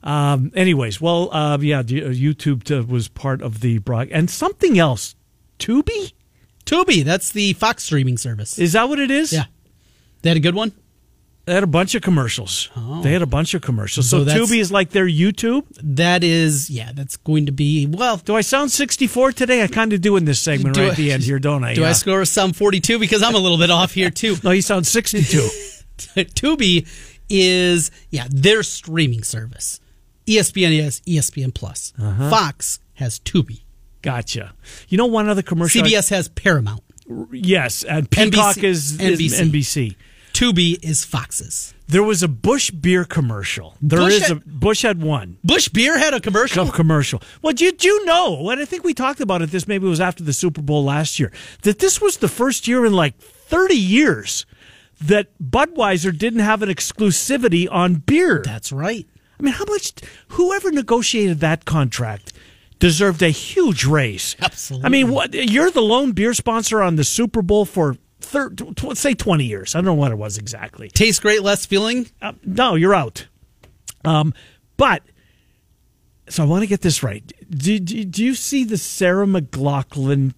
Um, 0.04 0.52
anyways, 0.54 1.00
well, 1.00 1.32
uh, 1.32 1.58
yeah, 1.60 1.78
uh, 1.78 1.82
YouTube 1.82 2.70
uh, 2.70 2.84
was 2.84 3.08
part 3.08 3.40
of 3.40 3.60
the 3.60 3.78
broad, 3.78 4.08
and 4.10 4.30
something 4.30 4.78
else, 4.78 5.16
Tubi. 5.58 6.12
Tubi, 6.66 7.02
that's 7.02 7.30
the 7.30 7.54
Fox 7.54 7.82
streaming 7.84 8.18
service. 8.18 8.58
Is 8.58 8.74
that 8.74 8.88
what 8.88 9.00
it 9.00 9.10
is? 9.10 9.32
Yeah. 9.32 9.44
They 10.20 10.30
had 10.30 10.36
a 10.36 10.40
good 10.40 10.54
one. 10.54 10.72
They 11.44 11.54
had 11.54 11.64
a 11.64 11.68
bunch 11.68 11.96
of 11.96 12.02
commercials. 12.02 12.70
Oh. 12.76 13.02
They 13.02 13.12
had 13.12 13.22
a 13.22 13.26
bunch 13.26 13.52
of 13.54 13.62
commercials. 13.62 14.08
So, 14.08 14.24
so 14.24 14.32
Tubi 14.32 14.58
is 14.58 14.70
like 14.70 14.90
their 14.90 15.08
YouTube. 15.08 15.64
That 15.82 16.22
is, 16.22 16.70
yeah, 16.70 16.92
that's 16.94 17.16
going 17.16 17.46
to 17.46 17.52
be 17.52 17.86
well. 17.86 18.18
Do 18.18 18.36
I 18.36 18.42
sound 18.42 18.70
sixty 18.70 19.08
four 19.08 19.32
today? 19.32 19.62
I 19.62 19.66
kind 19.66 19.92
of 19.92 20.00
do 20.00 20.16
in 20.16 20.24
this 20.24 20.38
segment 20.38 20.76
right 20.76 20.86
I, 20.86 20.90
at 20.90 20.96
the 20.96 21.10
end 21.10 21.24
here, 21.24 21.40
don't 21.40 21.64
I? 21.64 21.74
Do 21.74 21.80
yeah. 21.80 21.88
I 21.88 21.92
score 21.92 22.24
some 22.24 22.52
forty 22.52 22.80
two 22.80 23.00
because 23.00 23.24
I'm 23.24 23.34
a 23.34 23.38
little 23.38 23.58
bit 23.58 23.70
off 23.70 23.92
here 23.92 24.10
too? 24.22 24.36
no, 24.44 24.52
you 24.52 24.62
sound 24.62 24.86
sixty 24.86 25.22
two. 25.22 25.48
Tubi 25.98 26.86
is 27.28 27.90
yeah 28.10 28.28
their 28.30 28.62
streaming 28.62 29.24
service. 29.24 29.80
ESPN 30.28 30.80
has 30.80 31.00
ESPN 31.00 31.52
Plus. 31.52 31.92
Uh-huh. 32.00 32.30
Fox 32.30 32.78
has 32.94 33.18
Tubi. 33.18 33.62
Gotcha. 34.00 34.52
You 34.88 34.96
know 34.96 35.06
one 35.06 35.28
other 35.28 35.42
commercial. 35.42 35.82
CBS 35.82 36.12
I, 36.12 36.16
has 36.16 36.28
Paramount. 36.28 36.84
Yes, 37.32 37.82
and 37.82 38.08
Peacock 38.08 38.56
NBC, 38.56 38.64
is, 38.64 39.00
is 39.00 39.20
NBC. 39.20 39.50
NBC. 39.50 39.96
Tubi 40.32 40.82
is 40.82 41.04
Fox's. 41.04 41.74
There 41.88 42.02
was 42.02 42.22
a 42.22 42.28
Busch 42.28 42.70
beer 42.70 43.04
commercial. 43.04 43.76
There 43.82 43.98
Busch 43.98 44.14
is 44.14 44.28
had, 44.28 44.36
a 44.38 44.40
Busch 44.46 44.82
had 44.82 45.02
one. 45.02 45.36
Busch 45.44 45.68
beer 45.68 45.98
had 45.98 46.14
a 46.14 46.20
commercial. 46.20 46.68
A 46.68 46.72
commercial. 46.72 47.20
Well, 47.42 47.52
did 47.52 47.84
you 47.84 48.04
know? 48.06 48.48
And 48.48 48.60
I 48.60 48.64
think 48.64 48.82
we 48.82 48.94
talked 48.94 49.20
about 49.20 49.42
it. 49.42 49.50
This 49.50 49.68
maybe 49.68 49.86
it 49.86 49.90
was 49.90 50.00
after 50.00 50.24
the 50.24 50.32
Super 50.32 50.62
Bowl 50.62 50.84
last 50.84 51.20
year. 51.20 51.30
That 51.62 51.80
this 51.80 52.00
was 52.00 52.18
the 52.18 52.28
first 52.28 52.66
year 52.66 52.86
in 52.86 52.94
like 52.94 53.18
thirty 53.18 53.76
years 53.76 54.46
that 55.02 55.28
Budweiser 55.42 56.16
didn't 56.16 56.40
have 56.40 56.62
an 56.62 56.70
exclusivity 56.70 57.68
on 57.70 57.96
beer. 57.96 58.42
That's 58.44 58.72
right. 58.72 59.06
I 59.38 59.42
mean, 59.42 59.54
how 59.54 59.64
much? 59.66 59.92
Whoever 60.28 60.70
negotiated 60.70 61.40
that 61.40 61.66
contract 61.66 62.32
deserved 62.78 63.22
a 63.22 63.28
huge 63.28 63.84
raise. 63.84 64.34
Absolutely. 64.40 64.86
I 64.86 64.88
mean, 64.88 65.10
what? 65.10 65.34
You're 65.34 65.70
the 65.70 65.82
lone 65.82 66.12
beer 66.12 66.32
sponsor 66.32 66.80
on 66.80 66.96
the 66.96 67.04
Super 67.04 67.42
Bowl 67.42 67.64
for 67.64 67.96
thir- 68.32 68.54
let's 68.82 69.00
say 69.00 69.14
20 69.14 69.44
years. 69.44 69.74
I 69.74 69.78
don't 69.78 69.84
know 69.84 69.94
what 69.94 70.10
it 70.10 70.18
was 70.18 70.38
exactly. 70.38 70.88
Tastes 70.88 71.20
great, 71.20 71.42
less 71.42 71.66
feeling? 71.66 72.08
Uh, 72.20 72.32
no, 72.44 72.74
you're 72.74 72.94
out. 72.94 73.26
Um, 74.04 74.34
but, 74.76 75.02
so 76.28 76.42
I 76.42 76.46
want 76.46 76.62
to 76.62 76.66
get 76.66 76.80
this 76.80 77.02
right. 77.02 77.22
Do, 77.48 77.78
do, 77.78 78.04
do 78.04 78.24
you 78.24 78.34
see 78.34 78.64
the 78.64 78.78
Sarah 78.78 79.26
McLachlan 79.26 80.34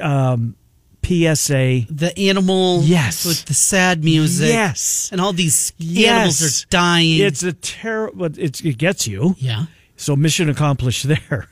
um, 0.00 0.56
PSA? 1.04 1.82
The 1.90 2.12
animal. 2.16 2.82
Yes. 2.82 3.26
With 3.26 3.44
the 3.44 3.54
sad 3.54 4.04
music. 4.04 4.48
Yes. 4.48 5.10
And 5.12 5.20
all 5.20 5.32
these 5.32 5.72
yes. 5.78 6.08
animals 6.08 6.64
are 6.64 6.66
dying. 6.68 7.20
It's 7.20 7.42
a 7.42 7.52
terrible, 7.52 8.26
it 8.26 8.78
gets 8.78 9.06
you. 9.06 9.34
Yeah. 9.38 9.66
So 9.96 10.14
mission 10.14 10.48
accomplished 10.48 11.06
there 11.08 11.48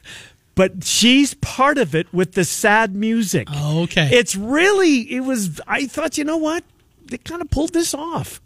but 0.54 0.84
she's 0.84 1.34
part 1.34 1.78
of 1.78 1.94
it 1.94 2.12
with 2.12 2.32
the 2.32 2.44
sad 2.44 2.94
music. 2.94 3.48
Oh, 3.50 3.82
okay. 3.84 4.08
It's 4.12 4.34
really, 4.36 5.12
it 5.12 5.20
was, 5.20 5.60
I 5.66 5.86
thought, 5.86 6.16
you 6.18 6.24
know 6.24 6.36
what? 6.36 6.64
They 7.06 7.18
kind 7.18 7.42
of 7.42 7.50
pulled 7.50 7.72
this 7.72 7.94
off 7.94 8.40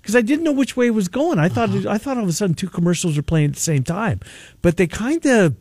because 0.00 0.16
I 0.16 0.20
didn't 0.20 0.44
know 0.44 0.52
which 0.52 0.76
way 0.76 0.86
it 0.86 0.94
was 0.94 1.08
going. 1.08 1.38
I 1.38 1.48
thought, 1.48 1.70
uh-huh. 1.70 1.90
I 1.90 1.98
thought 1.98 2.16
all 2.16 2.22
of 2.22 2.28
a 2.28 2.32
sudden 2.32 2.54
two 2.54 2.68
commercials 2.68 3.16
were 3.16 3.22
playing 3.22 3.50
at 3.50 3.54
the 3.54 3.60
same 3.60 3.82
time, 3.82 4.20
but 4.62 4.76
they 4.76 4.86
kind 4.86 5.24
of, 5.26 5.56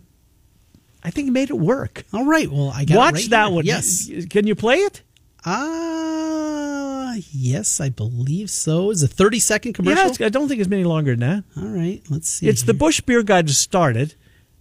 I 1.03 1.09
think, 1.09 1.31
made 1.31 1.49
it 1.49 1.57
work. 1.57 2.03
All 2.13 2.25
right. 2.25 2.49
Well, 2.49 2.71
I 2.73 2.85
got 2.85 2.97
watch 2.97 3.13
right 3.13 3.29
that 3.31 3.47
here. 3.47 3.55
one. 3.55 3.65
Yes. 3.65 4.09
Can 4.29 4.47
you 4.47 4.55
play 4.55 4.77
it? 4.77 5.01
Ah, 5.43 7.13
uh, 7.13 7.15
yes, 7.31 7.81
I 7.81 7.89
believe 7.89 8.51
so. 8.51 8.91
Is 8.91 9.01
a 9.01 9.07
thirty 9.07 9.39
second 9.39 9.73
commercial? 9.73 10.11
Yeah, 10.19 10.27
I 10.27 10.29
don't 10.29 10.47
think 10.47 10.61
it's 10.61 10.71
any 10.71 10.83
longer 10.83 11.15
than 11.15 11.21
that. 11.21 11.43
All 11.57 11.67
right, 11.67 11.99
let's 12.11 12.29
see. 12.29 12.47
It's 12.47 12.61
here. 12.61 12.67
the 12.67 12.73
Busch 12.75 13.01
Beer 13.01 13.23
Guide 13.23 13.49
started. 13.49 14.13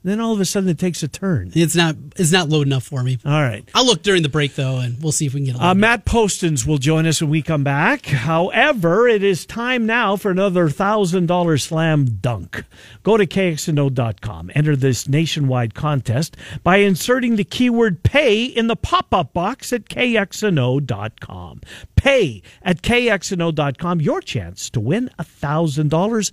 Then 0.02 0.18
all 0.18 0.32
of 0.32 0.40
a 0.40 0.46
sudden 0.46 0.68
it 0.70 0.78
takes 0.78 1.02
a 1.02 1.08
turn. 1.08 1.52
It's 1.54 1.76
not 1.76 1.94
it's 2.16 2.32
not 2.32 2.48
loading 2.48 2.72
enough 2.72 2.84
for 2.84 3.02
me. 3.02 3.18
All 3.24 3.42
right. 3.42 3.68
I'll 3.74 3.84
look 3.84 4.02
during 4.02 4.22
the 4.22 4.30
break 4.30 4.54
though, 4.54 4.78
and 4.78 5.02
we'll 5.02 5.12
see 5.12 5.26
if 5.26 5.34
we 5.34 5.44
can 5.44 5.52
get. 5.54 5.62
Uh, 5.62 5.74
Matt 5.74 6.06
Postins 6.06 6.66
will 6.66 6.78
join 6.78 7.06
us 7.06 7.20
when 7.20 7.28
we 7.30 7.42
come 7.42 7.64
back. 7.64 8.06
However, 8.06 9.06
it 9.08 9.22
is 9.22 9.44
time 9.44 9.84
now 9.84 10.16
for 10.16 10.30
another 10.30 10.70
thousand 10.70 11.26
dollar 11.26 11.58
slam 11.58 12.18
dunk. 12.20 12.64
Go 13.02 13.18
to 13.18 13.26
kxno.com. 13.26 14.50
Enter 14.54 14.74
this 14.74 15.06
nationwide 15.06 15.74
contest 15.74 16.36
by 16.62 16.76
inserting 16.78 17.36
the 17.36 17.44
keyword 17.44 18.02
"pay" 18.02 18.44
in 18.44 18.68
the 18.68 18.76
pop 18.76 19.12
up 19.12 19.34
box 19.34 19.70
at 19.72 19.84
kxno.com. 19.84 21.60
Pay 21.96 22.42
at 22.62 22.80
kxno.com. 22.80 24.00
Your 24.00 24.22
chance 24.22 24.70
to 24.70 24.80
win 24.80 25.10
a 25.18 25.24
thousand 25.24 25.90
dollars. 25.90 26.32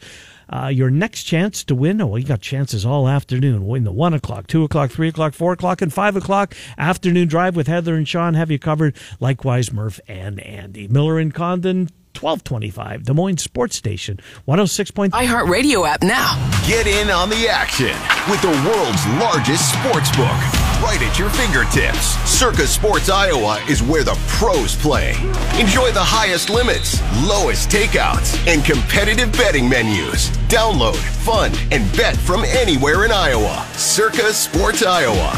Uh, 0.50 0.68
your 0.68 0.90
next 0.90 1.24
chance 1.24 1.64
to 1.66 1.76
win, 1.76 2.02
oh, 2.02 2.16
you 2.16 2.26
got 2.26 2.42
chances 2.42 2.86
all 2.86 3.08
afternoon. 3.08 3.68
Win 3.68 3.84
the 3.84 3.92
1 3.92 4.14
o'clock, 4.14 4.48
2 4.48 4.64
o'clock, 4.64 4.92
3 4.92 5.10
o'clock, 5.10 5.34
4 5.34 5.54
o'clock, 5.54 5.82
and 5.82 5.94
5 5.94 6.16
o'clock 6.16 6.56
afternoon 6.78 7.28
drive 7.28 7.56
with 7.56 7.68
Heather 7.68 7.96
and 7.96 8.08
Sean 8.08 8.34
have 8.34 8.52
you 8.52 8.60
covered. 8.60 8.96
Likewise, 9.20 9.72
Murph 9.72 10.00
and 10.08 10.40
Andy. 10.40 10.88
Miller 10.88 11.20
and 11.20 11.34
Condon, 11.34 11.90
1225, 12.20 13.04
Des 13.04 13.14
Moines 13.14 13.38
Sports 13.38 13.76
Station, 13.76 14.20
106. 14.46 14.92
iHeartRadio 14.92 15.88
app 15.88 16.02
now. 16.04 16.36
Get 16.68 16.88
in 16.88 17.10
on 17.10 17.30
the 17.30 17.48
action 17.48 17.96
with 18.30 18.42
the 18.42 18.50
world's 18.68 19.06
largest 19.20 19.74
sports 19.74 20.16
book 20.16 20.67
right 20.82 21.02
at 21.02 21.18
your 21.18 21.30
fingertips. 21.30 22.16
Circa 22.30 22.68
Sports 22.68 23.10
Iowa 23.10 23.64
is 23.68 23.82
where 23.82 24.04
the 24.04 24.18
pros 24.28 24.76
play. 24.76 25.12
Enjoy 25.60 25.92
the 25.92 26.04
highest 26.04 26.50
limits, 26.50 27.02
lowest 27.28 27.70
takeouts, 27.70 28.36
and 28.48 28.64
competitive 28.64 29.32
betting 29.34 29.68
menus. 29.68 30.30
Download, 30.50 30.96
fund, 30.96 31.58
and 31.72 31.92
bet 31.96 32.16
from 32.16 32.44
anywhere 32.46 33.06
in 33.06 33.12
Iowa. 33.12 33.66
Circa 33.74 34.34
Sports 34.34 34.84
Iowa. 34.84 35.32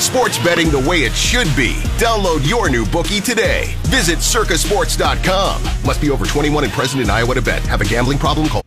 Sports 0.00 0.38
betting 0.38 0.70
the 0.70 0.88
way 0.88 1.02
it 1.02 1.12
should 1.12 1.48
be. 1.56 1.74
Download 1.98 2.48
your 2.48 2.70
new 2.70 2.86
bookie 2.86 3.20
today. 3.20 3.74
Visit 3.84 4.18
circasports.com. 4.18 5.62
Must 5.84 6.00
be 6.00 6.10
over 6.10 6.24
21 6.24 6.64
and 6.64 6.72
present 6.72 7.02
in 7.02 7.10
Iowa 7.10 7.34
to 7.34 7.42
bet. 7.42 7.62
Have 7.62 7.80
a 7.80 7.84
gambling 7.84 8.18
problem? 8.18 8.48
Call. 8.48 8.62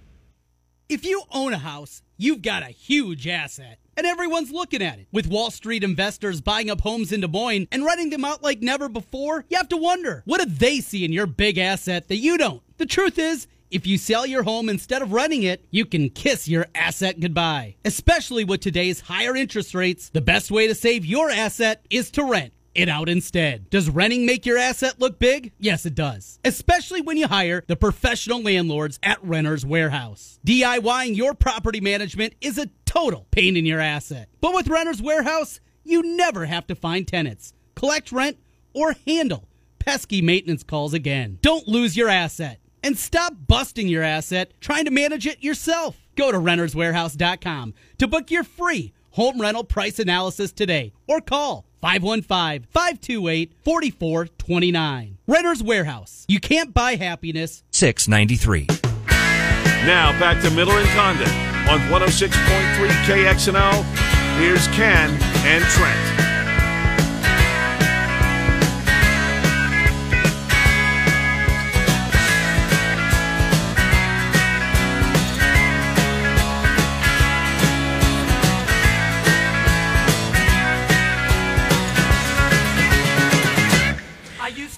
If 0.89 1.05
you 1.05 1.23
own 1.31 1.53
a 1.53 1.57
house, 1.57 2.01
you've 2.17 2.41
got 2.41 2.63
a 2.63 2.71
huge 2.71 3.25
asset. 3.27 3.77
And 4.01 4.07
everyone's 4.07 4.51
looking 4.51 4.81
at 4.81 4.97
it. 4.97 5.05
With 5.11 5.27
Wall 5.27 5.51
Street 5.51 5.83
investors 5.83 6.41
buying 6.41 6.71
up 6.71 6.81
homes 6.81 7.11
in 7.11 7.21
Des 7.21 7.27
Moines 7.27 7.67
and 7.71 7.85
renting 7.85 8.09
them 8.09 8.25
out 8.25 8.41
like 8.41 8.59
never 8.59 8.89
before, 8.89 9.45
you 9.47 9.57
have 9.57 9.69
to 9.69 9.77
wonder 9.77 10.23
what 10.25 10.41
do 10.41 10.49
they 10.49 10.79
see 10.79 11.05
in 11.05 11.13
your 11.13 11.27
big 11.27 11.59
asset 11.59 12.07
that 12.07 12.15
you 12.15 12.35
don't? 12.35 12.63
The 12.79 12.87
truth 12.87 13.19
is, 13.19 13.45
if 13.69 13.85
you 13.85 13.99
sell 13.99 14.25
your 14.25 14.41
home 14.41 14.69
instead 14.69 15.03
of 15.03 15.13
renting 15.13 15.43
it, 15.43 15.63
you 15.69 15.85
can 15.85 16.09
kiss 16.09 16.47
your 16.47 16.65
asset 16.73 17.19
goodbye. 17.19 17.75
Especially 17.85 18.43
with 18.43 18.61
today's 18.61 19.01
higher 19.01 19.35
interest 19.35 19.75
rates, 19.75 20.09
the 20.09 20.19
best 20.19 20.49
way 20.49 20.65
to 20.65 20.73
save 20.73 21.05
your 21.05 21.29
asset 21.29 21.85
is 21.91 22.09
to 22.09 22.23
rent 22.23 22.53
it 22.73 22.89
out 22.89 23.09
instead. 23.09 23.69
Does 23.69 23.89
renting 23.89 24.25
make 24.25 24.45
your 24.45 24.57
asset 24.57 24.99
look 24.99 25.19
big? 25.19 25.51
Yes, 25.59 25.85
it 25.85 25.95
does. 25.95 26.39
Especially 26.43 27.01
when 27.01 27.17
you 27.17 27.27
hire 27.27 27.63
the 27.67 27.75
professional 27.75 28.41
landlords 28.41 28.99
at 29.03 29.23
Renter's 29.23 29.65
Warehouse. 29.65 30.39
DIYing 30.45 31.15
your 31.15 31.33
property 31.33 31.81
management 31.81 32.33
is 32.41 32.57
a 32.57 32.67
total 32.91 33.25
pain 33.31 33.55
in 33.55 33.65
your 33.65 33.79
asset. 33.79 34.27
But 34.41 34.53
with 34.53 34.67
Renter's 34.67 35.01
Warehouse, 35.01 35.61
you 35.85 36.03
never 36.17 36.45
have 36.45 36.67
to 36.67 36.75
find 36.75 37.07
tenants, 37.07 37.53
collect 37.73 38.11
rent, 38.11 38.37
or 38.73 38.95
handle 39.07 39.47
pesky 39.79 40.21
maintenance 40.21 40.61
calls 40.61 40.93
again. 40.93 41.39
Don't 41.41 41.69
lose 41.69 41.95
your 41.95 42.09
asset 42.09 42.59
and 42.83 42.97
stop 42.97 43.33
busting 43.47 43.87
your 43.87 44.03
asset 44.03 44.51
trying 44.59 44.83
to 44.85 44.91
manage 44.91 45.25
it 45.25 45.41
yourself. 45.41 45.97
Go 46.15 46.33
to 46.33 46.37
renterswarehouse.com 46.37 47.73
to 47.97 48.07
book 48.09 48.29
your 48.29 48.43
free 48.43 48.91
home 49.11 49.39
rental 49.39 49.63
price 49.63 49.97
analysis 49.97 50.51
today 50.51 50.91
or 51.07 51.21
call 51.21 51.65
515 51.79 52.67
528 52.69 53.53
4429. 53.63 55.17
Renter's 55.27 55.63
Warehouse. 55.63 56.25
You 56.27 56.41
can't 56.41 56.73
buy 56.73 56.95
happiness. 56.95 57.63
693. 57.71 58.67
Now 59.87 60.11
back 60.19 60.43
to 60.43 60.51
Miller 60.51 60.77
and 60.77 60.89
Condon 60.89 61.50
on 61.69 61.79
106.3 61.89 62.31
KXNO. 63.05 63.83
Here's 64.39 64.67
Ken 64.69 65.09
and 65.45 65.63
Trent. 65.65 66.40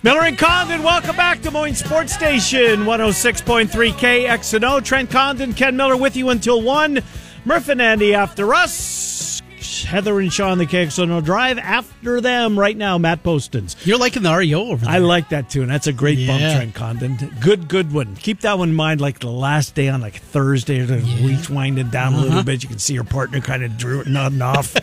Miller 0.04 0.24
and 0.24 0.38
Condon, 0.38 0.84
welcome 0.84 1.16
back 1.16 1.38
to 1.38 1.44
Des 1.44 1.52
Moines 1.52 1.76
Sports 1.76 2.14
Station 2.14 2.82
106.3 2.82 3.68
KXNO. 3.94 4.84
Trent 4.84 5.10
Condon, 5.10 5.54
Ken 5.54 5.78
Miller 5.78 5.96
with 5.96 6.18
you 6.18 6.28
until 6.28 6.62
1. 6.62 7.00
Murph 7.46 7.70
and 7.70 7.82
Andy 7.82 8.14
after 8.14 8.54
us. 8.54 9.42
Heather 9.88 10.20
and 10.20 10.32
Sean, 10.32 10.58
the 10.58 10.66
KXNO 10.66 11.24
Drive 11.24 11.58
after 11.58 12.20
them 12.20 12.60
right 12.60 12.76
now, 12.76 12.98
Matt 12.98 13.24
Postins. 13.24 13.78
You're 13.86 13.98
liking 13.98 14.24
the 14.24 14.36
REO 14.36 14.72
over 14.72 14.84
there. 14.84 14.94
I 14.94 14.98
like 14.98 15.30
that 15.30 15.50
tune. 15.50 15.70
That's 15.70 15.88
a 15.88 15.94
great 15.94 16.28
bump, 16.28 16.42
Trent 16.42 16.76
Condon. 16.76 17.16
Good, 17.40 17.70
good 17.70 17.94
one. 17.94 18.18
Keep 18.18 18.42
that 18.42 18.58
one 18.58 18.72
in 18.72 18.76
mind 18.76 19.00
like 19.00 19.20
the 19.20 19.32
last 19.32 19.74
day 19.74 19.88
on 19.88 20.02
like 20.02 20.16
Thursday, 20.16 20.82
or 20.82 20.86
the 20.86 20.98
week's 21.24 21.50
winding 21.50 21.88
down 21.92 22.14
a 22.14 22.18
little 22.18 22.34
uh-huh. 22.34 22.44
bit. 22.44 22.62
You 22.62 22.68
can 22.68 22.80
see 22.80 22.94
your 22.94 23.06
partner 23.06 23.40
kind 23.40 23.64
of 23.64 23.78
drew 23.78 24.04
nodding 24.04 24.42
off. 24.42 24.76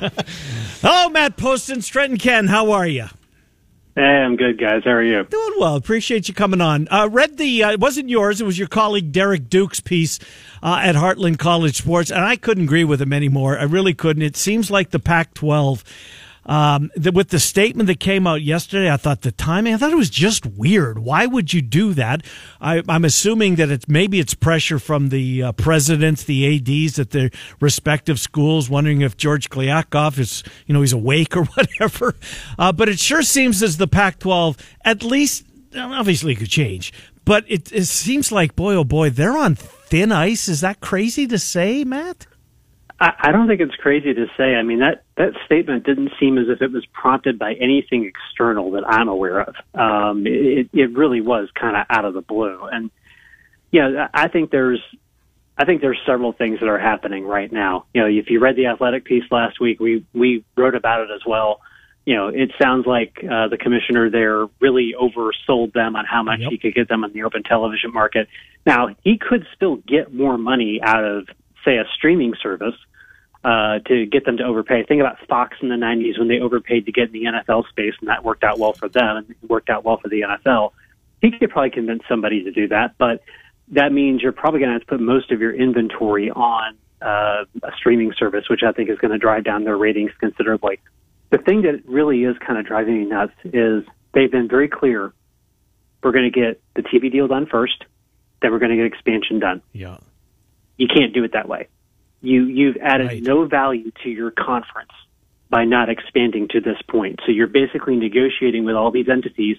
Hello, 0.00 0.10
oh, 0.82 1.10
Matt 1.10 1.36
Postins, 1.36 1.88
Trent 1.88 2.10
and 2.10 2.20
Ken. 2.20 2.48
How 2.48 2.72
are 2.72 2.88
you? 2.88 3.06
Hey, 3.98 4.04
I'm 4.04 4.36
good, 4.36 4.60
guys. 4.60 4.82
How 4.84 4.92
are 4.92 5.02
you? 5.02 5.24
Doing 5.24 5.54
well. 5.58 5.74
Appreciate 5.74 6.28
you 6.28 6.34
coming 6.34 6.60
on. 6.60 6.86
Uh, 6.88 7.08
read 7.10 7.36
the, 7.36 7.64
uh, 7.64 7.72
it 7.72 7.80
wasn't 7.80 8.08
yours, 8.08 8.40
it 8.40 8.44
was 8.44 8.56
your 8.56 8.68
colleague 8.68 9.10
Derek 9.10 9.50
Duke's 9.50 9.80
piece 9.80 10.20
uh, 10.62 10.78
at 10.80 10.94
Heartland 10.94 11.40
College 11.40 11.76
Sports, 11.78 12.12
and 12.12 12.24
I 12.24 12.36
couldn't 12.36 12.62
agree 12.62 12.84
with 12.84 13.02
him 13.02 13.12
anymore. 13.12 13.58
I 13.58 13.64
really 13.64 13.94
couldn't. 13.94 14.22
It 14.22 14.36
seems 14.36 14.70
like 14.70 14.90
the 14.90 15.00
Pac 15.00 15.34
12. 15.34 15.82
Um, 16.48 16.90
the, 16.96 17.12
with 17.12 17.28
the 17.28 17.38
statement 17.38 17.88
that 17.88 18.00
came 18.00 18.26
out 18.26 18.42
yesterday, 18.42 18.90
I 18.90 18.96
thought 18.96 19.20
the 19.20 19.32
timing, 19.32 19.74
I 19.74 19.76
thought 19.76 19.92
it 19.92 19.96
was 19.96 20.08
just 20.08 20.46
weird. 20.46 20.98
Why 20.98 21.26
would 21.26 21.52
you 21.52 21.60
do 21.60 21.92
that? 21.94 22.22
I, 22.58 22.82
I'm 22.88 23.04
assuming 23.04 23.56
that 23.56 23.70
it's 23.70 23.86
maybe 23.86 24.18
it's 24.18 24.32
pressure 24.32 24.78
from 24.78 25.10
the 25.10 25.42
uh, 25.42 25.52
presidents, 25.52 26.24
the 26.24 26.56
ads 26.56 26.98
at 26.98 27.10
their 27.10 27.30
respective 27.60 28.18
schools, 28.18 28.70
wondering 28.70 29.02
if 29.02 29.16
George 29.16 29.50
Kliavkoff 29.50 30.18
is, 30.18 30.42
you 30.66 30.72
know, 30.72 30.80
he's 30.80 30.94
awake 30.94 31.36
or 31.36 31.44
whatever. 31.54 32.14
Uh, 32.58 32.72
but 32.72 32.88
it 32.88 32.98
sure 32.98 33.22
seems 33.22 33.62
as 33.62 33.76
the 33.76 33.86
Pac-12, 33.86 34.58
at 34.86 35.02
least, 35.02 35.44
obviously, 35.76 36.32
it 36.32 36.36
could 36.36 36.48
change. 36.48 36.94
But 37.26 37.44
it, 37.46 37.70
it 37.72 37.84
seems 37.84 38.32
like, 38.32 38.56
boy, 38.56 38.74
oh 38.74 38.84
boy, 38.84 39.10
they're 39.10 39.36
on 39.36 39.54
thin 39.54 40.12
ice. 40.12 40.48
Is 40.48 40.62
that 40.62 40.80
crazy 40.80 41.26
to 41.26 41.38
say, 41.38 41.84
Matt? 41.84 42.26
I, 43.00 43.12
I 43.18 43.32
don't 43.32 43.46
think 43.46 43.60
it's 43.60 43.74
crazy 43.76 44.12
to 44.12 44.26
say. 44.36 44.54
I 44.54 44.62
mean, 44.62 44.80
that, 44.80 45.04
that 45.16 45.34
statement 45.46 45.84
didn't 45.84 46.12
seem 46.18 46.38
as 46.38 46.48
if 46.48 46.62
it 46.62 46.72
was 46.72 46.84
prompted 46.86 47.38
by 47.38 47.54
anything 47.54 48.04
external 48.04 48.72
that 48.72 48.88
I'm 48.88 49.08
aware 49.08 49.40
of. 49.40 49.54
Um, 49.74 50.26
it, 50.26 50.68
it 50.72 50.96
really 50.96 51.20
was 51.20 51.48
kind 51.54 51.76
of 51.76 51.86
out 51.90 52.04
of 52.04 52.14
the 52.14 52.22
blue. 52.22 52.60
And, 52.64 52.90
yeah, 53.70 54.08
I 54.12 54.28
think 54.28 54.50
there's, 54.50 54.82
I 55.56 55.64
think 55.64 55.80
there's 55.80 55.98
several 56.06 56.32
things 56.32 56.60
that 56.60 56.68
are 56.68 56.78
happening 56.78 57.24
right 57.24 57.52
now. 57.52 57.86
You 57.94 58.00
know, 58.02 58.08
if 58.08 58.30
you 58.30 58.40
read 58.40 58.56
the 58.56 58.66
athletic 58.66 59.04
piece 59.04 59.24
last 59.30 59.60
week, 59.60 59.80
we, 59.80 60.04
we 60.12 60.44
wrote 60.56 60.74
about 60.74 61.02
it 61.02 61.10
as 61.14 61.20
well. 61.26 61.60
You 62.04 62.14
know, 62.16 62.28
it 62.28 62.52
sounds 62.60 62.86
like 62.86 63.18
uh, 63.22 63.48
the 63.48 63.58
commissioner 63.58 64.08
there 64.08 64.46
really 64.60 64.94
oversold 64.98 65.72
them 65.72 65.94
on 65.94 66.04
how 66.04 66.22
much 66.22 66.40
Yep. 66.40 66.50
he 66.50 66.58
could 66.58 66.74
get 66.74 66.88
them 66.88 67.04
on 67.04 67.12
the 67.12 67.24
open 67.24 67.42
television 67.42 67.92
market. 67.92 68.28
Now, 68.64 68.88
he 69.04 69.18
could 69.18 69.46
still 69.54 69.76
get 69.76 70.12
more 70.14 70.38
money 70.38 70.80
out 70.82 71.04
of, 71.04 71.28
say, 71.64 71.76
a 71.76 71.84
streaming 71.94 72.34
service 72.42 72.74
uh, 73.44 73.78
to 73.86 74.06
get 74.06 74.24
them 74.24 74.36
to 74.38 74.44
overpay. 74.44 74.84
Think 74.84 75.00
about 75.00 75.18
Fox 75.28 75.56
in 75.62 75.68
the 75.68 75.76
90s 75.76 76.18
when 76.18 76.28
they 76.28 76.40
overpaid 76.40 76.86
to 76.86 76.92
get 76.92 77.06
in 77.06 77.12
the 77.12 77.24
NFL 77.24 77.68
space, 77.68 77.94
and 78.00 78.08
that 78.08 78.24
worked 78.24 78.44
out 78.44 78.58
well 78.58 78.72
for 78.72 78.88
them 78.88 79.16
and 79.16 79.34
worked 79.48 79.70
out 79.70 79.84
well 79.84 79.98
for 79.98 80.08
the 80.08 80.22
NFL. 80.22 80.72
He 81.20 81.30
could 81.30 81.50
probably 81.50 81.70
convince 81.70 82.02
somebody 82.08 82.44
to 82.44 82.50
do 82.50 82.68
that, 82.68 82.96
but 82.98 83.22
that 83.68 83.92
means 83.92 84.22
you're 84.22 84.32
probably 84.32 84.60
going 84.60 84.70
to 84.70 84.74
have 84.74 84.82
to 84.82 84.86
put 84.86 85.00
most 85.00 85.30
of 85.30 85.40
your 85.40 85.54
inventory 85.54 86.30
on 86.30 86.76
uh, 87.02 87.44
a 87.62 87.72
streaming 87.76 88.12
service, 88.18 88.48
which 88.48 88.62
I 88.66 88.72
think 88.72 88.90
is 88.90 88.98
going 88.98 89.12
to 89.12 89.18
drive 89.18 89.44
down 89.44 89.64
their 89.64 89.76
ratings 89.76 90.10
considerably. 90.18 90.80
The 91.30 91.38
thing 91.38 91.62
that 91.62 91.82
really 91.86 92.24
is 92.24 92.36
kind 92.38 92.58
of 92.58 92.66
driving 92.66 92.98
me 92.98 93.04
nuts 93.04 93.34
is 93.44 93.84
they've 94.14 94.30
been 94.30 94.48
very 94.48 94.68
clear. 94.68 95.12
We're 96.02 96.12
going 96.12 96.30
to 96.30 96.40
get 96.40 96.60
the 96.74 96.82
TV 96.82 97.10
deal 97.12 97.28
done 97.28 97.46
first, 97.46 97.84
then 98.40 98.52
we're 98.52 98.58
going 98.58 98.70
to 98.70 98.76
get 98.76 98.86
expansion 98.86 99.38
done. 99.38 99.62
Yeah. 99.72 99.98
You 100.76 100.88
can't 100.88 101.12
do 101.12 101.24
it 101.24 101.32
that 101.32 101.48
way. 101.48 101.68
You 102.20 102.44
you've 102.44 102.76
added 102.78 103.08
Right. 103.08 103.22
no 103.22 103.44
value 103.46 103.90
to 104.02 104.10
your 104.10 104.30
conference 104.30 104.90
by 105.50 105.64
not 105.64 105.88
expanding 105.88 106.48
to 106.48 106.60
this 106.60 106.76
point. 106.88 107.20
So 107.24 107.32
you're 107.32 107.46
basically 107.46 107.96
negotiating 107.96 108.64
with 108.64 108.74
all 108.74 108.90
these 108.90 109.08
entities 109.08 109.56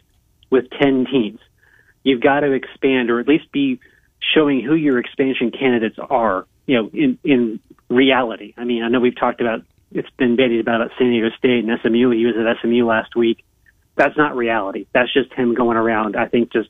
with 0.49 0.69
10 0.79 1.05
teams. 1.05 1.39
You've 2.03 2.21
got 2.21 2.41
to 2.41 2.51
expand 2.51 3.09
or 3.09 3.19
at 3.19 3.27
least 3.27 3.51
be 3.51 3.79
showing 4.33 4.61
who 4.61 4.75
your 4.75 4.99
expansion 4.99 5.51
candidates 5.51 5.97
are, 6.09 6.45
you 6.67 6.75
know, 6.75 6.89
in 6.93 7.17
in 7.23 7.59
reality. 7.89 8.53
I 8.57 8.65
mean, 8.65 8.83
I 8.83 8.89
know 8.89 8.99
we've 8.99 9.17
talked 9.17 9.41
about 9.41 9.63
it's 9.91 10.09
been 10.17 10.35
bandied 10.35 10.59
about 10.59 10.81
at 10.81 10.91
San 10.97 11.09
Diego 11.09 11.29
State 11.37 11.65
and 11.65 11.79
SMU. 11.81 12.11
He 12.11 12.25
was 12.25 12.35
at 12.37 12.57
SMU 12.61 12.85
last 12.85 13.15
week. 13.15 13.43
That's 13.95 14.15
not 14.15 14.35
reality. 14.35 14.85
That's 14.93 15.11
just 15.11 15.33
him 15.33 15.55
going 15.55 15.77
around. 15.77 16.15
I 16.15 16.27
think 16.27 16.53
just 16.53 16.69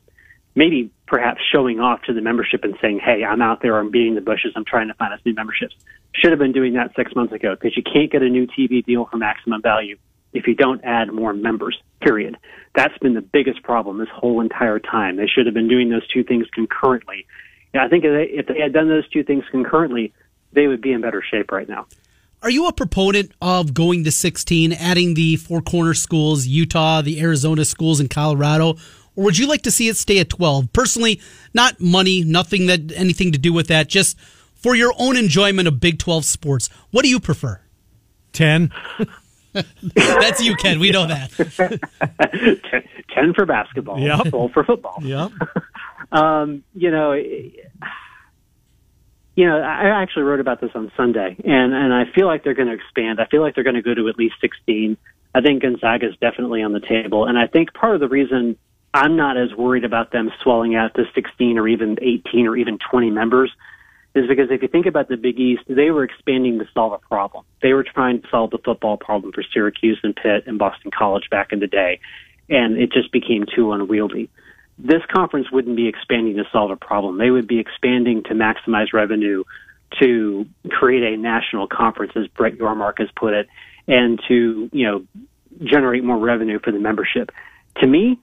maybe 0.56 0.92
perhaps 1.08 1.42
showing 1.52 1.80
off 1.80 2.02
to 2.04 2.14
the 2.14 2.22
membership 2.22 2.64
and 2.64 2.76
saying, 2.82 3.00
"Hey, 3.00 3.24
I'm 3.24 3.42
out 3.42 3.62
there. 3.62 3.78
I'm 3.78 3.92
beating 3.92 4.16
the 4.16 4.22
bushes. 4.22 4.54
I'm 4.56 4.66
trying 4.66 4.88
to 4.88 4.94
find 4.94 5.14
us 5.14 5.20
new 5.26 5.34
memberships." 5.34 5.76
Should 6.14 6.32
have 6.32 6.40
been 6.40 6.52
doing 6.52 6.74
that 6.74 6.96
six 6.96 7.16
months 7.16 7.34
ago 7.34 7.56
because 7.56 7.78
you 7.78 7.84
can't 7.84 8.12
get 8.12 8.22
a 8.22 8.30
new 8.30 8.48
TV 8.48 8.84
deal 8.84 9.06
for 9.06 9.18
maximum 9.18 9.62
value 9.62 9.98
if 10.34 10.48
you 10.48 10.56
don't 10.56 10.84
add 10.84 11.12
more 11.12 11.34
members. 11.34 11.78
Period. 12.02 12.38
That's 12.76 12.98
been 13.00 13.14
the 13.14 13.22
biggest 13.22 13.64
problem 13.64 13.98
this 13.98 14.10
whole 14.14 14.42
entire 14.42 14.80
time. 14.80 15.16
They 15.16 15.28
should 15.28 15.46
have 15.46 15.56
been 15.56 15.68
doing 15.68 15.90
those 15.90 16.08
two 16.08 16.24
things 16.24 16.48
concurrently. 16.54 17.26
And 17.74 17.82
I 17.82 17.88
think 17.88 18.04
if 18.04 18.12
they, 18.12 18.34
if 18.34 18.48
they 18.48 18.60
had 18.62 18.74
done 18.74 18.90
those 18.90 19.08
two 19.10 19.24
things 19.24 19.44
concurrently, 19.52 20.14
they 20.54 20.68
would 20.68 20.82
be 20.82 20.92
in 20.92 21.02
better 21.02 21.24
shape 21.24 21.52
right 21.52 21.68
now. 21.68 21.88
Are 22.42 22.50
you 22.50 22.68
a 22.68 22.74
proponent 22.74 23.34
of 23.42 23.74
going 23.74 24.06
to 24.06 24.12
16, 24.12 24.72
adding 24.72 25.14
the 25.14 25.36
four 25.36 25.62
corner 25.62 25.94
schools, 25.94 26.48
Utah, 26.48 27.02
the 27.02 27.20
Arizona 27.20 27.66
schools, 27.66 28.00
and 28.00 28.10
Colorado? 28.10 28.76
Or 29.16 29.26
would 29.26 29.38
you 29.38 29.48
like 29.48 29.62
to 29.64 29.72
see 29.72 29.88
it 29.88 29.98
stay 29.98 30.20
at 30.20 30.30
12? 30.30 30.72
Personally, 30.74 31.22
not 31.54 31.80
money, 31.80 32.24
nothing 32.24 32.68
that 32.68 32.92
anything 32.96 33.32
to 33.32 33.38
do 33.38 33.54
with 33.54 33.68
that, 33.68 33.88
just 33.90 34.18
for 34.56 34.76
your 34.76 34.94
own 34.98 35.18
enjoyment 35.18 35.68
of 35.68 35.80
Big 35.80 36.00
12 36.00 36.26
sports. 36.26 36.70
What 36.92 37.04
do 37.04 37.10
you 37.10 37.20
prefer? 37.20 37.62
10. 38.34 38.72
That's 39.96 40.42
you, 40.44 40.56
Ken. 40.56 40.80
We 40.80 40.92
know 40.92 41.08
that. 41.08 41.32
ten, 42.70 42.84
10 43.16 43.34
for 43.34 43.46
basketball, 43.46 44.00
Yep. 44.00 44.28
full 44.28 44.50
for 44.50 44.64
football. 44.64 44.98
Yep. 45.02 45.32
Um, 46.12 46.64
you 46.74 46.90
know, 46.90 47.12
you 47.14 47.52
know, 49.38 49.60
I 49.62 50.02
actually 50.02 50.24
wrote 50.24 50.40
about 50.40 50.60
this 50.60 50.72
on 50.74 50.92
Sunday, 50.98 51.36
and 51.46 51.72
and 51.74 51.94
I 51.94 52.06
feel 52.16 52.26
like 52.26 52.44
they're 52.44 52.56
going 52.56 52.68
to 52.68 52.74
expand. 52.74 53.22
I 53.22 53.26
feel 53.28 53.42
like 53.42 53.54
they're 53.54 53.64
going 53.64 53.76
to 53.76 53.84
go 53.84 53.94
to 53.94 54.08
at 54.10 54.18
least 54.18 54.34
16. 54.42 54.98
I 55.36 55.42
think 55.42 55.62
Gonzaga 55.62 56.08
is 56.10 56.16
definitely 56.20 56.64
on 56.64 56.74
the 56.74 56.80
table, 56.80 57.26
and 57.26 57.38
I 57.38 57.46
think 57.46 57.76
part 57.76 57.94
of 57.94 58.00
the 58.02 58.08
reason 58.08 58.58
I'm 58.94 59.16
not 59.16 59.38
as 59.38 59.54
worried 59.54 59.84
about 59.84 60.12
them 60.12 60.32
swelling 60.42 60.76
out 60.76 60.96
to 60.96 61.06
16 61.14 61.58
or 61.58 61.68
even 61.68 61.98
18 62.02 62.48
or 62.48 62.58
even 62.58 62.80
20 62.90 63.12
members 63.12 63.52
is 64.16 64.28
because 64.28 64.48
if 64.50 64.62
you 64.62 64.68
think 64.68 64.86
about 64.86 65.08
the 65.08 65.18
Big 65.18 65.40
East, 65.40 65.64
they 65.68 65.92
were 65.92 66.04
expanding 66.04 66.60
to 66.60 66.66
solve 66.74 66.94
a 66.94 66.98
problem. 66.98 67.46
They 67.62 67.74
were 67.74 67.84
trying 67.84 68.22
to 68.22 68.28
solve 68.30 68.50
the 68.50 68.58
football 68.58 68.98
problem 68.98 69.32
for 69.32 69.44
Syracuse 69.54 70.00
and 70.04 70.16
Pitt 70.16 70.46
and 70.48 70.58
Boston 70.58 70.92
College 70.92 71.30
back 71.30 71.52
in 71.52 71.60
the 71.60 71.68
day, 71.68 72.00
and 72.50 72.78
it 72.78 72.92
just 72.92 73.12
became 73.12 73.46
too 73.56 73.72
unwieldy. 73.72 74.30
This 74.80 75.04
conference 75.14 75.52
wouldn't 75.52 75.76
be 75.76 75.88
expanding 75.88 76.38
to 76.38 76.46
solve 76.52 76.72
a 76.72 76.76
problem. 76.76 77.18
They 77.18 77.30
would 77.30 77.48
be 77.48 77.60
expanding 77.60 78.24
to 78.24 78.34
maximize 78.34 78.94
revenue, 78.94 79.44
to 80.00 80.46
create 80.70 81.14
a 81.14 81.18
national 81.18 81.68
conference, 81.68 82.14
as 82.16 82.28
Brett 82.28 82.58
Yormark 82.58 83.00
has 83.00 83.10
put 83.16 83.34
it, 83.34 83.48
and 83.88 84.20
to 84.28 84.70
you 84.72 84.86
know 84.88 85.06
generate 85.64 86.04
more 86.04 86.18
revenue 86.18 86.60
for 86.64 86.72
the 86.72 86.80
membership. 86.80 87.32
To 87.82 87.88
me, 87.88 88.20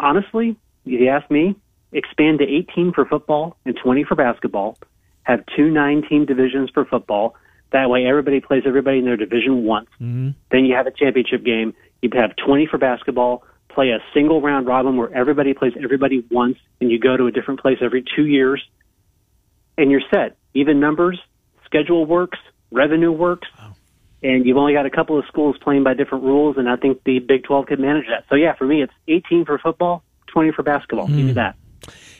honestly, 0.00 0.56
if 0.84 1.00
you 1.00 1.08
ask 1.08 1.30
me, 1.30 1.56
expand 1.92 2.38
to 2.38 2.44
18 2.44 2.92
for 2.92 3.04
football 3.04 3.56
and 3.64 3.76
20 3.82 4.04
for 4.04 4.14
basketball. 4.14 4.76
Have 5.24 5.44
two 5.56 5.70
nine-team 5.70 6.26
divisions 6.26 6.70
for 6.72 6.84
football. 6.84 7.36
That 7.72 7.88
way, 7.88 8.06
everybody 8.06 8.40
plays 8.40 8.62
everybody 8.66 8.98
in 8.98 9.04
their 9.04 9.16
division 9.16 9.64
once. 9.64 9.88
Mm-hmm. 10.00 10.30
Then 10.50 10.64
you 10.64 10.74
have 10.74 10.86
a 10.86 10.90
championship 10.90 11.44
game. 11.44 11.74
You 12.02 12.10
have 12.14 12.34
20 12.44 12.66
for 12.66 12.78
basketball. 12.78 13.44
Play 13.68 13.90
a 13.90 13.98
single 14.12 14.40
round 14.40 14.66
robin 14.66 14.96
where 14.96 15.14
everybody 15.14 15.54
plays 15.54 15.74
everybody 15.82 16.24
once, 16.30 16.56
and 16.80 16.90
you 16.90 16.98
go 16.98 17.16
to 17.16 17.26
a 17.26 17.30
different 17.30 17.60
place 17.60 17.78
every 17.80 18.02
two 18.16 18.26
years, 18.26 18.62
and 19.78 19.90
you're 19.90 20.02
set. 20.10 20.36
Even 20.54 20.80
numbers, 20.80 21.20
schedule 21.64 22.04
works, 22.04 22.38
revenue 22.72 23.12
works, 23.12 23.46
oh, 23.60 23.69
and 24.22 24.46
you've 24.46 24.56
only 24.56 24.72
got 24.72 24.86
a 24.86 24.90
couple 24.90 25.18
of 25.18 25.24
schools 25.26 25.56
playing 25.60 25.82
by 25.82 25.94
different 25.94 26.24
rules, 26.24 26.56
and 26.56 26.68
I 26.68 26.76
think 26.76 27.02
the 27.04 27.18
Big 27.18 27.44
12 27.44 27.66
could 27.66 27.80
manage 27.80 28.06
that. 28.08 28.24
So 28.28 28.34
yeah, 28.34 28.54
for 28.54 28.66
me, 28.66 28.82
it's 28.82 28.92
18 29.08 29.44
for 29.44 29.58
football, 29.58 30.02
20 30.28 30.52
for 30.52 30.62
basketball. 30.62 31.06
Give 31.06 31.16
me 31.16 31.32
that. 31.32 31.56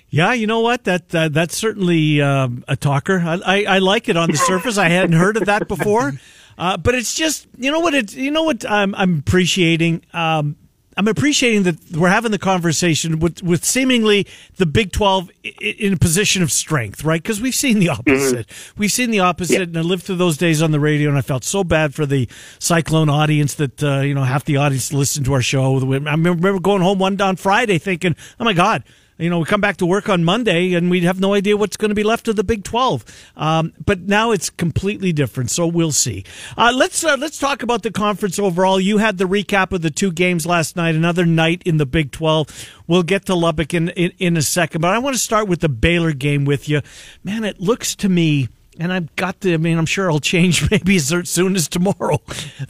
Yeah, 0.09 0.33
you 0.33 0.49
know 0.49 0.61
what? 0.61 0.85
That 0.85 1.15
uh, 1.15 1.29
that's 1.29 1.57
certainly 1.57 2.21
um, 2.21 2.65
a 2.67 2.75
talker. 2.75 3.21
I, 3.21 3.41
I, 3.45 3.65
I 3.77 3.79
like 3.79 4.09
it 4.09 4.17
on 4.17 4.31
the 4.31 4.37
surface. 4.37 4.77
I 4.77 4.89
hadn't 4.89 5.13
heard 5.13 5.37
of 5.37 5.47
that 5.47 5.69
before, 5.69 6.15
uh, 6.59 6.77
but 6.77 6.97
it's 6.97 7.15
just 7.15 7.47
you 7.57 7.71
know 7.71 7.79
what 7.79 7.95
it 7.95 8.13
you 8.15 8.33
know 8.33 8.43
what 8.43 8.69
I'm 8.69 8.93
I'm 8.97 9.19
appreciating. 9.21 10.05
Um, 10.13 10.57
I'm 11.01 11.09
appreciating 11.09 11.63
that 11.63 11.77
we're 11.97 12.11
having 12.11 12.31
the 12.31 12.39
conversation 12.39 13.21
with 13.21 13.43
with 13.43 13.65
seemingly 13.65 14.27
the 14.59 14.67
Big 14.67 14.93
Twelve 14.93 15.31
i- 15.47 15.49
i- 15.63 15.77
in 15.79 15.95
a 15.95 15.97
position 15.97 16.43
of 16.43 16.53
strength, 16.53 17.05
right? 17.05 17.23
Because 17.23 17.41
we've 17.41 17.55
seen 17.55 17.79
the 17.79 17.89
opposite. 17.89 18.47
We've 18.77 18.93
seen 18.93 19.11
the 19.11 19.21
opposite, 19.21 19.63
and 19.63 19.79
I 19.79 19.81
lived 19.81 20.03
through 20.03 20.17
those 20.17 20.37
days 20.37 20.61
on 20.61 20.73
the 20.73 20.79
radio, 20.81 21.09
and 21.09 21.17
I 21.17 21.23
felt 21.23 21.43
so 21.43 21.65
bad 21.65 21.95
for 21.95 22.05
the 22.05 22.29
Cyclone 22.59 23.09
audience 23.09 23.55
that 23.55 23.83
uh, 23.83 24.01
you 24.01 24.13
know 24.13 24.25
half 24.25 24.45
the 24.45 24.59
audience 24.59 24.93
listened 24.93 25.25
to 25.25 25.33
our 25.33 25.41
show. 25.41 25.79
I 25.79 25.81
remember 26.15 26.61
going 26.61 26.83
home 26.83 26.99
one 26.99 27.19
on 27.23 27.37
Friday 27.37 27.79
thinking, 27.79 28.15
"Oh 28.39 28.45
my 28.45 28.53
God." 28.53 28.85
You 29.21 29.31
know, 29.31 29.39
we 29.39 29.45
come 29.45 29.61
back 29.61 29.77
to 29.79 29.87
work 29.87 30.09
on 30.09 30.25
Monday 30.25 30.75
and 30.75 30.91
we 30.91 31.01
have 31.03 31.21
no 31.21 31.35
idea 31.35 31.57
what's 31.57 31.77
going 31.77 31.91
to 31.91 31.95
be 31.95 32.03
left 32.03 32.29
of 32.29 32.37
the 32.37 32.45
Big 32.45 32.65
Twelve. 32.65 33.05
Um, 33.37 33.73
but 33.85 34.01
now 34.01 34.33
it's 34.33 34.51
completely 34.51 35.13
different, 35.13 35.51
so 35.51 35.67
we'll 35.67 35.93
see. 35.93 36.25
Uh, 36.57 36.73
let's 36.75 37.05
uh, 37.05 37.17
let's 37.19 37.39
talk 37.39 37.63
about 37.63 37.83
the 37.83 37.91
conference 37.91 38.39
overall. 38.39 38.81
You 38.81 38.99
had 38.99 39.19
the 39.19 39.27
recap 39.27 39.73
of 39.73 39.83
the 39.83 39.91
two 39.91 40.13
games 40.13 40.47
last 40.47 40.77
night. 40.77 40.95
Another 40.95 41.27
night 41.27 41.63
in 41.65 41.77
the 41.77 41.87
Big 41.87 42.13
Twelve. 42.13 42.49
We'll 42.87 43.03
get 43.03 43.27
to 43.27 43.35
Lubbock 43.35 43.75
in 43.75 43.91
in, 43.91 44.13
in 44.19 44.37
a 44.37 44.43
second, 44.43 44.81
but 44.81 44.95
I 44.95 44.99
want 44.99 45.15
to 45.15 45.21
start 45.21 45.49
with 45.49 45.61
the 45.61 45.69
Baylor 45.69 46.13
game 46.13 46.45
with 46.45 46.69
you. 46.69 46.81
Man, 47.23 47.45
it 47.45 47.61
looks 47.61 47.95
to 47.97 48.09
me 48.09 48.49
and 48.81 48.93
I've 48.93 49.15
got 49.15 49.43
to, 49.43 49.53
I 49.53 49.59
mean, 49.59 49.77
I'm 49.77 49.87
sure 49.87 50.07
it'll 50.07 50.21
change 50.21 50.69
maybe 50.71 50.97
as 50.97 51.13
soon 51.29 51.55
as 51.55 51.69
tomorrow. 51.69 52.21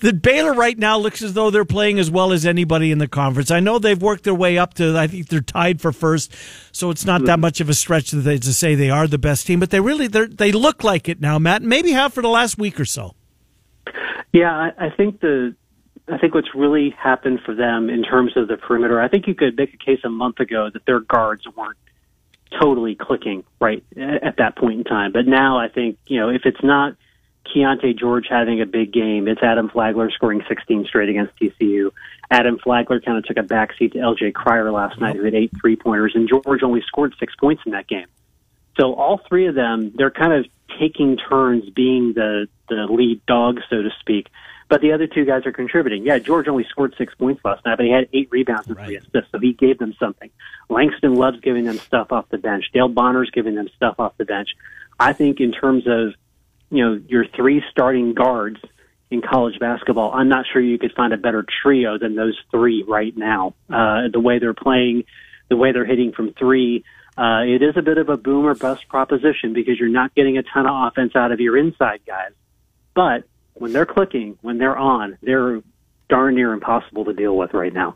The 0.00 0.12
Baylor 0.12 0.52
right 0.52 0.76
now 0.76 0.98
looks 0.98 1.22
as 1.22 1.34
though 1.34 1.50
they're 1.50 1.64
playing 1.64 2.00
as 2.00 2.10
well 2.10 2.32
as 2.32 2.44
anybody 2.44 2.90
in 2.90 2.98
the 2.98 3.08
conference. 3.08 3.50
I 3.50 3.60
know 3.60 3.78
they've 3.78 4.00
worked 4.00 4.24
their 4.24 4.34
way 4.34 4.58
up 4.58 4.74
to, 4.74 4.98
I 4.98 5.06
think 5.06 5.28
they're 5.28 5.40
tied 5.40 5.80
for 5.80 5.92
first, 5.92 6.34
so 6.72 6.90
it's 6.90 7.06
not 7.06 7.24
that 7.26 7.38
much 7.38 7.60
of 7.60 7.68
a 7.68 7.74
stretch 7.74 8.10
to, 8.10 8.22
to 8.22 8.52
say 8.52 8.74
they 8.74 8.90
are 8.90 9.06
the 9.06 9.18
best 9.18 9.46
team, 9.46 9.60
but 9.60 9.70
they 9.70 9.80
really, 9.80 10.08
they 10.08 10.50
they 10.50 10.52
look 10.52 10.82
like 10.82 11.08
it 11.08 11.20
now, 11.20 11.38
Matt. 11.38 11.62
Maybe 11.62 11.92
have 11.92 12.12
for 12.12 12.22
the 12.22 12.28
last 12.28 12.58
week 12.58 12.80
or 12.80 12.84
so. 12.84 13.14
Yeah, 14.32 14.70
I 14.78 14.90
think 14.96 15.20
the 15.20 15.54
I 16.08 16.18
think 16.18 16.34
what's 16.34 16.54
really 16.54 16.90
happened 16.98 17.40
for 17.44 17.54
them 17.54 17.88
in 17.88 18.02
terms 18.02 18.32
of 18.36 18.48
the 18.48 18.56
perimeter, 18.56 19.00
I 19.00 19.08
think 19.08 19.26
you 19.26 19.34
could 19.34 19.56
make 19.56 19.74
a 19.74 19.76
case 19.76 20.00
a 20.04 20.08
month 20.08 20.40
ago 20.40 20.68
that 20.72 20.84
their 20.86 21.00
guards 21.00 21.44
weren't 21.56 21.76
totally 22.58 22.94
clicking 22.94 23.44
right 23.60 23.84
at 23.96 24.36
that 24.38 24.56
point 24.56 24.78
in 24.78 24.84
time. 24.84 25.12
But 25.12 25.26
now 25.26 25.58
I 25.58 25.68
think, 25.68 25.98
you 26.06 26.18
know, 26.18 26.30
if 26.30 26.42
it's 26.44 26.62
not 26.62 26.96
Keyonte 27.46 27.98
George 27.98 28.26
having 28.28 28.60
a 28.60 28.66
big 28.66 28.92
game, 28.92 29.28
it's 29.28 29.42
Adam 29.42 29.68
Flagler 29.68 30.10
scoring 30.10 30.42
16 30.48 30.86
straight 30.86 31.08
against 31.08 31.32
TCU. 31.36 31.90
Adam 32.30 32.58
Flagler 32.58 33.00
kind 33.00 33.18
of 33.18 33.24
took 33.24 33.36
a 33.36 33.46
backseat 33.46 33.92
to 33.92 33.98
LJ 33.98 34.34
Cryer 34.34 34.70
last 34.70 35.00
night, 35.00 35.16
who 35.16 35.24
had 35.24 35.34
eight 35.34 35.50
three 35.60 35.76
pointers, 35.76 36.12
and 36.14 36.28
George 36.28 36.62
only 36.62 36.82
scored 36.86 37.14
six 37.18 37.34
points 37.34 37.62
in 37.66 37.72
that 37.72 37.88
game. 37.88 38.06
So 38.78 38.94
all 38.94 39.20
three 39.28 39.46
of 39.46 39.54
them, 39.54 39.92
they're 39.96 40.12
kind 40.12 40.32
of 40.32 40.46
taking 40.78 41.16
turns 41.16 41.68
being 41.70 42.12
the 42.14 42.46
the 42.68 42.86
lead 42.88 43.24
dog, 43.26 43.60
so 43.68 43.82
to 43.82 43.90
speak. 43.98 44.28
But 44.70 44.82
the 44.82 44.92
other 44.92 45.08
two 45.08 45.24
guys 45.24 45.46
are 45.46 45.52
contributing. 45.52 46.06
Yeah, 46.06 46.20
George 46.20 46.46
only 46.46 46.64
scored 46.70 46.94
six 46.96 47.12
points 47.16 47.44
last 47.44 47.66
night, 47.66 47.76
but 47.76 47.84
he 47.84 47.90
had 47.90 48.08
eight 48.12 48.28
rebounds 48.30 48.68
and 48.68 48.78
three 48.78 48.96
assists, 48.96 49.32
so 49.32 49.40
he 49.40 49.52
gave 49.52 49.78
them 49.78 49.94
something. 49.98 50.30
Langston 50.68 51.16
Love's 51.16 51.40
giving 51.40 51.64
them 51.64 51.78
stuff 51.78 52.12
off 52.12 52.28
the 52.28 52.38
bench. 52.38 52.66
Dale 52.72 52.86
Bonner's 52.86 53.30
giving 53.30 53.56
them 53.56 53.68
stuff 53.74 53.96
off 53.98 54.16
the 54.16 54.24
bench. 54.24 54.50
I 55.00 55.12
think 55.12 55.40
in 55.40 55.50
terms 55.50 55.88
of 55.88 56.14
you 56.70 56.84
know 56.84 57.02
your 57.08 57.26
three 57.26 57.64
starting 57.72 58.14
guards 58.14 58.60
in 59.10 59.22
college 59.22 59.58
basketball, 59.58 60.12
I'm 60.12 60.28
not 60.28 60.46
sure 60.52 60.62
you 60.62 60.78
could 60.78 60.92
find 60.92 61.12
a 61.12 61.16
better 61.16 61.44
trio 61.62 61.98
than 61.98 62.14
those 62.14 62.38
three 62.52 62.84
right 62.86 63.14
now. 63.16 63.54
Uh, 63.68 64.02
the 64.12 64.20
way 64.20 64.38
they're 64.38 64.54
playing, 64.54 65.02
the 65.48 65.56
way 65.56 65.72
they're 65.72 65.84
hitting 65.84 66.12
from 66.12 66.32
three. 66.34 66.84
Uh, 67.18 67.42
it 67.42 67.60
is 67.60 67.76
a 67.76 67.82
bit 67.82 67.98
of 67.98 68.08
a 68.08 68.16
boom 68.16 68.46
or 68.46 68.54
bust 68.54 68.86
proposition 68.88 69.52
because 69.52 69.80
you're 69.80 69.88
not 69.88 70.14
getting 70.14 70.38
a 70.38 70.44
ton 70.44 70.64
of 70.68 70.92
offense 70.92 71.16
out 71.16 71.32
of 71.32 71.40
your 71.40 71.56
inside 71.56 72.02
guys. 72.06 72.30
But 72.94 73.24
when 73.60 73.72
they're 73.72 73.86
clicking, 73.86 74.38
when 74.40 74.58
they're 74.58 74.76
on, 74.76 75.18
they're 75.22 75.62
darn 76.08 76.34
near 76.34 76.52
impossible 76.52 77.04
to 77.04 77.12
deal 77.12 77.36
with 77.36 77.52
right 77.52 77.72
now. 77.72 77.94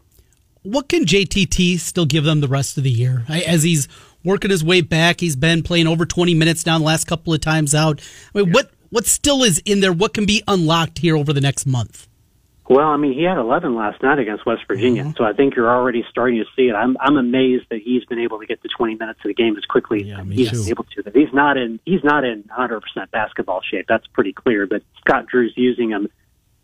What 0.63 0.89
can 0.89 1.05
JTT 1.05 1.79
still 1.81 2.07
give 2.07 2.25
them 2.25 2.41
the 2.41 2.49
rest 2.49 2.77
of 2.77 2.85
the 2.85 2.91
year? 2.91 3.25
As 3.29 3.63
he's 3.63 3.89
working 4.25 4.51
his 4.51 4.63
way 4.63 4.83
back, 4.83 5.21
he's 5.21 5.37
been 5.37 5.63
playing 5.63 5.87
over 5.87 6.07
20 6.07 6.35
minutes 6.35 6.65
now 6.65 6.79
the 6.79 6.85
last 6.85 7.07
couple 7.07 7.33
of 7.33 7.41
times 7.41 7.75
out. 7.75 8.01
I 8.35 8.43
mean, 8.43 8.53
what 8.53 8.71
what 8.91 9.07
still 9.07 9.43
is 9.43 9.61
in 9.65 9.81
there? 9.81 9.93
What 9.93 10.15
can 10.15 10.27
be 10.27 10.43
unlocked 10.47 10.99
here 10.99 11.17
over 11.17 11.33
the 11.33 11.41
next 11.41 11.67
month? 11.67 12.09
Well, 12.67 12.87
I 12.89 12.97
mean, 12.97 13.13
he 13.13 13.25
had 13.25 13.37
11 13.37 13.75
last 13.75 14.03
night 14.03 14.19
against 14.19 14.47
West 14.47 14.63
Virginia, 14.67 15.05
so 15.19 15.25
I 15.25 15.35
think 15.35 15.55
you're 15.55 15.71
already 15.71 16.03
starting 16.09 16.39
to 16.39 16.47
see 16.57 16.69
it. 16.69 16.75
I'm 16.75 16.97
I'm 16.99 17.17
amazed 17.17 17.67
that 17.71 17.81
he's 17.83 18.05
been 18.07 18.19
able 18.19 18.41
to 18.41 18.47
get 18.47 18.63
to 18.63 18.69
20 18.69 18.95
minutes 18.95 19.21
of 19.23 19.29
the 19.29 19.35
game 19.35 19.57
as 19.59 19.65
quickly 19.67 20.11
as 20.11 20.27
he's 20.29 20.51
been 20.51 20.71
able 20.71 20.85
to. 20.85 21.03
That 21.03 21.15
he's 21.15 21.33
not 21.33 21.59
in 21.59 21.79
he's 21.85 22.03
not 22.03 22.25
in 22.25 22.45
100% 22.45 22.81
basketball 23.11 23.61
shape. 23.63 23.85
That's 23.87 24.07
pretty 24.07 24.33
clear. 24.33 24.67
But 24.67 24.83
Scott 25.01 25.27
Drew's 25.27 25.53
using 25.57 25.91
him 25.91 26.09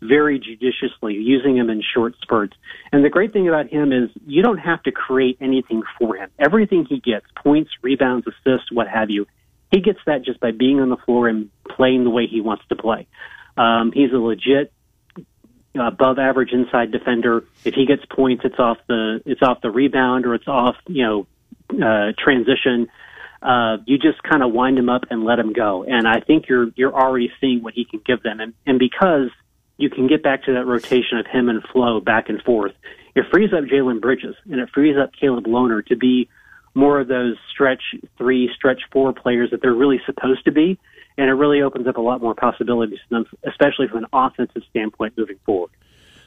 very 0.01 0.39
judiciously, 0.39 1.13
using 1.13 1.55
him 1.55 1.69
in 1.69 1.83
short 1.83 2.15
spurts. 2.23 2.57
And 2.91 3.05
the 3.05 3.09
great 3.09 3.31
thing 3.31 3.47
about 3.47 3.67
him 3.67 3.91
is 3.91 4.09
you 4.25 4.41
don't 4.41 4.57
have 4.57 4.81
to 4.83 4.91
create 4.91 5.37
anything 5.39 5.83
for 5.99 6.15
him. 6.15 6.31
Everything 6.39 6.85
he 6.85 6.99
gets, 6.99 7.27
points, 7.43 7.69
rebounds, 7.83 8.25
assists, 8.25 8.71
what 8.71 8.87
have 8.87 9.11
you, 9.11 9.27
he 9.69 9.79
gets 9.79 9.99
that 10.07 10.23
just 10.23 10.39
by 10.39 10.49
being 10.51 10.79
on 10.79 10.89
the 10.89 10.97
floor 10.97 11.27
and 11.27 11.49
playing 11.69 12.03
the 12.03 12.09
way 12.09 12.25
he 12.25 12.41
wants 12.41 12.63
to 12.69 12.75
play. 12.75 13.07
Um, 13.57 13.91
he's 13.91 14.11
a 14.11 14.17
legit 14.17 14.73
above 15.75 16.19
average 16.19 16.51
inside 16.51 16.91
defender. 16.91 17.43
If 17.63 17.73
he 17.73 17.85
gets 17.85 18.03
points, 18.05 18.43
it's 18.45 18.59
off 18.59 18.77
the 18.87 19.21
it's 19.25 19.41
off 19.41 19.61
the 19.61 19.71
rebound 19.71 20.25
or 20.25 20.35
it's 20.35 20.47
off 20.47 20.75
you 20.87 21.03
know 21.03 21.27
uh, 21.71 22.13
transition. 22.17 22.87
Uh, 23.41 23.77
you 23.85 23.97
just 23.97 24.21
kind 24.21 24.43
of 24.43 24.51
wind 24.51 24.77
him 24.77 24.89
up 24.89 25.03
and 25.09 25.23
let 25.23 25.39
him 25.39 25.51
go. 25.53 25.83
And 25.83 26.07
I 26.07 26.19
think 26.19 26.47
you're 26.47 26.67
you're 26.75 26.93
already 26.93 27.31
seeing 27.39 27.63
what 27.63 27.73
he 27.73 27.85
can 27.85 28.01
give 28.05 28.21
them. 28.23 28.39
And 28.39 28.53
and 28.65 28.79
because 28.79 29.29
you 29.77 29.89
can 29.89 30.07
get 30.07 30.21
back 30.21 30.43
to 30.43 30.53
that 30.53 30.65
rotation 30.65 31.17
of 31.17 31.25
him 31.25 31.49
and 31.49 31.63
Flo 31.71 31.99
back 31.99 32.29
and 32.29 32.41
forth, 32.43 32.73
it 33.15 33.25
frees 33.31 33.51
up 33.53 33.63
Jalen 33.63 34.01
Bridges 34.01 34.35
and 34.49 34.59
it 34.59 34.69
frees 34.73 34.95
up 34.97 35.11
Caleb 35.19 35.45
Lohner 35.45 35.85
to 35.87 35.95
be 35.95 36.29
more 36.73 36.99
of 36.99 37.07
those 37.07 37.35
stretch 37.51 37.81
three, 38.17 38.49
stretch 38.55 38.81
four 38.91 39.13
players 39.13 39.51
that 39.51 39.61
they're 39.61 39.73
really 39.73 40.01
supposed 40.05 40.45
to 40.45 40.51
be. 40.51 40.77
And 41.17 41.29
it 41.29 41.33
really 41.33 41.61
opens 41.61 41.87
up 41.87 41.97
a 41.97 42.01
lot 42.01 42.21
more 42.21 42.33
possibilities, 42.33 42.99
to 43.09 43.09
them, 43.09 43.25
especially 43.43 43.87
from 43.87 43.99
an 43.99 44.05
offensive 44.13 44.63
standpoint 44.69 45.17
moving 45.17 45.37
forward. 45.45 45.71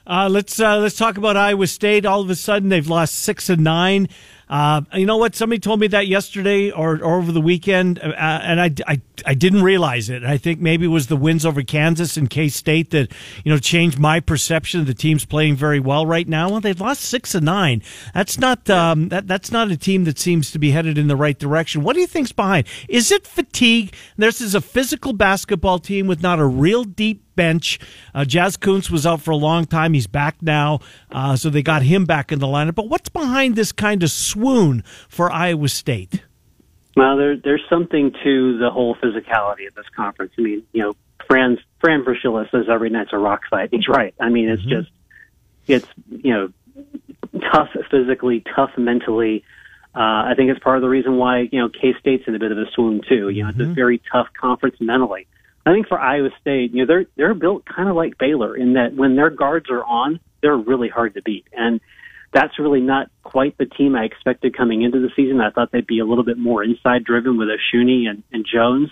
Uh, 0.07 0.29
let's 0.29 0.61
uh, 0.61 0.77
let's 0.79 0.97
talk 0.97 1.17
about 1.17 1.37
Iowa 1.37 1.67
State. 1.67 2.05
All 2.05 2.21
of 2.21 2.29
a 2.29 2.35
sudden, 2.35 2.69
they've 2.69 2.87
lost 2.87 3.15
six 3.15 3.49
and 3.49 3.65
nine. 3.65 4.09
Uh, 4.49 4.83
you 4.93 5.07
know 5.07 5.17
what? 5.17 5.35
Somebody 5.35 5.59
told 5.59 5.81
me 5.81 5.87
that 5.89 6.07
yesterday 6.07 6.71
or, 6.71 6.97
or 6.97 7.17
over 7.17 7.33
the 7.33 7.41
weekend, 7.41 7.99
uh, 7.99 8.13
and 8.15 8.61
I, 8.61 8.71
I, 8.87 9.01
I 9.25 9.35
didn't 9.35 9.63
realize 9.63 10.11
it. 10.11 10.25
I 10.25 10.37
think 10.37 10.61
maybe 10.61 10.85
it 10.85 10.89
was 10.89 11.07
the 11.07 11.17
wins 11.17 11.47
over 11.47 11.63
Kansas 11.63 12.17
and 12.17 12.29
K 12.29 12.49
State 12.49 12.91
that 12.91 13.11
you 13.45 13.53
know 13.53 13.59
changed 13.59 13.99
my 13.99 14.21
perception 14.21 14.81
of 14.81 14.87
the 14.87 14.95
team's 14.95 15.25
playing 15.25 15.57
very 15.57 15.81
well 15.81 16.07
right 16.07 16.29
now. 16.29 16.51
Well, 16.51 16.61
they've 16.61 16.81
lost 16.81 17.03
six 17.03 17.35
and 17.35 17.47
nine. 17.47 17.83
That's 18.13 18.39
not 18.39 18.69
um, 18.69 19.09
that 19.09 19.27
that's 19.27 19.51
not 19.51 19.71
a 19.71 19.77
team 19.77 20.05
that 20.05 20.19
seems 20.19 20.51
to 20.53 20.59
be 20.59 20.71
headed 20.71 20.99
in 20.99 21.09
the 21.09 21.17
right 21.17 21.39
direction. 21.39 21.83
What 21.83 21.95
do 21.95 22.01
you 22.01 22.07
think's 22.07 22.33
behind? 22.33 22.67
Is 22.89 23.11
it 23.11 23.27
fatigue? 23.27 23.95
This 24.17 24.41
is 24.41 24.55
a 24.55 24.61
physical 24.61 25.13
basketball 25.13 25.79
team 25.79 26.07
with 26.07 26.23
not 26.23 26.39
a 26.39 26.47
real 26.47 26.85
deep 26.85 27.25
bench. 27.37 27.79
Uh, 28.15 28.21
Jaz 28.21 28.57
Kunc 28.59 28.91
was 28.91 29.07
out 29.07 29.21
for 29.21 29.31
a 29.31 29.37
long 29.37 29.65
time. 29.65 29.95
He's 29.95 30.07
back 30.07 30.37
now, 30.41 30.81
uh, 31.15 31.37
so 31.37 31.49
they 31.49 31.63
got 31.63 31.83
him 31.83 32.05
back 32.05 32.33
in 32.33 32.41
the 32.41 32.47
lineup. 32.47 32.75
But 32.75 32.89
what's 32.89 33.09
behind 33.09 33.55
this 33.55 33.73
kind 33.73 34.03
of 34.03 34.11
swoon 34.11 34.83
for 35.09 35.31
Iowa 35.33 35.69
State? 35.69 36.25
Well, 36.97 37.17
there, 37.17 37.37
there's 37.37 37.63
something 37.71 38.13
to 38.25 38.59
the 38.59 38.71
whole 38.71 38.97
physicality 38.97 39.67
of 39.69 39.75
this 39.75 39.87
conference. 39.97 40.33
I 40.37 40.43
mean, 40.43 40.65
you 40.73 40.83
know, 40.83 40.97
Franz, 41.27 41.61
Fran 41.81 42.05
Fraschilla 42.05 42.51
says 42.51 42.67
every 42.69 42.91
night's 42.91 43.13
a 43.13 43.19
rock 43.19 43.43
fight. 43.49 43.71
He's 43.73 43.89
right. 43.89 44.15
I 44.21 44.29
mean, 44.29 44.49
it's 44.49 44.63
mm-hmm. 44.63 44.83
just, 44.83 44.91
it's, 45.67 45.89
you 46.11 46.35
know, 46.35 46.53
tough 47.53 47.69
physically, 47.91 48.45
tough 48.55 48.71
mentally. 48.77 49.45
Uh, 49.95 50.27
I 50.31 50.35
think 50.37 50.51
it's 50.51 50.59
part 50.59 50.77
of 50.77 50.83
the 50.83 50.89
reason 50.89 51.17
why, 51.17 51.49
you 51.51 51.61
know, 51.61 51.69
K 51.69 51.95
State's 52.01 52.25
in 52.27 52.35
a 52.35 52.39
bit 52.41 52.51
of 52.51 52.59
a 52.59 52.67
swoon 52.75 53.03
too. 53.09 53.29
You 53.29 53.45
know, 53.45 53.51
mm-hmm. 53.51 53.61
it's 53.61 53.61
a 53.61 53.63
mm-hmm. 53.63 53.75
very 53.75 54.03
tough 54.11 54.29
conference 54.39 54.77
mentally. 54.81 55.29
I 55.65 55.73
think 55.73 55.89
for 55.89 55.99
Iowa 55.99 56.31
State, 56.41 56.73
you 56.73 56.81
know, 56.81 56.87
they're 56.87 57.07
they're 57.17 57.35
built 57.35 57.65
kind 57.65 57.89
of 57.89 57.97
like 57.97 58.19
Baylor 58.19 58.57
in 58.57 58.75
that 58.75 58.95
when 58.95 59.17
their 59.17 59.31
guards 59.31 59.71
are 59.71 59.85
on, 59.85 60.21
they're 60.45 60.57
really 60.57 60.91
hard 60.91 61.15
to 61.15 61.23
beat, 61.23 61.47
and 61.57 61.81
that's 62.33 62.59
really 62.59 62.81
not 62.81 63.11
quite 63.23 63.57
the 63.57 63.65
team 63.65 63.97
I 63.97 64.05
expected 64.05 64.55
coming 64.55 64.83
into 64.83 65.01
the 65.01 65.09
season. 65.17 65.41
I 65.41 65.51
thought 65.51 65.73
they'd 65.73 65.87
be 65.87 66.01
a 66.01 66.05
little 66.05 66.25
bit 66.25 66.37
more 66.37 66.63
inside 66.63 67.05
driven 67.05 67.39
with 67.39 67.49
Osunniyi 67.49 68.09
and, 68.09 68.23
and 68.31 68.45
Jones, 68.45 68.91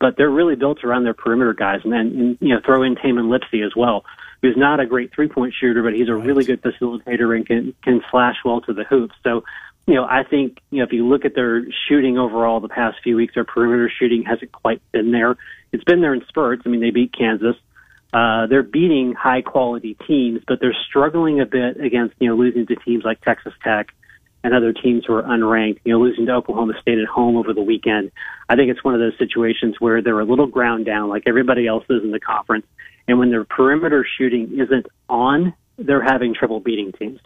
but 0.00 0.16
they're 0.16 0.28
really 0.28 0.56
built 0.56 0.82
around 0.82 1.04
their 1.04 1.14
perimeter 1.14 1.54
guys, 1.54 1.82
and 1.84 1.92
then 1.92 2.00
and, 2.00 2.38
you 2.40 2.54
know 2.54 2.60
throw 2.64 2.82
in 2.82 2.96
Tamin 2.96 3.28
Lipsey 3.28 3.64
as 3.64 3.76
well, 3.76 4.04
who's 4.42 4.56
not 4.56 4.80
a 4.80 4.86
great 4.86 5.14
three 5.14 5.28
point 5.28 5.54
shooter, 5.58 5.84
but 5.84 5.94
he's 5.94 6.08
a 6.08 6.14
right. 6.14 6.26
really 6.26 6.44
good 6.44 6.60
facilitator 6.60 7.36
and 7.36 7.46
can 7.46 7.74
can 7.84 8.02
slash 8.10 8.36
well 8.44 8.60
to 8.62 8.72
the 8.72 8.84
hoop. 8.84 9.12
So 9.22 9.44
you 9.88 9.94
know, 9.94 10.04
I 10.04 10.22
think, 10.22 10.58
you 10.70 10.78
know, 10.78 10.84
if 10.84 10.92
you 10.92 11.08
look 11.08 11.24
at 11.24 11.34
their 11.34 11.64
shooting 11.88 12.18
overall 12.18 12.60
the 12.60 12.68
past 12.68 12.98
few 13.02 13.16
weeks, 13.16 13.32
their 13.32 13.44
perimeter 13.44 13.90
shooting 13.98 14.22
hasn't 14.22 14.52
quite 14.52 14.82
been 14.92 15.12
there. 15.12 15.38
It's 15.72 15.82
been 15.84 16.02
there 16.02 16.12
in 16.12 16.22
spurts. 16.28 16.62
I 16.66 16.68
mean, 16.68 16.82
they 16.82 16.90
beat 16.90 17.14
Kansas. 17.16 17.56
Uh, 18.12 18.46
they're 18.46 18.62
beating 18.62 19.14
high 19.14 19.42
quality 19.42 19.96
teams, 20.06 20.40
but 20.46 20.58
they're 20.60 20.76
struggling 20.88 21.40
a 21.40 21.46
bit 21.46 21.78
against, 21.80 22.14
you 22.18 22.28
know, 22.28 22.36
losing 22.36 22.66
to 22.66 22.76
teams 22.76 23.04
like 23.04 23.20
Texas 23.20 23.52
Tech 23.62 23.88
and 24.42 24.54
other 24.54 24.72
teams 24.72 25.04
who 25.06 25.14
are 25.14 25.22
unranked, 25.22 25.80
you 25.84 25.92
know, 25.92 26.00
losing 26.00 26.26
to 26.26 26.32
Oklahoma 26.32 26.74
State 26.80 26.98
at 26.98 27.06
home 27.06 27.36
over 27.36 27.52
the 27.52 27.62
weekend. 27.62 28.10
I 28.48 28.56
think 28.56 28.70
it's 28.70 28.82
one 28.82 28.94
of 28.94 29.00
those 29.00 29.18
situations 29.18 29.76
where 29.78 30.00
they're 30.00 30.20
a 30.20 30.24
little 30.24 30.46
ground 30.46 30.86
down 30.86 31.08
like 31.08 31.24
everybody 31.26 31.66
else 31.66 31.84
is 31.90 32.02
in 32.02 32.10
the 32.12 32.20
conference. 32.20 32.66
And 33.06 33.18
when 33.18 33.30
their 33.30 33.44
perimeter 33.44 34.06
shooting 34.16 34.58
isn't 34.58 34.86
on, 35.08 35.54
they're 35.76 36.02
having 36.02 36.34
trouble 36.34 36.60
beating 36.60 36.92
teams. 36.92 37.20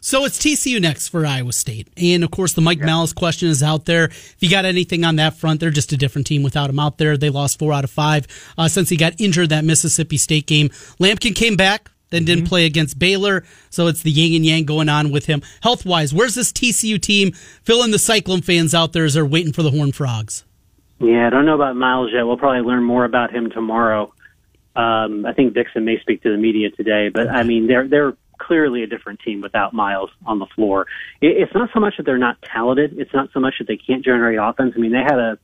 So 0.00 0.24
it's 0.24 0.38
TCU 0.38 0.80
next 0.80 1.08
for 1.08 1.26
Iowa 1.26 1.52
State. 1.52 1.88
And 1.96 2.24
of 2.24 2.30
course, 2.30 2.54
the 2.54 2.62
Mike 2.62 2.78
yeah. 2.78 2.86
Miles 2.86 3.12
question 3.12 3.48
is 3.48 3.62
out 3.62 3.84
there. 3.84 4.06
If 4.06 4.36
you 4.40 4.48
got 4.48 4.64
anything 4.64 5.04
on 5.04 5.16
that 5.16 5.34
front, 5.34 5.60
they're 5.60 5.70
just 5.70 5.92
a 5.92 5.96
different 5.96 6.26
team 6.26 6.42
without 6.42 6.70
him 6.70 6.78
out 6.78 6.98
there. 6.98 7.16
They 7.16 7.28
lost 7.28 7.58
four 7.58 7.72
out 7.72 7.84
of 7.84 7.90
five 7.90 8.26
uh, 8.56 8.68
since 8.68 8.88
he 8.88 8.96
got 8.96 9.20
injured 9.20 9.50
that 9.50 9.64
Mississippi 9.64 10.16
State 10.16 10.46
game. 10.46 10.70
Lampkin 10.98 11.34
came 11.34 11.56
back, 11.56 11.90
then 12.08 12.24
didn't 12.24 12.44
mm-hmm. 12.44 12.48
play 12.48 12.66
against 12.66 12.98
Baylor. 12.98 13.44
So 13.68 13.88
it's 13.88 14.02
the 14.02 14.10
yin 14.10 14.34
and 14.34 14.46
yang 14.46 14.64
going 14.64 14.88
on 14.88 15.10
with 15.10 15.26
him. 15.26 15.42
Health 15.62 15.84
wise, 15.84 16.14
where's 16.14 16.34
this 16.34 16.52
TCU 16.52 17.00
team? 17.00 17.32
filling 17.62 17.90
the 17.90 17.98
Cyclone 17.98 18.42
fans 18.42 18.74
out 18.74 18.92
there 18.92 19.04
as 19.04 19.14
they're 19.14 19.26
waiting 19.26 19.52
for 19.52 19.62
the 19.62 19.70
Horned 19.70 19.94
Frogs. 19.94 20.44
Yeah, 20.98 21.26
I 21.26 21.30
don't 21.30 21.46
know 21.46 21.54
about 21.54 21.76
Miles 21.76 22.10
yet. 22.12 22.24
We'll 22.24 22.36
probably 22.36 22.60
learn 22.60 22.82
more 22.82 23.04
about 23.04 23.32
him 23.34 23.50
tomorrow. 23.50 24.12
Um, 24.76 25.26
I 25.26 25.32
think 25.32 25.54
Dixon 25.54 25.84
may 25.84 25.98
speak 26.00 26.22
to 26.22 26.30
the 26.30 26.36
media 26.36 26.70
today, 26.70 27.10
but 27.12 27.28
I 27.28 27.42
mean, 27.42 27.66
they're 27.66 27.88
they're 27.88 28.12
clearly 28.50 28.82
a 28.82 28.86
different 28.88 29.20
team 29.20 29.40
without 29.40 29.72
Miles 29.72 30.10
on 30.26 30.40
the 30.40 30.46
floor. 30.56 30.88
It's 31.20 31.54
not 31.54 31.70
so 31.72 31.78
much 31.78 31.94
that 31.98 32.02
they're 32.02 32.18
not 32.18 32.42
talented. 32.42 32.98
It's 32.98 33.14
not 33.14 33.28
so 33.32 33.38
much 33.38 33.54
that 33.60 33.68
they 33.68 33.76
can't 33.76 34.04
generate 34.04 34.40
offense. 34.42 34.72
I 34.74 34.80
mean, 34.80 34.90
they 34.90 35.04
had 35.04 35.20
a, 35.20 35.38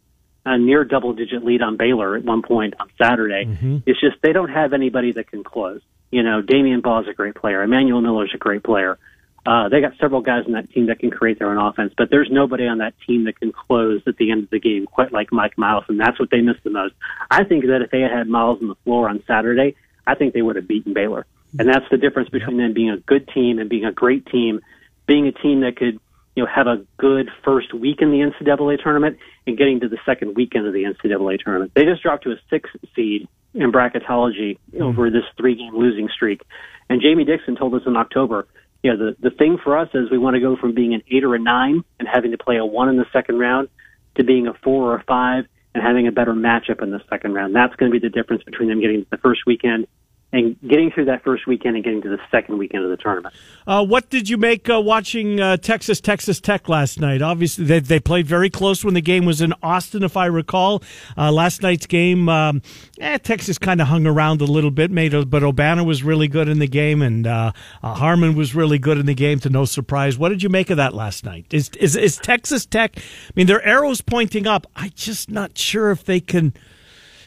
a 0.44 0.58
near 0.58 0.82
double 0.82 1.12
digit 1.12 1.44
lead 1.44 1.62
on 1.62 1.76
Baylor 1.76 2.16
at 2.16 2.24
one 2.24 2.42
point 2.42 2.74
on 2.80 2.90
Saturday. 3.00 3.44
Mm-hmm. 3.44 3.78
It's 3.86 4.00
just 4.00 4.16
they 4.22 4.32
don't 4.32 4.48
have 4.48 4.72
anybody 4.72 5.12
that 5.12 5.30
can 5.30 5.44
close. 5.44 5.82
You 6.10 6.24
know, 6.24 6.42
Damion 6.42 6.82
Baugh 6.82 7.02
is 7.02 7.06
a 7.08 7.14
great 7.14 7.36
player. 7.36 7.62
Emanuel 7.62 8.00
Miller 8.00 8.24
is 8.24 8.32
a 8.34 8.38
great 8.38 8.64
player. 8.64 8.98
Uh, 9.46 9.68
they 9.68 9.80
got 9.80 9.92
several 10.00 10.20
guys 10.20 10.42
on 10.46 10.52
that 10.54 10.68
team 10.72 10.86
that 10.86 10.98
can 10.98 11.12
create 11.12 11.38
their 11.38 11.50
own 11.50 11.58
offense, 11.58 11.94
but 11.96 12.10
there's 12.10 12.28
nobody 12.28 12.66
on 12.66 12.78
that 12.78 12.94
team 13.06 13.22
that 13.26 13.38
can 13.38 13.52
close 13.52 14.02
at 14.08 14.16
the 14.16 14.32
end 14.32 14.42
of 14.42 14.50
the 14.50 14.58
game 14.58 14.84
quite 14.84 15.12
like 15.12 15.30
Mike 15.30 15.56
Miles, 15.56 15.84
and 15.86 16.00
that's 16.00 16.18
what 16.18 16.30
they 16.32 16.40
missed 16.40 16.64
the 16.64 16.70
most. 16.70 16.94
I 17.30 17.44
think 17.44 17.66
that 17.66 17.82
if 17.82 17.92
they 17.92 18.00
had 18.00 18.10
had 18.10 18.26
Miles 18.26 18.60
on 18.60 18.66
the 18.66 18.74
floor 18.82 19.08
on 19.08 19.22
Saturday, 19.28 19.76
I 20.08 20.16
think 20.16 20.34
they 20.34 20.42
would 20.42 20.56
have 20.56 20.66
beaten 20.66 20.92
Baylor. 20.92 21.24
And 21.58 21.68
that's 21.68 21.86
the 21.90 21.96
difference 21.96 22.28
between 22.28 22.58
them 22.58 22.72
being 22.72 22.90
a 22.90 22.98
good 22.98 23.28
team 23.28 23.58
and 23.58 23.68
being 23.68 23.84
a 23.84 23.92
great 23.92 24.26
team, 24.26 24.60
being 25.06 25.26
a 25.26 25.32
team 25.32 25.60
that 25.60 25.76
could, 25.76 25.98
you 26.34 26.44
know, 26.44 26.46
have 26.54 26.66
a 26.66 26.84
good 26.98 27.30
first 27.44 27.72
week 27.72 28.02
in 28.02 28.10
the 28.10 28.18
NCAA 28.18 28.82
tournament 28.82 29.18
and 29.46 29.56
getting 29.56 29.80
to 29.80 29.88
the 29.88 29.98
second 30.04 30.34
weekend 30.34 30.66
of 30.66 30.72
the 30.72 30.84
NCAA 30.84 31.42
tournament. 31.42 31.72
They 31.74 31.84
just 31.84 32.02
dropped 32.02 32.24
to 32.24 32.32
a 32.32 32.36
six 32.50 32.68
seed 32.94 33.28
in 33.54 33.72
bracketology 33.72 34.58
mm-hmm. 34.72 34.82
over 34.82 35.10
this 35.10 35.24
three 35.36 35.54
game 35.54 35.74
losing 35.74 36.08
streak. 36.08 36.42
And 36.88 37.00
Jamie 37.00 37.24
Dixon 37.24 37.56
told 37.56 37.74
us 37.74 37.82
in 37.86 37.96
October, 37.96 38.46
you 38.82 38.94
know, 38.94 38.98
the, 38.98 39.30
the 39.30 39.34
thing 39.34 39.58
for 39.62 39.76
us 39.76 39.88
is 39.94 40.10
we 40.10 40.18
want 40.18 40.34
to 40.34 40.40
go 40.40 40.56
from 40.56 40.74
being 40.74 40.94
an 40.94 41.02
eight 41.10 41.24
or 41.24 41.34
a 41.34 41.38
nine 41.38 41.82
and 41.98 42.06
having 42.06 42.32
to 42.32 42.38
play 42.38 42.56
a 42.58 42.64
one 42.64 42.88
in 42.88 42.96
the 42.96 43.06
second 43.12 43.38
round 43.38 43.68
to 44.16 44.24
being 44.24 44.46
a 44.46 44.54
four 44.62 44.92
or 44.92 44.96
a 44.96 45.04
five 45.04 45.46
and 45.74 45.82
having 45.82 46.06
a 46.06 46.12
better 46.12 46.32
matchup 46.32 46.82
in 46.82 46.90
the 46.90 47.00
second 47.10 47.34
round. 47.34 47.54
That's 47.54 47.74
going 47.76 47.90
to 47.90 47.98
be 47.98 48.06
the 48.06 48.12
difference 48.12 48.44
between 48.44 48.68
them 48.68 48.80
getting 48.80 49.04
to 49.04 49.10
the 49.10 49.18
first 49.18 49.40
weekend 49.46 49.86
and 50.32 50.56
getting 50.60 50.90
through 50.90 51.04
that 51.04 51.22
first 51.22 51.46
weekend 51.46 51.76
and 51.76 51.84
getting 51.84 52.02
to 52.02 52.08
the 52.08 52.18
second 52.30 52.58
weekend 52.58 52.84
of 52.84 52.90
the 52.90 52.96
tournament. 52.96 53.34
Uh, 53.66 53.84
what 53.84 54.10
did 54.10 54.28
you 54.28 54.36
make 54.36 54.68
uh, 54.68 54.80
watching 54.80 55.40
uh, 55.40 55.56
Texas 55.56 56.00
Texas 56.00 56.40
Tech 56.40 56.68
last 56.68 57.00
night? 57.00 57.22
Obviously, 57.22 57.64
they, 57.64 57.78
they 57.78 58.00
played 58.00 58.26
very 58.26 58.50
close 58.50 58.84
when 58.84 58.94
the 58.94 59.00
game 59.00 59.24
was 59.24 59.40
in 59.40 59.54
Austin, 59.62 60.02
if 60.02 60.16
I 60.16 60.26
recall. 60.26 60.82
Uh, 61.16 61.30
last 61.30 61.62
night's 61.62 61.86
game, 61.86 62.28
um, 62.28 62.60
eh, 63.00 63.18
Texas 63.18 63.56
kind 63.56 63.80
of 63.80 63.86
hung 63.86 64.06
around 64.06 64.40
a 64.40 64.44
little 64.44 64.72
bit, 64.72 64.90
made 64.90 65.14
a, 65.14 65.24
but 65.24 65.42
Obanor 65.42 65.86
was 65.86 66.02
really 66.02 66.28
good 66.28 66.48
in 66.48 66.58
the 66.58 66.68
game, 66.68 67.02
and 67.02 67.26
uh, 67.26 67.52
uh, 67.82 67.94
Harmon 67.94 68.34
was 68.34 68.54
really 68.54 68.78
good 68.78 68.98
in 68.98 69.06
the 69.06 69.14
game. 69.14 69.38
To 69.40 69.48
no 69.48 69.64
surprise, 69.64 70.18
what 70.18 70.30
did 70.30 70.42
you 70.42 70.48
make 70.48 70.70
of 70.70 70.76
that 70.76 70.92
last 70.92 71.24
night? 71.24 71.46
Is 71.52 71.70
is, 71.78 71.94
is 71.94 72.16
Texas 72.16 72.66
Tech? 72.66 72.96
I 72.96 73.32
mean, 73.36 73.46
their 73.46 73.64
arrows 73.64 74.00
pointing 74.00 74.46
up. 74.46 74.66
I'm 74.74 74.90
just 74.94 75.30
not 75.30 75.56
sure 75.56 75.90
if 75.92 76.04
they 76.04 76.20
can 76.20 76.52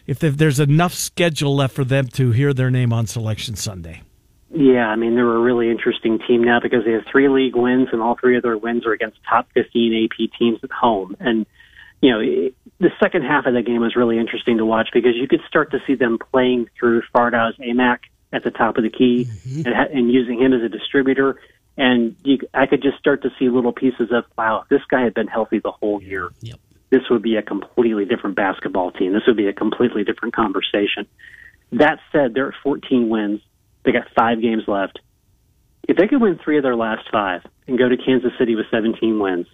if 0.10 0.20
there's 0.20 0.60
enough 0.60 0.94
schedule 0.94 1.56
left 1.56 1.76
for 1.76 1.84
them 1.84 2.08
to 2.08 2.32
hear 2.32 2.52
their 2.52 2.72
name 2.72 2.92
on 2.92 3.06
Selection 3.06 3.56
Sunday. 3.56 4.02
Yeah, 4.50 4.88
I 4.88 4.96
mean 4.96 5.14
they're 5.14 5.36
a 5.36 5.40
really 5.40 5.70
interesting 5.70 6.18
team 6.28 6.44
now 6.44 6.60
because 6.60 6.84
they 6.84 6.94
have 6.94 7.04
three 7.12 7.30
league 7.30 7.56
wins, 7.56 7.90
and 7.92 8.02
all 8.02 8.18
three 8.20 8.36
of 8.36 8.42
their 8.42 8.58
wins 8.58 8.88
are 8.88 8.92
against 8.92 9.20
top 9.30 9.48
15 9.54 10.06
AP 10.06 10.32
teams 10.40 10.60
at 10.64 10.72
home. 10.72 11.16
And 11.20 11.46
you 12.02 12.12
know, 12.12 12.20
the 12.80 12.90
second 13.00 13.24
half 13.24 13.46
of 13.46 13.54
the 13.54 13.62
game 13.62 13.82
was 13.82 13.96
really 13.96 14.18
interesting 14.18 14.58
to 14.58 14.66
watch 14.66 14.90
because 14.92 15.16
you 15.16 15.28
could 15.28 15.42
start 15.48 15.70
to 15.72 15.80
see 15.86 15.94
them 15.94 16.18
playing 16.18 16.70
through 16.80 17.04
Fardaws 17.14 17.60
Aimaq 17.60 18.00
at 18.34 18.44
the 18.44 18.52
top 18.52 18.78
of 18.78 18.84
the 18.84 18.90
key 18.90 19.26
mm-hmm. 19.26 19.68
and, 19.68 19.76
and 19.92 20.12
using 20.12 20.42
him 20.42 20.54
as 20.54 20.64
a 20.64 20.70
distributor. 20.70 21.40
And 21.78 22.16
you, 22.24 22.40
I 22.54 22.66
could 22.66 22.82
just 22.82 22.98
start 22.98 23.22
to 23.24 23.30
see 23.38 23.50
little 23.50 23.74
pieces 23.74 24.12
of, 24.12 24.24
wow, 24.38 24.66
this 24.70 24.82
guy 24.90 25.02
had 25.02 25.14
been 25.14 25.28
healthy 25.28 25.60
the 25.60 25.72
whole 25.72 26.02
year. 26.02 26.30
Yep 26.42 26.60
this 26.90 27.02
would 27.10 27.22
be 27.22 27.36
a 27.36 27.42
completely 27.42 28.06
different 28.06 28.36
basketball 28.36 28.92
team. 28.92 29.14
This 29.14 29.24
would 29.28 29.38
be 29.38 29.48
a 29.48 29.54
completely 29.54 30.04
different 30.04 30.36
conversation. 30.36 31.08
That 31.72 32.00
said, 32.12 32.34
they're 32.34 32.50
at 32.50 32.56
14 32.64 33.10
wins. 33.10 33.42
They 33.84 33.92
got 33.92 34.08
five 34.16 34.42
games 34.42 34.64
left. 34.68 35.00
If 35.88 35.98
they 35.98 36.08
could 36.08 36.22
win 36.22 36.40
three 36.44 36.58
of 36.58 36.64
their 36.64 36.76
last 36.76 37.08
five 37.12 37.42
and 37.68 37.78
go 37.78 37.88
to 37.88 37.98
Kansas 37.98 38.32
City 38.38 38.56
with 38.56 38.66
17 38.72 39.20
wins 39.20 39.48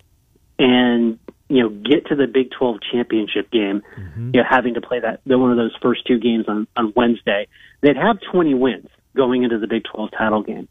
and, 0.58 1.20
you 1.50 1.62
know, 1.62 1.70
get 1.70 2.08
to 2.08 2.16
the 2.16 2.28
Big 2.28 2.52
12 2.58 2.78
championship 2.92 3.52
game, 3.52 3.82
mm-hmm. 3.98 4.32
you 4.34 4.42
know, 4.42 4.48
having 4.50 4.74
to 4.76 4.82
play 4.82 5.00
that, 5.00 5.22
one 5.26 5.52
of 5.52 5.58
those 5.58 5.76
first 5.82 6.06
two 6.08 6.20
games 6.20 6.46
on, 6.48 6.68
on 6.76 6.94
Wednesday, 6.96 7.48
they'd 7.82 7.98
have 7.98 8.18
20 8.32 8.54
wins 8.54 8.88
going 9.16 9.44
into 9.44 9.60
the 9.60 9.68
Big 9.68 9.84
12 9.94 10.12
title 10.18 10.42
game. 10.42 10.68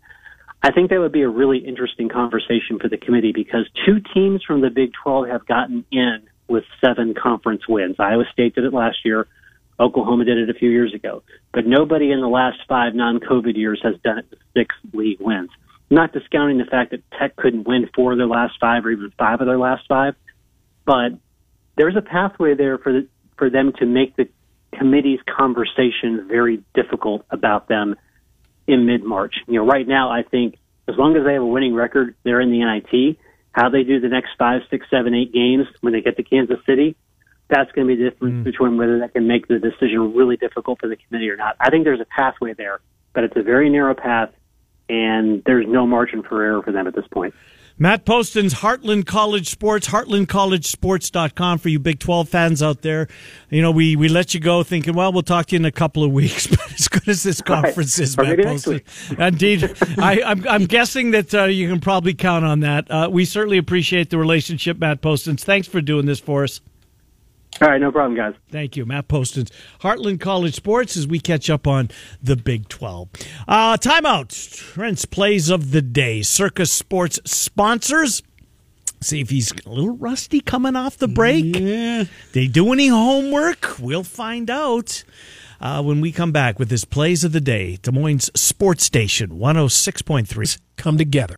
I 0.62 0.72
think 0.72 0.90
that 0.90 0.98
would 0.98 1.12
be 1.12 1.22
a 1.22 1.28
really 1.28 1.58
interesting 1.58 2.08
conversation 2.08 2.78
for 2.80 2.88
the 2.88 2.96
committee 2.96 3.32
because 3.32 3.68
two 3.84 4.00
teams 4.14 4.42
from 4.42 4.62
the 4.62 4.70
Big 4.70 4.92
12 5.02 5.28
have 5.28 5.46
gotten 5.46 5.84
in 5.92 6.26
with 6.48 6.64
seven 6.80 7.14
conference 7.14 7.62
wins. 7.68 7.96
Iowa 7.98 8.24
State 8.32 8.54
did 8.54 8.64
it 8.64 8.72
last 8.72 8.98
year. 9.04 9.26
Oklahoma 9.78 10.24
did 10.24 10.38
it 10.38 10.50
a 10.50 10.54
few 10.54 10.70
years 10.70 10.94
ago. 10.94 11.22
But 11.52 11.66
nobody 11.66 12.12
in 12.12 12.20
the 12.20 12.28
last 12.28 12.58
five 12.68 12.94
non-COVID 12.94 13.56
years 13.56 13.80
has 13.82 13.94
done 14.04 14.18
it 14.18 14.26
with 14.30 14.38
six 14.56 14.74
league 14.92 15.20
wins. 15.20 15.50
Not 15.90 16.12
discounting 16.12 16.58
the 16.58 16.64
fact 16.64 16.92
that 16.92 17.02
Tech 17.18 17.36
couldn't 17.36 17.66
win 17.66 17.88
four 17.94 18.12
of 18.12 18.18
their 18.18 18.26
last 18.26 18.54
five 18.60 18.84
or 18.86 18.90
even 18.90 19.12
five 19.18 19.40
of 19.40 19.46
their 19.46 19.58
last 19.58 19.84
five. 19.88 20.14
But 20.84 21.12
there's 21.76 21.96
a 21.96 22.02
pathway 22.02 22.54
there 22.54 22.78
for 22.78 22.92
the, 22.92 23.08
for 23.36 23.50
them 23.50 23.72
to 23.78 23.86
make 23.86 24.16
the 24.16 24.28
committee's 24.72 25.20
conversation 25.36 26.26
very 26.28 26.62
difficult 26.74 27.24
about 27.30 27.68
them 27.68 27.96
in 28.66 28.86
mid-March. 28.86 29.34
You 29.46 29.54
know, 29.54 29.66
right 29.66 29.86
now 29.86 30.10
I 30.10 30.22
think 30.22 30.56
as 30.88 30.96
long 30.96 31.16
as 31.16 31.24
they 31.24 31.34
have 31.34 31.42
a 31.42 31.46
winning 31.46 31.74
record, 31.74 32.14
they're 32.22 32.40
in 32.40 32.50
the 32.50 32.64
NIT 32.64 33.18
how 33.54 33.68
they 33.68 33.84
do 33.84 34.00
the 34.00 34.08
next 34.08 34.30
five, 34.36 34.62
six, 34.68 34.84
seven, 34.90 35.14
eight 35.14 35.32
games 35.32 35.66
when 35.80 35.92
they 35.92 36.00
get 36.00 36.16
to 36.16 36.24
Kansas 36.24 36.58
City, 36.66 36.96
that's 37.48 37.70
going 37.72 37.86
to 37.86 37.94
be 37.94 38.02
the 38.02 38.10
difference 38.10 38.34
Mm. 38.34 38.44
between 38.44 38.76
whether 38.76 38.98
that 38.98 39.12
can 39.12 39.28
make 39.28 39.46
the 39.46 39.58
decision 39.58 40.12
really 40.14 40.36
difficult 40.36 40.80
for 40.80 40.88
the 40.88 40.96
committee 40.96 41.30
or 41.30 41.36
not. 41.36 41.54
I 41.60 41.70
think 41.70 41.84
there's 41.84 42.00
a 42.00 42.06
pathway 42.06 42.54
there, 42.54 42.80
but 43.12 43.22
it's 43.22 43.36
a 43.36 43.42
very 43.42 43.70
narrow 43.70 43.94
path, 43.94 44.30
and 44.88 45.42
there's 45.46 45.66
no 45.68 45.86
margin 45.86 46.22
for 46.22 46.42
error 46.42 46.62
for 46.62 46.72
them 46.72 46.86
at 46.88 46.94
this 46.94 47.06
point. 47.12 47.32
Matt 47.76 48.04
Postins 48.06 48.54
Heartland 48.54 49.04
College 49.04 49.48
Sports, 49.48 49.88
heartlandcollegesports.com 49.88 51.58
for 51.58 51.68
you 51.68 51.80
Big 51.80 51.98
12 51.98 52.28
fans 52.28 52.62
out 52.62 52.82
there. 52.82 53.08
You 53.50 53.62
know, 53.62 53.72
we, 53.72 53.96
we 53.96 54.08
let 54.08 54.32
you 54.32 54.38
go 54.38 54.62
thinking, 54.62 54.94
well, 54.94 55.12
we'll 55.12 55.24
talk 55.24 55.46
to 55.46 55.56
you 55.56 55.58
in 55.58 55.64
a 55.64 55.72
couple 55.72 56.04
of 56.04 56.12
weeks, 56.12 56.46
but 56.46 56.72
as 56.72 56.86
good 56.86 57.08
as 57.08 57.24
this 57.24 57.40
conference 57.42 57.98
is, 57.98 58.16
Matt 58.16 58.38
Poston. 58.38 58.80
Indeed. 59.18 59.74
I, 59.98 60.22
I'm, 60.22 60.46
I'm 60.48 60.64
guessing 60.66 61.10
that 61.10 61.34
uh, 61.34 61.44
you 61.44 61.68
can 61.68 61.80
probably 61.80 62.14
count 62.14 62.44
on 62.44 62.60
that. 62.60 62.88
Uh, 62.88 63.08
we 63.10 63.24
certainly 63.24 63.58
appreciate 63.58 64.10
the 64.10 64.18
relationship, 64.18 64.78
Matt 64.78 65.02
Postins. 65.02 65.40
Thanks 65.40 65.66
for 65.66 65.80
doing 65.80 66.06
this 66.06 66.20
for 66.20 66.44
us. 66.44 66.60
All 67.60 67.68
right, 67.68 67.80
no 67.80 67.92
problem, 67.92 68.16
guys. 68.16 68.34
Thank 68.50 68.76
you, 68.76 68.84
Matt 68.84 69.06
Postins. 69.08 69.50
Heartland 69.80 70.20
College 70.20 70.54
Sports 70.54 70.96
as 70.96 71.06
we 71.06 71.20
catch 71.20 71.48
up 71.48 71.66
on 71.66 71.88
the 72.20 72.36
Big 72.36 72.68
12. 72.68 73.08
Uh, 73.46 73.76
timeout. 73.76 74.54
Trent's 74.56 75.04
plays 75.04 75.50
of 75.50 75.70
the 75.70 75.82
day. 75.82 76.22
Circa 76.22 76.66
Sports 76.66 77.20
sponsors. 77.24 78.22
See 79.00 79.20
if 79.20 79.30
he's 79.30 79.52
a 79.52 79.68
little 79.68 79.96
rusty 79.96 80.40
coming 80.40 80.74
off 80.76 80.96
the 80.96 81.08
break. 81.08 81.56
Yeah. 81.56 82.04
They 82.32 82.48
do 82.48 82.72
any 82.72 82.88
homework? 82.88 83.78
We'll 83.78 84.02
find 84.02 84.50
out 84.50 85.04
uh, 85.60 85.82
when 85.82 86.00
we 86.00 86.10
come 86.10 86.32
back 86.32 86.58
with 86.58 86.70
this 86.70 86.84
plays 86.84 87.22
of 87.22 87.32
the 87.32 87.40
day. 87.40 87.76
Des 87.82 87.92
Moines 87.92 88.30
Sports 88.34 88.84
Station 88.84 89.38
106.3. 89.38 90.58
Come 90.76 90.98
together. 90.98 91.36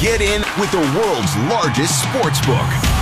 Get 0.00 0.20
in 0.20 0.40
with 0.58 0.72
the 0.72 0.80
world's 0.98 1.36
largest 1.48 2.02
sports 2.02 2.44
book 2.44 3.01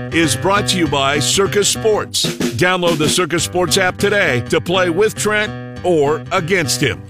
is 0.13 0.35
brought 0.35 0.67
to 0.69 0.77
you 0.77 0.87
by 0.87 1.19
Circa 1.19 1.63
Sports. 1.63 2.25
Download 2.55 2.97
the 2.97 3.07
Circa 3.09 3.39
Sports 3.39 3.77
app 3.77 3.97
today 3.97 4.41
to 4.49 4.59
play 4.59 4.89
with 4.89 5.15
Trent 5.15 5.83
or 5.85 6.23
against 6.31 6.81
him. 6.81 7.01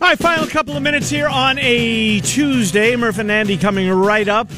All 0.00 0.08
right, 0.08 0.18
final 0.18 0.46
couple 0.46 0.76
of 0.76 0.82
minutes 0.82 1.08
here 1.10 1.28
on 1.28 1.58
a 1.58 2.20
Tuesday. 2.20 2.94
Murph 2.96 3.18
and 3.18 3.30
Andy 3.30 3.56
coming 3.56 3.88
right 3.90 4.28
up. 4.28 4.48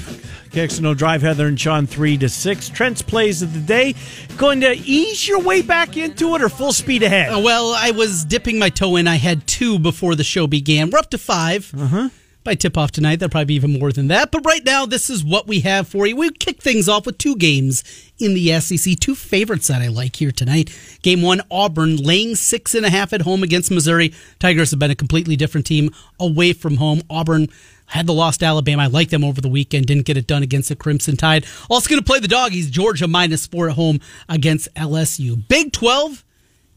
KXNO 0.51 0.96
Drive, 0.96 1.22
Heather 1.22 1.46
and 1.46 1.61
Sean, 1.61 1.86
3 1.86 2.18
to 2.18 2.28
6. 2.28 2.68
Trent's 2.70 3.03
plays 3.03 3.40
of 3.40 3.53
the 3.55 3.61
day. 3.61 3.94
Going 4.36 4.61
to 4.62 4.72
ease 4.72 5.28
your 5.28 5.40
way 5.40 5.62
back 5.62 5.96
into 5.96 6.34
it 6.34 6.42
or 6.42 6.48
full 6.48 6.72
speed 6.72 7.05
ahead? 7.05 7.32
Uh, 7.32 7.38
well, 7.38 7.72
I 7.76 7.92
was 7.92 8.24
dipping 8.24 8.59
my 8.59 8.68
toe 8.68 8.96
in. 8.96 9.07
I 9.07 9.14
had 9.16 9.46
two 9.46 9.78
before 9.78 10.16
the 10.16 10.24
show 10.24 10.48
began. 10.48 10.90
We're 10.90 10.98
up 10.98 11.11
to 11.11 11.18
5 11.18 11.72
Uh-huh. 11.78 12.09
By 12.43 12.55
tip 12.55 12.78
off 12.78 12.91
tonight, 12.91 13.16
there'll 13.16 13.30
probably 13.30 13.45
be 13.47 13.55
even 13.55 13.78
more 13.78 13.93
than 13.93 14.09
that. 14.09 14.30
But 14.30 14.47
right 14.47 14.64
now, 14.64 14.86
this 14.86 15.11
is 15.11 15.22
what 15.22 15.47
we 15.47 15.61
have 15.61 15.86
for 15.86 16.07
you. 16.07 16.16
We 16.16 16.30
kick 16.30 16.62
things 16.62 16.88
off 16.88 17.05
with 17.05 17.18
two 17.18 17.36
games 17.36 17.84
in 18.18 18.32
the 18.32 18.59
SEC. 18.61 18.99
Two 18.99 19.14
favorites 19.14 19.68
that 19.68 19.82
I 19.82 19.88
like 19.88 20.16
here 20.16 20.32
tonight. 20.32 20.74
Game 21.03 21.20
one, 21.20 21.43
Auburn 21.51 21.97
laying 21.99 22.34
six 22.34 22.74
and 22.74 22.86
a 22.86 22.91
half 22.91 23.12
at 23.12 23.22
home 23.22 23.43
against 23.43 23.70
Missouri. 23.70 24.14
Tigers 24.38 24.70
have 24.70 24.80
been 24.80 24.91
a 24.91 24.97
completely 24.97 25.36
different 25.36 25.66
team 25.66 25.91
away 26.18 26.55
from 26.55 26.78
home. 26.78 27.03
Auburn 27.11 27.49
had 27.86 28.07
the 28.07 28.14
lost 28.14 28.43
Alabama. 28.43 28.84
I 28.84 28.86
like 28.86 29.11
them 29.11 29.22
over 29.24 29.43
the 29.43 29.49
weekend. 29.49 29.86
Didn't 29.86 30.07
get 30.07 30.16
it 30.16 30.26
done 30.26 30.43
against 30.43 30.70
the 30.70 30.76
Crimson 30.76 31.18
Tide. 31.18 31.45
Also 31.68 31.91
going 31.91 32.01
to 32.01 32.07
play 32.07 32.20
the 32.20 32.28
doggies. 32.28 32.70
Georgia 32.70 33.07
minus 33.07 33.47
four 33.47 33.68
at 33.68 33.76
home 33.76 34.01
against 34.30 34.72
LSU. 34.76 35.47
Big 35.49 35.72
12. 35.72 36.24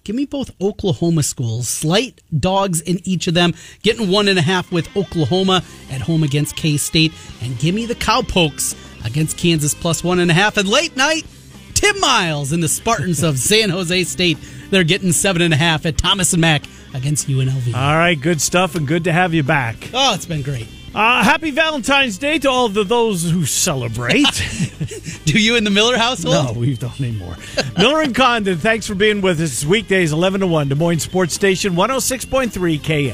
Give 0.04 0.16
me 0.18 0.26
both 0.26 0.52
Oklahoma 0.62 1.24
schools. 1.24 1.68
Slight 1.70 2.22
dogs 2.38 2.82
in 2.82 3.00
each 3.06 3.28
of 3.28 3.34
them. 3.34 3.54
Getting 3.84 4.12
one 4.12 4.28
and 4.28 4.38
a 4.38 4.42
half 4.42 4.70
with 4.72 4.96
Oklahoma 4.98 5.64
at 5.90 6.02
home 6.02 6.24
against 6.24 6.58
K 6.58 6.76
State. 6.76 7.14
And 7.42 7.58
give 7.58 7.74
me 7.74 7.86
the 7.86 7.96
Cowpokes 7.96 8.76
against 9.06 9.38
Kansas 9.38 9.74
plus 9.74 10.04
one 10.04 10.20
and 10.20 10.30
a 10.30 10.34
half. 10.34 10.58
And 10.58 10.68
late 10.68 10.98
night, 10.98 11.26
Tim 11.74 11.98
Miles 12.02 12.52
and 12.52 12.62
the 12.62 12.68
Spartans 12.68 13.24
of 13.24 13.40
San 13.40 13.70
Jose 13.70 14.04
State. 14.04 14.38
They're 14.72 14.84
getting 14.84 15.14
seven 15.14 15.42
and 15.42 15.54
a 15.54 15.58
half 15.58 15.86
at 15.86 15.98
Thomas 15.98 16.34
and 16.34 16.42
Mack 16.42 16.64
against 16.94 17.28
UNLV. 17.28 17.74
All 17.74 17.96
right, 17.96 18.20
good 18.20 18.42
stuff 18.42 18.76
and 18.76 18.86
good 18.88 19.06
to 19.06 19.14
have 19.14 19.34
you 19.34 19.44
back. 19.44 19.90
Oh, 19.94 20.14
it's 20.14 20.26
been 20.26 20.42
great. 20.42 20.68
Uh, 20.96 21.24
happy 21.24 21.50
Valentine's 21.50 22.20
Day 22.20 22.38
to 22.38 22.50
all 22.50 22.68
of 22.68 22.76
the, 22.76 22.84
those 22.84 23.30
who 23.30 23.46
celebrate. 23.46 24.26
Do 25.26 25.40
you 25.40 25.56
in 25.56 25.64
the 25.64 25.72
Miller 25.72 25.98
household? 25.98 26.56
no, 26.56 26.60
we 26.60 26.76
don't 26.76 27.00
anymore. 27.02 27.36
Miller 27.78 28.02
and 28.02 28.14
Condon, 28.14 28.58
thanks 28.60 28.86
for 28.86 28.94
being 28.94 29.22
with 29.22 29.42
us. 29.42 29.66
Weekdays 29.66 30.12
11 30.12 30.42
to 30.42 30.48
1, 30.48 30.70
Des 30.70 30.76
Moines 30.76 31.00
Sports 31.00 31.34
Station 31.34 31.74
106.3 31.74 32.80
KX. 32.80 33.12